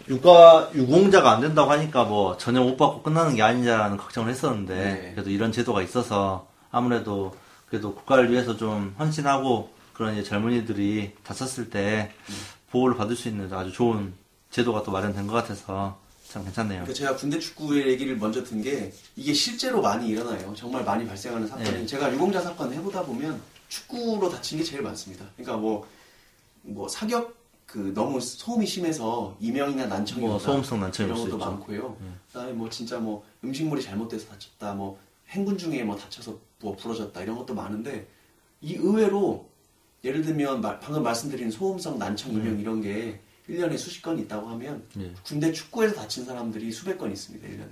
육아, 0.07 0.71
유공자가 0.73 1.31
안 1.31 1.41
된다고 1.41 1.71
하니까 1.71 2.05
뭐 2.05 2.37
전혀 2.37 2.61
못 2.61 2.77
받고 2.77 3.03
끝나는 3.03 3.35
게 3.35 3.41
아니냐라는 3.41 3.97
걱정을 3.97 4.29
했었는데, 4.31 4.75
네. 4.75 5.11
그래도 5.13 5.29
이런 5.29 5.51
제도가 5.51 5.81
있어서 5.81 6.47
아무래도 6.71 7.35
그래도 7.69 7.93
국가를 7.93 8.31
위해서 8.31 8.55
좀 8.55 8.95
헌신하고 8.97 9.71
그런 9.93 10.13
이제 10.13 10.23
젊은이들이 10.23 11.13
다쳤을 11.23 11.69
때 11.69 12.11
보호를 12.71 12.95
받을 12.97 13.15
수 13.15 13.27
있는 13.27 13.51
아주 13.53 13.71
좋은 13.71 14.13
제도가 14.49 14.83
또 14.83 14.91
마련된 14.91 15.27
것 15.27 15.33
같아서 15.33 15.99
참 16.33 16.43
괜찮네요. 16.45 16.81
그러니까 16.81 16.93
제가 16.95 17.15
군대 17.15 17.37
축구 17.39 17.79
얘기를 17.79 18.17
먼저 18.17 18.43
든 18.43 18.63
게 18.63 18.91
이게 19.15 19.33
실제로 19.33 19.81
많이 19.81 20.07
일어나요. 20.07 20.51
정말 20.55 20.83
많이 20.83 21.05
발생하는 21.05 21.47
사건이. 21.47 21.69
네. 21.69 21.85
제가 21.85 22.11
유공자 22.11 22.41
사건 22.41 22.73
해보다 22.73 23.03
보면 23.03 23.39
축구로 23.69 24.29
다친 24.29 24.57
게 24.57 24.63
제일 24.63 24.81
많습니다. 24.81 25.25
그러니까 25.35 25.57
뭐, 25.57 25.85
뭐 26.63 26.87
사격 26.87 27.35
그 27.67 27.91
너무 27.93 28.19
소음이 28.19 28.65
심해서 28.65 29.35
이명이나 29.39 29.85
난청이 29.85 30.21
뭐. 30.25 30.39
소음성 30.39 30.79
난청이 30.79 31.07
이런 31.09 31.21
것도. 31.23 31.37
많고요. 31.37 31.95
그다음에 32.27 32.53
뭐 32.53 32.67
진짜 32.69 32.97
뭐 32.97 33.23
음식물이 33.43 33.81
잘못돼서 33.83 34.27
다쳤다. 34.29 34.73
뭐 34.73 34.97
행군 35.29 35.57
중에 35.57 35.83
뭐 35.83 35.95
다쳐서 35.95 36.35
뭐 36.61 36.75
부러졌다 36.75 37.21
이런 37.21 37.37
것도 37.37 37.53
많은데 37.53 38.07
이 38.61 38.73
의외로 38.75 39.47
예를 40.03 40.23
들면 40.23 40.61
마- 40.61 40.79
방금 40.79 41.03
말씀드린 41.03 41.51
소음성 41.51 41.99
난청 41.99 42.31
이명 42.33 42.59
이런 42.59 42.81
게 42.81 43.19
1년에 43.49 43.77
수십 43.77 44.01
건 44.01 44.17
있다고 44.19 44.47
하면 44.49 44.83
예. 44.99 45.11
군대 45.25 45.51
축구에서 45.51 45.95
다친 45.95 46.25
사람들이 46.25 46.71
수백 46.71 46.97
건 46.97 47.11
있습니다, 47.11 47.45
1년에. 47.47 47.71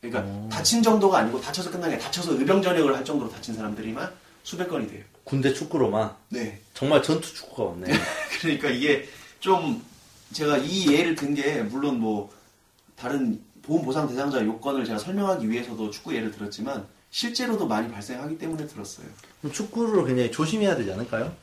그러니까 0.00 0.22
오. 0.30 0.48
다친 0.50 0.82
정도가 0.82 1.18
아니고 1.18 1.40
다쳐서 1.40 1.70
끝난 1.70 1.90
게 1.90 1.98
다쳐서 1.98 2.32
의병 2.38 2.62
전역을 2.62 2.94
할 2.94 3.04
정도로 3.04 3.30
다친 3.30 3.54
사람들이만 3.54 4.12
수백 4.42 4.68
건이 4.68 4.88
돼요. 4.88 5.02
군대 5.24 5.52
축구로만 5.52 6.14
네. 6.28 6.60
정말 6.74 7.02
전투 7.02 7.32
축구가 7.34 7.62
없네. 7.70 7.92
그러니까 8.40 8.68
이게 8.70 9.08
좀 9.40 9.82
제가 10.32 10.58
이 10.58 10.92
예를 10.92 11.14
든 11.14 11.34
게 11.34 11.62
물론 11.62 11.98
뭐 11.98 12.32
다른 12.94 13.40
보험 13.62 13.84
보상 13.84 14.06
대상자 14.06 14.44
요건을 14.44 14.84
제가 14.84 14.98
설명하기 14.98 15.48
위해서도 15.50 15.90
축구 15.90 16.14
예를 16.14 16.30
들었지만 16.30 16.86
실제로도 17.10 17.66
많이 17.66 17.90
발생하기 17.90 18.38
때문에 18.38 18.66
들었어요. 18.66 19.06
그럼 19.40 19.52
축구를 19.52 20.04
굉장히 20.04 20.30
조심해야 20.30 20.76
되지 20.76 20.92
않을까요? 20.92 21.34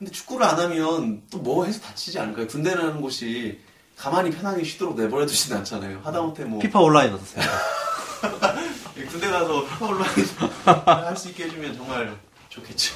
근데 0.00 0.10
축구를 0.12 0.46
안 0.46 0.58
하면 0.58 1.22
또 1.30 1.38
뭐 1.40 1.64
해서 1.64 1.80
다치지 1.80 2.18
않을까요? 2.18 2.46
군대라는 2.46 3.00
곳이 3.00 3.60
가만히 3.96 4.30
편하게 4.30 4.64
쉬도록 4.64 4.96
내버려 4.98 5.26
두진 5.26 5.54
않잖아요. 5.56 6.00
하다못해 6.02 6.44
뭐 6.44 6.58
피파 6.60 6.80
온라인 6.80 7.12
어떠세요? 7.12 7.44
군대 9.10 9.28
가서 9.30 9.62
피파 9.64 9.86
온라인 9.86 10.10
할 11.06 11.16
수 11.16 11.28
있게 11.30 11.44
해주면 11.44 11.74
정말 11.76 12.16
좋겠죠. 12.48 12.94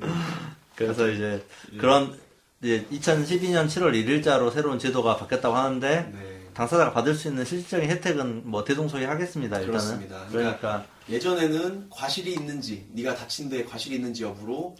그래서 0.76 1.08
이제 1.08 1.44
예. 1.72 1.76
그런 1.76 2.18
이제 2.62 2.86
2012년 2.90 3.66
7월 3.66 3.92
1일자로 4.24 4.52
새로운 4.52 4.78
제도가 4.78 5.16
바뀌었다고 5.16 5.54
하는데 5.56 6.10
네. 6.12 6.40
당사자가 6.54 6.92
받을 6.92 7.14
수 7.14 7.28
있는 7.28 7.44
실질적인 7.44 7.88
혜택은 7.90 8.42
뭐 8.50 8.64
대동소이 8.64 9.04
하겠습니다. 9.04 9.56
일단은 9.58 9.66
그렇습니다. 9.70 10.26
그러니까 10.30 10.84
예전에는 11.08 11.88
과실이 11.90 12.32
있는지, 12.32 12.86
네가 12.92 13.14
다친 13.14 13.48
데 13.48 13.64
과실이 13.64 13.94
있는지 13.96 14.24
여부로 14.24 14.76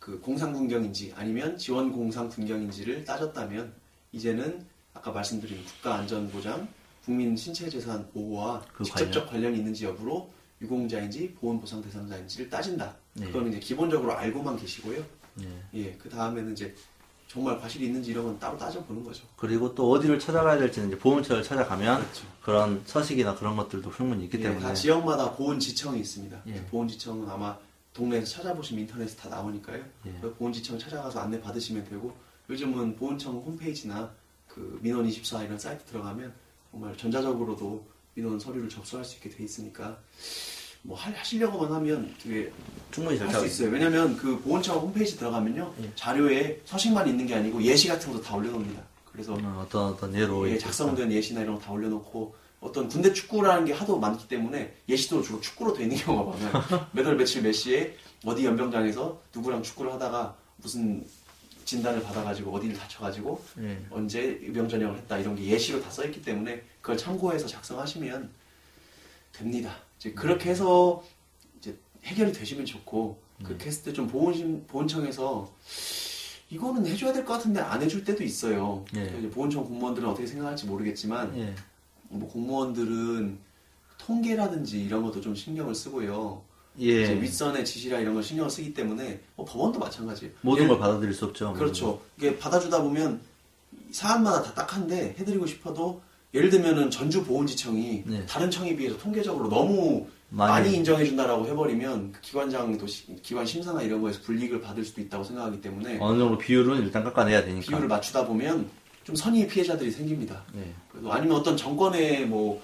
그 0.00 0.18
공상군경인지 0.18 1.12
아니면 1.14 1.56
지원 1.58 1.92
공상군경인지를 1.92 3.04
따졌다면 3.04 3.72
이제는 4.12 4.64
아까 4.94 5.12
말씀드린 5.12 5.62
국가안전보장, 5.64 6.66
국민 7.04 7.36
신체재산 7.36 8.10
보호와 8.12 8.64
그 8.72 8.82
직접적 8.82 9.30
관련 9.30 9.54
이 9.54 9.58
있는지 9.58 9.84
여부로 9.84 10.30
유공자인지 10.60 11.34
보훈보상 11.34 11.82
대상자인지를 11.82 12.50
따진다. 12.50 12.96
네. 13.14 13.26
그거는 13.26 13.50
이제 13.50 13.60
기본적으로 13.60 14.16
알고만 14.16 14.56
계시고요. 14.56 15.04
예. 15.42 15.48
예, 15.74 15.92
그 15.92 16.08
다음에는 16.08 16.52
이제 16.52 16.74
정말 17.28 17.60
과실이 17.60 17.86
있는지 17.86 18.10
이런 18.10 18.24
건 18.24 18.38
따로 18.38 18.58
따져보는 18.58 19.04
거죠. 19.04 19.24
그리고 19.36 19.74
또 19.74 19.90
어디를 19.90 20.18
찾아가야 20.18 20.58
될지는 20.58 20.88
이제 20.88 20.98
보훈처를 20.98 21.42
찾아가면 21.42 22.00
그렇죠. 22.00 22.26
그런 22.42 22.82
서식이나 22.84 23.36
그런 23.36 23.56
것들도 23.56 23.92
충분히 23.92 24.24
있기 24.24 24.38
예, 24.38 24.42
때문에 24.42 24.60
다 24.60 24.74
지역마다 24.74 25.34
보훈지청이 25.36 26.00
있습니다. 26.00 26.42
예. 26.46 26.64
보훈지청은 26.66 27.28
아마 27.28 27.56
동네에서 27.94 28.26
찾아보시면 28.26 28.82
인터넷에 28.82 29.16
다 29.16 29.28
나오니까요. 29.28 29.82
예. 30.06 30.14
그 30.20 30.32
보훈지청 30.34 30.78
찾아가서 30.78 31.20
안내 31.20 31.40
받으시면 31.40 31.84
되고 31.88 32.14
요즘은 32.48 32.96
보훈청 32.96 33.34
홈페이지나 33.38 34.10
그 34.48 34.80
민원24 34.84 35.44
이런 35.44 35.58
사이트 35.58 35.84
들어가면 35.84 36.32
정말 36.70 36.96
전자적으로도 36.96 37.84
민원 38.14 38.38
서류를 38.38 38.68
접수할 38.68 39.04
수 39.04 39.16
있게 39.16 39.30
돼 39.30 39.44
있으니까 39.44 39.98
뭐 40.82 40.96
할- 40.96 41.12
하시려고만 41.14 41.72
하면 41.72 42.14
되게 42.22 42.50
충분히 42.90 43.18
할 43.18 43.30
수 43.34 43.44
있어요. 43.46 43.70
왜냐면 43.70 44.16
그 44.16 44.38
보훈청 44.40 44.78
홈페이지 44.78 45.16
들어가면요 45.16 45.74
예. 45.82 45.92
자료에 45.94 46.60
서식만 46.64 47.08
있는 47.08 47.26
게 47.26 47.34
아니고 47.34 47.62
예시 47.62 47.88
같은 47.88 48.12
것도 48.12 48.22
다 48.22 48.36
올려놓습니다. 48.36 48.82
그래서 49.12 49.34
어, 49.34 49.64
어떤 49.66 49.92
어떤 49.92 50.14
예로 50.14 50.48
예, 50.48 50.56
작성된 50.58 51.10
예시나 51.12 51.42
이런 51.42 51.56
거 51.56 51.60
다 51.60 51.72
올려놓고 51.72 52.34
어떤 52.60 52.88
군대 52.88 53.12
축구라는 53.12 53.64
게 53.64 53.72
하도 53.72 53.98
많기 53.98 54.28
때문에 54.28 54.74
예시도 54.88 55.22
주로 55.22 55.40
축구로 55.40 55.72
돼 55.72 55.84
있는 55.84 55.96
경우가 55.98 56.36
많아요. 56.36 56.86
몇월 56.92 57.16
며칠 57.16 57.42
몇 57.42 57.52
시에 57.52 57.96
어디 58.24 58.44
연병장에서 58.44 59.20
누구랑 59.34 59.62
축구를 59.62 59.92
하다가 59.94 60.36
무슨 60.56 61.06
진단을 61.64 62.02
받아가지고 62.02 62.52
어디를 62.54 62.76
다쳐가지고 62.76 63.42
예. 63.60 63.78
언제 63.90 64.20
의병전역을 64.20 64.98
했다 64.98 65.18
이런 65.18 65.36
게 65.36 65.44
예시로 65.44 65.80
다 65.80 65.88
써있기 65.90 66.20
때문에 66.22 66.62
그걸 66.80 66.96
참고해서 66.98 67.46
작성하시면 67.46 68.28
됩니다. 69.32 69.76
이제 69.98 70.12
그렇게 70.12 70.50
해서 70.50 71.02
이제 71.58 71.78
해결이 72.04 72.32
되시면 72.32 72.66
좋고 72.66 73.22
그렇게 73.44 73.66
했을 73.66 73.84
때 73.84 73.92
좀 73.92 74.06
보훈심 74.08 74.66
보훈청에서 74.66 75.50
이거는 76.50 76.84
해줘야 76.86 77.12
될 77.12 77.24
것 77.24 77.34
같은데 77.34 77.60
안 77.60 77.80
해줄 77.80 78.04
때도 78.04 78.22
있어요. 78.24 78.84
예. 78.96 79.02
그래서 79.04 79.18
이제 79.18 79.30
보훈청 79.30 79.64
공무원들은 79.64 80.08
어떻게 80.08 80.26
생각할지 80.26 80.66
모르겠지만 80.66 81.36
예. 81.38 81.54
뭐 82.10 82.28
공무원들은 82.28 83.38
통계라든지 83.98 84.82
이런 84.82 85.02
것도 85.02 85.20
좀 85.20 85.34
신경을 85.34 85.74
쓰고요. 85.74 86.42
예. 86.80 87.02
이제 87.02 87.20
윗선의 87.20 87.64
지시라 87.64 87.98
이런 88.00 88.14
걸 88.14 88.22
신경을 88.22 88.50
쓰기 88.50 88.72
때문에 88.74 89.20
뭐 89.36 89.44
법원도 89.46 89.78
마찬가지예요. 89.78 90.32
모든 90.42 90.64
예를- 90.64 90.68
걸 90.68 90.78
받아들일 90.78 91.12
수 91.14 91.24
없죠. 91.26 91.52
그렇죠. 91.54 92.00
이게 92.16 92.38
받아주다 92.38 92.82
보면 92.82 93.20
사안마다 93.90 94.42
다 94.42 94.54
딱한데 94.54 95.16
해드리고 95.18 95.46
싶어도 95.46 96.00
예를 96.32 96.48
들면은 96.50 96.90
전주 96.90 97.24
보훈지청이 97.24 98.04
네. 98.06 98.26
다른 98.26 98.50
청에 98.50 98.76
비해서 98.76 98.96
통계적으로 98.98 99.48
너무 99.48 100.06
많이- 100.30 100.64
많이, 100.68 100.76
인정해준다라고 100.76 101.46
해버리면 101.48 102.12
그 102.12 102.20
기관장도 102.20 102.86
시- 102.86 103.16
기관 103.20 103.44
심사나 103.44 103.82
이런 103.82 104.00
거에서 104.00 104.20
불이익을 104.22 104.60
받을 104.60 104.84
수도 104.84 105.00
있다고 105.00 105.24
생각하기 105.24 105.60
때문에 105.60 105.98
어느 106.00 106.18
정도 106.18 106.38
비율은 106.38 106.82
일단 106.82 107.02
깎아내야 107.02 107.44
되니까. 107.44 107.66
비율을 107.66 107.88
맞추다 107.88 108.26
보면 108.26 108.70
좀 109.10 109.16
선의 109.16 109.48
피해자들이 109.48 109.90
생깁니다. 109.90 110.44
네. 110.54 110.72
아니면 111.10 111.36
어떤 111.38 111.56
정권의 111.56 112.26
뭐, 112.26 112.62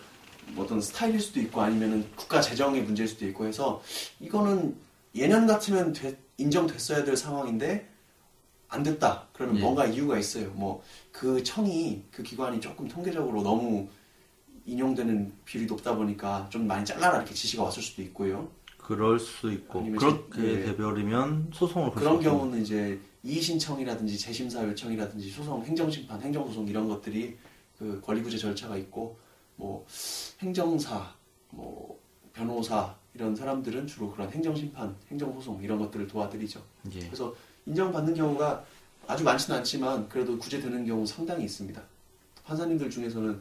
뭐 0.52 0.64
어떤 0.64 0.80
스타일일 0.80 1.20
수도 1.20 1.40
있고 1.40 1.60
아니면은 1.60 2.06
국가 2.14 2.40
재정의 2.40 2.82
문제일 2.82 3.08
수도 3.08 3.26
있고 3.26 3.46
해서 3.46 3.82
이거는 4.20 4.76
예년 5.16 5.46
같으면 5.48 5.92
돼- 5.92 6.16
인정됐어야 6.38 7.02
될 7.04 7.16
상황인데 7.16 7.88
안 8.68 8.82
됐다. 8.84 9.26
그러면 9.32 9.56
예. 9.56 9.60
뭔가 9.60 9.86
이유가 9.86 10.18
있어요. 10.18 10.50
뭐 10.50 10.82
그 11.10 11.42
청이 11.42 12.02
그 12.12 12.22
기관이 12.22 12.60
조금 12.60 12.86
통계적으로 12.88 13.42
너무 13.42 13.88
인용되는 14.66 15.32
비율이 15.46 15.66
높다 15.66 15.96
보니까 15.96 16.46
좀 16.50 16.66
많이 16.66 16.84
잘라라 16.84 17.16
이렇게 17.16 17.32
지시가 17.34 17.62
왔을 17.64 17.82
수도 17.82 18.02
있고요. 18.02 18.48
그럴 18.76 19.18
수 19.18 19.50
있고 19.50 19.80
아니면 19.80 19.98
그렇게 19.98 20.42
제- 20.42 20.60
예. 20.60 20.64
되버리면 20.66 21.50
소송을 21.54 21.90
걸 21.92 22.02
그런. 22.02 22.20
경우는 22.20 22.60
이제 22.62 23.00
이의신청이라든지 23.26 24.18
재심사 24.18 24.64
요청이라든지 24.64 25.30
소송, 25.30 25.64
행정심판, 25.64 26.22
행정소송 26.22 26.68
이런 26.68 26.88
것들이 26.88 27.36
그 27.78 28.00
권리구제 28.00 28.38
절차가 28.38 28.76
있고 28.76 29.18
뭐 29.56 29.84
행정사, 30.40 31.12
뭐 31.50 31.98
변호사 32.32 32.94
이런 33.14 33.34
사람들은 33.34 33.86
주로 33.86 34.12
그런 34.12 34.30
행정심판, 34.30 34.94
행정소송 35.10 35.62
이런 35.62 35.78
것들을 35.78 36.06
도와드리죠. 36.06 36.62
예. 36.92 37.00
그래서 37.00 37.34
인정받는 37.66 38.14
경우가 38.14 38.64
아주 39.08 39.24
많지는 39.24 39.58
않지만 39.58 40.08
그래도 40.08 40.38
구제되는 40.38 40.86
경우 40.86 41.04
상당히 41.04 41.44
있습니다. 41.44 41.82
판사님들 42.44 42.88
중에서는 42.90 43.40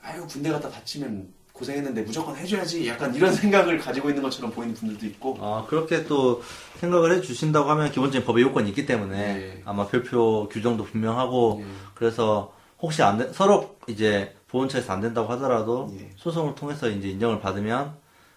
아유 0.00 0.26
군대 0.26 0.50
갔다 0.50 0.70
다치면 0.70 1.28
고생했는데 1.56 2.02
무조건 2.02 2.36
해줘야지 2.36 2.86
약간 2.86 3.14
이런 3.14 3.32
생각을 3.34 3.78
가지고 3.78 4.10
있는 4.10 4.22
것처럼 4.22 4.50
보이는 4.52 4.74
분들도 4.74 5.06
있고 5.06 5.38
아, 5.40 5.64
그렇게 5.68 6.04
또 6.04 6.42
생각을 6.80 7.12
해 7.12 7.20
주신다고 7.20 7.70
하면 7.70 7.90
기본적인 7.90 8.26
법의 8.26 8.42
요건이 8.42 8.68
있기 8.70 8.86
때문에 8.86 9.18
예. 9.18 9.62
아마 9.64 9.86
별표 9.86 10.48
규정도 10.50 10.84
분명하고 10.84 11.62
예. 11.62 11.66
그래서 11.94 12.52
혹시 12.80 13.02
안 13.02 13.18
돼, 13.18 13.32
서로 13.32 13.76
이제 13.86 14.34
보훈처에서 14.48 14.92
안 14.92 15.00
된다고 15.00 15.32
하더라도 15.32 15.90
예. 15.98 16.10
소송을 16.16 16.54
통해서 16.54 16.88
이제 16.88 17.08
인정을 17.08 17.40
받으면 17.40 17.94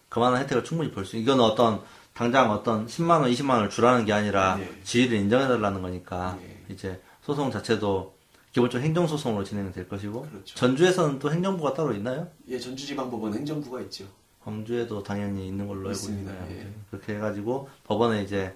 그만한 0.08 0.42
혜택을 0.42 0.64
충분히 0.64 0.92
볼 0.92 1.06
수, 1.06 1.18
이건 1.18 1.40
어떤 1.40 1.82
당장 2.14 2.52
어떤 2.52 2.88
10만 2.88 3.22
원, 3.22 3.32
20만 3.32 3.52
원을 3.52 3.70
주라는 3.70 4.06
게 4.06 4.14
아니라 4.14 4.58
예. 4.60 4.70
지위를 4.84 5.18
인정해달라는 5.18 5.82
거니까 5.82 6.38
예. 6.42 6.74
이제 6.74 7.02
소송 7.22 7.52
자체도 7.52 8.19
기본적으로 8.52 8.84
행정소송으로 8.86 9.43
진행이 9.43 9.72
될 9.72 9.88
것이고 9.88 10.22
그렇죠. 10.24 10.56
전주에서는 10.56 11.20
또 11.20 11.32
행정부가 11.32 11.74
따로 11.74 11.93
있나요? 11.93 12.28
예, 12.47 12.60
전주지방법원 12.60 13.34
행정부가 13.34 13.82
있죠. 13.82 14.06
광주에도 14.43 15.04
당연히 15.04 15.47
있는 15.47 15.68
걸로 15.68 15.82
알고 15.82 15.91
있습니다. 15.91 16.32
있네요. 16.32 16.60
예. 16.60 16.74
그렇게 16.89 17.16
해가지고 17.16 17.70
법원에 17.84 18.24
이제 18.24 18.56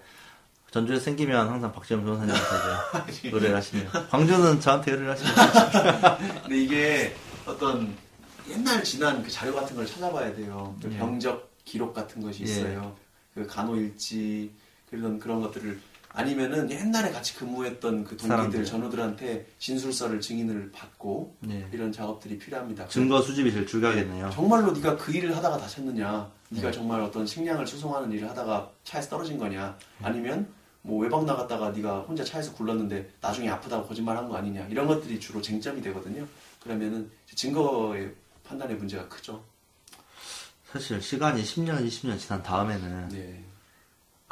전주에 0.72 1.00
생기면 1.00 1.48
항상 1.48 1.72
박지영 1.72 2.04
변호사님한테 2.04 3.12
이제 3.12 3.30
의뢰를 3.30 3.56
하시네요. 3.58 3.90
광주는 4.10 4.60
저한테 4.60 4.92
의뢰를 4.92 5.12
하시네요. 5.12 5.36
근데 6.42 6.58
이게 6.58 7.16
어떤 7.46 7.96
옛날 8.50 8.84
지난 8.84 9.22
그 9.22 9.30
자료 9.30 9.54
같은 9.54 9.76
걸 9.76 9.86
찾아봐야 9.86 10.34
돼요. 10.34 10.76
그 10.82 10.92
예. 10.92 10.98
병적 10.98 11.52
기록 11.64 11.94
같은 11.94 12.22
것이 12.24 12.44
있어요. 12.44 12.96
그 13.36 13.46
간호일지 13.46 14.52
그런 14.90 15.20
그런 15.20 15.42
것들을 15.42 15.80
아니면은 16.14 16.70
옛날에 16.70 17.12
같이 17.12 17.36
근무했던 17.36 18.04
그 18.04 18.16
동기들 18.16 18.28
사람들. 18.28 18.66
전우들한테 18.66 19.48
진술서를 19.58 20.22
증인을 20.22 20.72
받고 20.72 21.36
예. 21.50 21.68
이런 21.72 21.92
작업들이 21.92 22.38
필요합니다. 22.38 22.88
증거 22.88 23.22
수집이 23.22 23.52
제일 23.52 23.66
중요하겠네요. 23.66 24.30
정말로 24.32 24.72
네가 24.72 24.96
그 24.98 25.12
일을 25.12 25.36
하다가 25.36 25.58
다쳤느냐? 25.58 26.32
네가 26.50 26.68
네. 26.68 26.72
정말 26.72 27.02
어떤 27.02 27.26
식량을 27.26 27.66
수송하는 27.66 28.12
일을 28.12 28.30
하다가 28.30 28.72
차에서 28.84 29.10
떨어진 29.10 29.40
거냐? 29.40 29.76
아니면 30.04 30.48
뭐 30.84 31.02
외박 31.02 31.26
나갔다가 31.26 31.72
네가 31.72 32.02
혼자 32.02 32.24
차에서 32.24 32.54
굴렀는데 32.54 33.10
나중에 33.20 33.50
아프다고 33.50 33.88
거짓말한 33.88 34.30
거 34.30 34.36
아니냐? 34.36 34.68
이런 34.68 34.86
것들이 34.86 35.20
주로 35.20 35.42
쟁점이 35.42 35.82
되거든요. 35.82 36.28
그러면은 36.62 37.10
증거의 37.34 38.14
판단의 38.44 38.76
문제가 38.78 39.08
크죠. 39.08 39.44
사실 40.72 41.02
시간이 41.02 41.42
10년, 41.44 41.88
20년 41.88 42.20
지난 42.20 42.44
다음에는 42.44 43.10
네. 43.10 43.44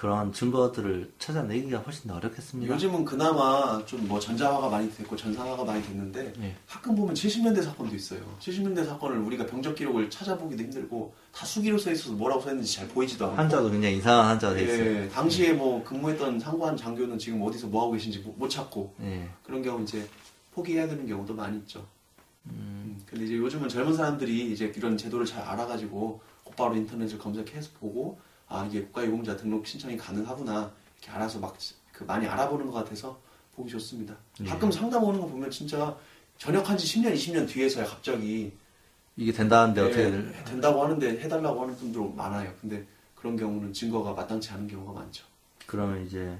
그런 0.01 0.33
증거들을 0.33 1.13
찾아내기가 1.19 1.77
훨씬 1.77 2.07
더 2.07 2.15
어렵겠습니다. 2.15 2.73
요즘은 2.73 3.05
그나마 3.05 3.85
좀 3.85 4.01
뭐 4.07 4.19
전자화가 4.19 4.67
많이 4.67 4.91
됐고 4.91 5.15
전산화가 5.15 5.63
많이 5.63 5.83
됐는데 5.83 6.33
예. 6.41 6.55
가끔 6.67 6.95
보면 6.95 7.13
70년대 7.13 7.61
사건도 7.61 7.95
있어요. 7.95 8.19
70년대 8.39 8.83
사건을 8.83 9.19
우리가 9.19 9.45
병적 9.45 9.75
기록을 9.75 10.09
찾아보기도 10.09 10.63
힘들고 10.63 11.13
다 11.31 11.45
수기로 11.45 11.77
써 11.77 11.91
있어서 11.91 12.13
뭐라고 12.13 12.41
써 12.41 12.49
있는지 12.49 12.73
잘 12.73 12.87
보이지도 12.87 13.25
않고 13.25 13.37
한자도 13.37 13.69
굉장히 13.69 13.97
이상한 13.97 14.25
한자가 14.25 14.55
돼 14.55 14.63
있어요. 14.63 15.03
예, 15.03 15.09
당시에 15.09 15.53
뭐 15.53 15.83
근무했던 15.83 16.39
상관 16.39 16.75
장교는 16.75 17.19
지금 17.19 17.39
어디서 17.43 17.67
뭐 17.67 17.83
하고 17.83 17.91
계신지 17.91 18.17
못, 18.21 18.35
못 18.39 18.49
찾고 18.49 18.95
예. 19.03 19.29
그런 19.43 19.61
경우 19.61 19.83
이제 19.83 20.09
포기해야 20.55 20.87
되는 20.87 21.05
경우도 21.05 21.35
많이 21.35 21.59
있죠. 21.59 21.85
음, 22.47 22.99
근데 23.05 23.25
이제 23.25 23.37
요즘은 23.37 23.69
젊은 23.69 23.93
사람들이 23.93 24.51
이제 24.51 24.73
이런 24.75 24.97
제도를 24.97 25.27
잘 25.27 25.43
알아가지고 25.43 26.21
곧바로 26.43 26.75
인터넷을 26.75 27.19
검색해서 27.19 27.69
보고 27.79 28.19
아 28.51 28.65
이게 28.65 28.81
국가유공자 28.83 29.35
등록 29.37 29.65
신청이 29.65 29.97
가능하구나 29.97 30.71
이렇게 30.99 31.11
알아서 31.15 31.39
막 31.39 31.55
그 31.93 32.03
많이 32.05 32.25
알아보는 32.25 32.65
것 32.65 32.73
같아서 32.73 33.19
보기 33.55 33.69
좋습니다. 33.71 34.15
예. 34.39 34.45
가끔 34.45 34.71
상담 34.71 35.03
오는 35.03 35.19
거 35.21 35.27
보면 35.27 35.51
진짜 35.51 35.95
전역한 36.39 36.75
지 36.75 36.87
10년, 36.99 37.13
20년 37.13 37.47
뒤에서야 37.47 37.85
갑자기 37.85 38.51
이게 39.15 39.31
된다는데 39.31 39.81
어떻게 39.81 40.05
예, 40.05 40.09
될- 40.09 40.43
된다고 40.45 40.83
하는데 40.83 41.07
해달라고 41.21 41.61
하는 41.61 41.75
분들 41.77 42.01
많아요. 42.15 42.51
근데 42.59 42.83
그런 43.15 43.37
경우는 43.37 43.71
증거가 43.73 44.13
마땅치 44.13 44.49
않은 44.51 44.67
경우가 44.67 44.99
많죠. 44.99 45.23
그러면 45.67 46.03
이제 46.07 46.39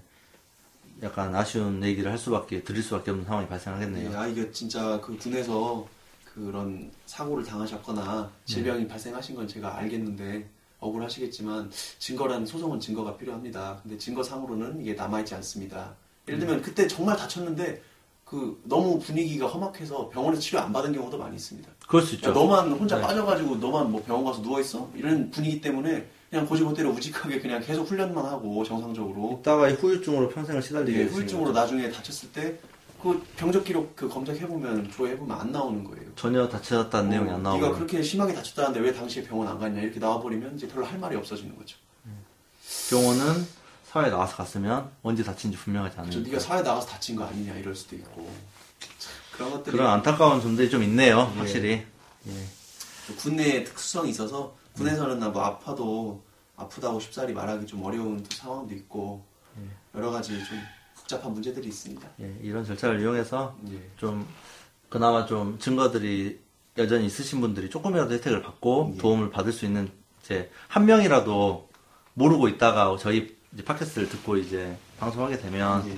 약간 1.04 1.36
아쉬운 1.36 1.84
얘기를 1.84 2.10
할 2.10 2.18
수밖에 2.18 2.64
드릴 2.64 2.82
수밖에 2.82 3.12
없는 3.12 3.26
상황이 3.28 3.48
발생하겠네요. 3.48 4.12
예, 4.12 4.16
아 4.16 4.26
이게 4.26 4.52
진짜 4.52 5.00
그 5.00 5.16
군에서 5.18 5.88
그런 6.34 6.90
사고를 7.06 7.44
당하셨거나 7.46 8.32
질병이 8.46 8.88
발생하신 8.88 9.36
건 9.36 9.48
제가 9.48 9.78
알겠는데 9.78 10.50
억울하시겠지만 10.82 11.72
증거라는 12.00 12.46
소송은 12.46 12.80
증거가 12.80 13.16
필요합니다. 13.16 13.80
근데 13.82 13.98
증거상으로는 13.98 14.82
이게 14.82 14.94
남아있지 14.94 15.34
않습니다. 15.36 15.96
예를 16.28 16.40
들면 16.40 16.62
그때 16.62 16.88
정말 16.88 17.16
다쳤는데 17.16 17.82
그 18.26 18.62
너무 18.64 19.00
분위기가 19.00 19.46
험악해서 19.48 20.10
병원에서 20.10 20.42
치료 20.42 20.60
안 20.60 20.72
받은 20.72 20.94
경우도 20.94 21.18
많이 21.18 21.36
있습니다. 21.36 21.70
그럴 21.88 22.02
수 22.02 22.14
야, 22.14 22.18
있죠. 22.18 22.32
너만 22.32 22.72
혼자 22.72 22.96
네. 22.96 23.02
빠져가지고 23.02 23.58
너만 23.58 23.92
뭐 23.92 24.02
병원 24.04 24.26
가서 24.26 24.42
누워 24.42 24.60
있어? 24.62 24.90
이런 24.96 25.30
분위기 25.32 25.60
때문에 25.60 26.08
그냥 26.30 26.46
고지고대로 26.48 26.92
우직하게 26.92 27.42
그냥 27.42 27.62
계속 27.62 27.90
훈련만 27.90 28.26
하고 28.26 28.64
정상적으로 28.64 29.40
이따가 29.42 29.68
이 29.68 29.74
후유증으로 29.74 30.30
평생을 30.30 30.62
시달리게 30.62 30.98
되시는 31.00 31.14
후유증으로 31.14 31.52
나중에 31.52 31.92
다쳤을 31.92 32.32
때 32.32 32.58
그 33.02 33.26
병적 33.36 33.64
기록 33.64 33.96
그 33.96 34.08
검색해 34.08 34.48
보면 34.48 34.92
조회해 34.92 35.18
보면 35.18 35.40
안 35.40 35.52
나오는 35.52 35.84
거예요. 35.84 36.14
전혀 36.16 36.48
다쳤다는 36.48 37.10
내용이 37.10 37.30
안 37.32 37.42
나오고 37.44 37.60
네가 37.62 37.76
그렇게 37.76 38.02
심하게 38.04 38.34
다쳤다는데 38.34 38.80
왜 38.80 38.94
당시에 38.94 39.24
병원 39.24 39.48
안 39.48 39.60
갔냐 39.60 39.82
이렇게 39.82 40.00
나와 40.00 40.22
버리면 40.22 40.56
이제 40.56 40.68
별로 40.68 40.86
할 40.86 41.00
말이 41.00 41.16
없어지는 41.16 41.56
거죠. 41.58 41.78
병원은 42.90 43.48
사회에 43.86 44.10
나와서 44.10 44.36
갔으면 44.38 44.90
언제 45.02 45.24
다친지 45.24 45.58
분명하지 45.58 45.96
저 45.96 46.02
않으니까 46.02 46.22
네가 46.22 46.40
사회 46.40 46.62
나가서 46.62 46.88
다친 46.88 47.16
거 47.16 47.26
아니냐 47.26 47.56
이럴 47.56 47.76
수도 47.76 47.96
있고 47.98 48.30
참, 49.00 49.12
그런 49.34 49.52
것들이 49.52 49.76
그런 49.76 49.90
안타까운 49.92 50.42
점들이 50.42 50.70
좀 50.70 50.82
있네요 50.84 51.30
예. 51.36 51.40
확실히 51.40 51.86
예. 52.28 52.32
또 53.08 53.16
군내의 53.16 53.66
특수성이 53.66 54.12
있어서 54.12 54.56
군에서는 54.74 55.20
나 55.20 55.30
뭐 55.30 55.44
아파도 55.44 56.24
아프다고 56.56 57.00
쉽사리 57.00 57.34
말하기 57.34 57.66
좀 57.66 57.84
어려운 57.84 58.24
또 58.24 58.36
상황도 58.36 58.74
있고 58.76 59.26
여러 59.96 60.12
가지 60.12 60.38
좀 60.46 60.58
복잡한 61.12 61.34
문제들이 61.34 61.68
있습니다. 61.68 62.10
예, 62.22 62.36
이런 62.42 62.64
절차를 62.64 63.02
이용해서 63.02 63.56
예. 63.72 63.80
좀 63.98 64.26
그나마 64.90 65.26
좀 65.26 65.60
증거들이 65.60 66.40
여전히 66.78 67.06
있으신 67.06 67.42
분들이 67.42 67.70
조금이라도 67.70 68.14
혜택을 68.14 68.42
받고 68.42 68.94
예. 68.96 68.98
도움을 68.98 69.30
받을 69.30 69.52
수 69.52 69.66
있는 69.66 69.90
이제 70.24 70.50
한 70.70 70.86
명이라도 70.86 71.70
모르고 72.14 72.48
있다가 72.48 72.96
저희 72.98 73.36
이제 73.54 73.64
팟캐스트를 73.64 74.08
듣고 74.10 74.38
이제 74.38 74.78
방송하게 75.00 75.38
되면 75.40 75.86
예. 75.90 75.98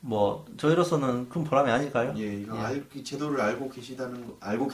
뭐 0.00 0.46
저희로서는 0.56 1.28
큰 1.28 1.44
보람이 1.44 1.70
아닐까요? 1.70 2.14
예, 2.16 2.34
이거 2.36 2.56
예. 2.56 2.60
알, 2.60 2.84
이 2.94 3.04
제도를 3.04 3.40
알고 3.42 3.68
계시다는 3.70 4.26
거- 4.26 4.36
알고 4.40 4.68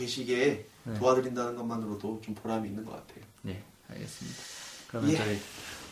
네. 0.85 0.95
도와드린다는 1.01 1.57
것만으로도 1.57 2.21
좀 2.25 2.35
보람이 2.37 2.69
있는 2.69 2.85
것 2.85 2.93
같아요. 2.93 3.25
네, 3.43 3.64
알겠습니다. 3.91 4.39
그러면 4.87 5.11
예. 5.11 5.17
저희 5.17 5.39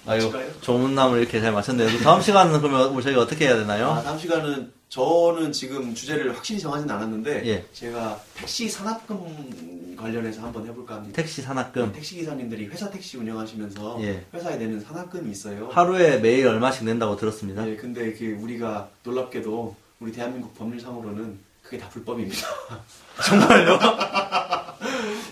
아유 0.07 0.25
마칠까요? 0.25 0.61
조문남을 0.61 1.21
이렇게 1.21 1.41
잘 1.41 1.53
마쳤네요. 1.53 1.89
다음 2.01 2.21
시간은 2.21 2.61
그러면 2.61 2.93
뭐 2.93 3.03
저희가 3.03 3.21
어떻게 3.23 3.47
해야 3.47 3.57
되나요? 3.57 3.91
아, 3.91 4.03
다음 4.03 4.19
시간은 4.19 4.73
저는 4.89 5.53
지금 5.53 5.95
주제를 5.95 6.37
확실히 6.37 6.61
정하진 6.61 6.89
않았는데 6.91 7.47
예. 7.47 7.65
제가 7.73 8.21
택시 8.35 8.69
산업금 8.69 9.97
관련해서 9.99 10.43
한번 10.43 10.67
해볼까 10.67 10.97
합니다. 10.97 11.17
택시 11.17 11.43
산학금 11.43 11.93
택시 11.93 12.17
기사님들이 12.17 12.67
회사 12.67 12.91
택시 12.91 13.17
운영하시면서 13.17 13.99
예. 14.03 14.25
회사에 14.33 14.57
내는 14.57 14.81
산업금이 14.81 15.31
있어요. 15.31 15.69
하루에 15.73 16.19
매일 16.19 16.47
얼마씩 16.47 16.85
낸다고 16.85 17.17
들었습니다. 17.17 17.69
예, 17.69 17.77
근데 17.77 18.13
그 18.13 18.39
우리가 18.41 18.89
놀랍게도 19.03 19.75
우리 20.01 20.13
대한민국 20.13 20.55
법률상으로는 20.57 21.39
그게 21.63 21.79
다 21.79 21.89
불법입니다. 21.89 22.47
정말요? 23.27 23.79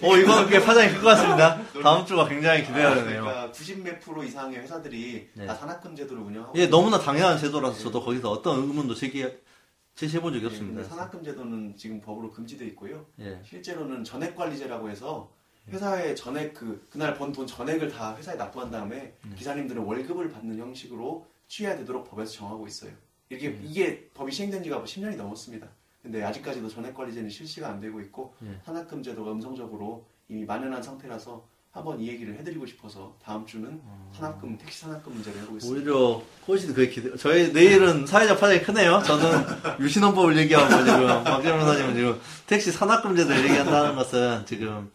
어 0.01 0.17
이거 0.17 0.47
꽤 0.47 0.61
파장이 0.61 0.93
클 0.95 1.03
것 1.03 1.09
같습니다. 1.09 1.61
다음 1.83 2.07
주가 2.07 2.27
굉장히 2.29 2.65
기대가 2.65 2.95
되네요. 2.95 3.23
그러니까 3.23 3.53
90몇 3.53 4.01
프로 4.01 4.23
이상의 4.25 4.59
회사들이 4.61 5.29
네. 5.35 5.47
다 5.47 5.55
산학금 5.55 5.95
제도를 5.95 6.23
운영하고 6.23 6.59
예, 6.59 6.67
너무나 6.67 6.99
당연한 6.99 7.39
제도라서 7.39 7.79
저도 7.79 8.03
거기서 8.03 8.31
어떤 8.31 8.59
의문도 8.61 8.95
제기 8.95 9.27
제시해본 9.95 10.33
적이 10.33 10.45
예, 10.45 10.47
없습니다. 10.49 10.85
산학금 10.89 11.23
제도는 11.23 11.77
지금 11.77 12.01
법으로 12.01 12.31
금지되어 12.31 12.67
있고요. 12.69 13.07
예, 13.21 13.41
실제로는 13.45 14.05
전액관리제라고 14.05 14.89
해서 14.91 15.31
회사의 15.71 16.17
전액 16.17 16.55
그 16.55 16.87
그날 16.91 17.15
번 17.15 17.33
돈 17.33 17.47
전액을 17.47 17.91
다 17.93 18.17
회사에 18.17 18.35
납부한 18.37 18.71
다음에 18.71 19.15
네. 19.25 19.35
기사님들은 19.37 19.83
월급을 19.83 20.31
받는 20.31 20.59
형식으로 20.59 21.27
취해야 21.47 21.77
되도록 21.77 22.11
법에서 22.11 22.33
정하고 22.33 22.67
있어요. 22.67 22.91
이게 23.31 23.51
네. 23.51 23.61
이게 23.63 24.09
법이 24.15 24.33
시행된 24.33 24.63
지가 24.65 24.83
10년이 24.83 25.17
넘었습니다. 25.17 25.69
근데 26.03 26.23
아직까지도 26.25 26.69
전액 26.69 26.95
관리제는 26.95 27.31
실시가 27.31 27.69
안 27.69 27.81
되고 27.81 28.01
있고 28.01 28.35
예. 28.45 28.61
산학금 28.65 29.03
제도가 29.03 29.33
음성적으로 29.33 30.05
이미 30.29 30.45
만연한 30.45 30.83
상태라서 30.83 31.47
한번 31.71 31.99
이 32.01 32.09
얘기를 32.09 32.37
해드리고 32.39 32.67
싶어서 32.67 33.17
다음 33.23 33.47
주는 33.47 33.81
산학금 34.13 34.59
택시 34.59 34.81
산학금 34.81 35.15
문제를 35.15 35.41
해보겠습니다. 35.43 35.91
오히려 35.91 36.23
훨씬 36.47 36.75
그게 36.75 36.89
기대. 36.91 37.17
저희 37.17 37.51
내일은 37.51 38.07
사회적 38.07 38.39
파장이 38.39 38.61
크네요. 38.63 39.03
저는 39.07 39.45
유신헌법을 39.81 40.37
얘기하고 40.39 40.69
지금 40.85 41.07
박재민 41.25 41.59
변호사님은 41.61 41.95
지금 41.95 42.21
택시 42.47 42.73
산학금제도를 42.73 43.45
얘기한다는 43.45 43.95
것은 43.95 44.45
지금 44.45 44.91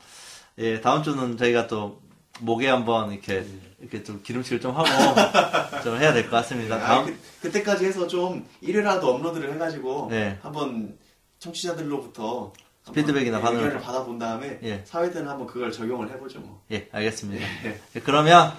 예 0.60 0.80
다음 0.80 1.02
주는 1.02 1.36
저희가 1.36 1.66
또 1.66 2.00
목에 2.40 2.68
한번 2.68 3.12
이렇게 3.12 3.46
이렇게 3.80 4.04
좀 4.04 4.22
기름칠을 4.24 4.60
좀 4.62 4.76
하고 4.76 4.88
좀 5.84 5.98
해야 5.98 6.14
될 6.14 6.24
것 6.26 6.32
같습니다. 6.38 6.76
아, 6.76 6.80
다음 6.80 7.06
그, 7.06 7.20
그때까지 7.44 7.86
해서 7.86 8.08
좀 8.08 8.46
1회라도 8.64 9.04
업로드를 9.06 9.54
해가지고 9.54 10.08
네. 10.10 10.38
한번 10.42 10.98
청취자들로부터 11.40 12.54
한번 12.84 12.94
피드백이나 13.04 13.40
반응을 13.42 13.64
의견을 13.66 13.84
받아본 13.84 14.18
다음에 14.20 14.60
예. 14.64 14.82
사회 14.86 15.12
때는 15.12 15.28
한번 15.30 15.46
그걸 15.48 15.72
적용을 15.72 16.10
해보죠 16.12 16.40
뭐. 16.40 16.62
예 16.72 16.88
알겠습니다. 16.92 17.46
예. 17.66 17.80
예, 17.96 18.00
그러면 18.00 18.52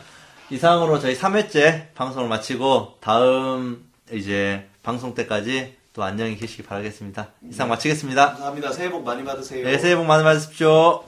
이상으로 0.50 0.98
저희 0.98 1.16
3회째 1.16 1.94
방송을 1.94 2.28
마치고 2.28 2.98
다음 3.00 3.90
이제 4.12 4.66
방송 4.82 5.14
때까지 5.14 5.76
또 5.92 6.02
안녕히 6.04 6.36
계시기 6.36 6.62
바라겠습니다. 6.62 7.32
이상 7.50 7.68
마치겠습니다. 7.68 8.28
감사합니다. 8.30 8.72
새해 8.72 8.90
복 8.90 9.02
많이 9.04 9.24
받으세요. 9.24 9.64
네, 9.64 9.78
새해 9.78 9.96
복 9.96 10.06
많이 10.06 10.22
받으십시오. 10.22 11.04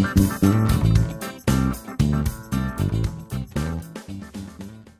Thank 0.00 0.42
you. 0.42 0.57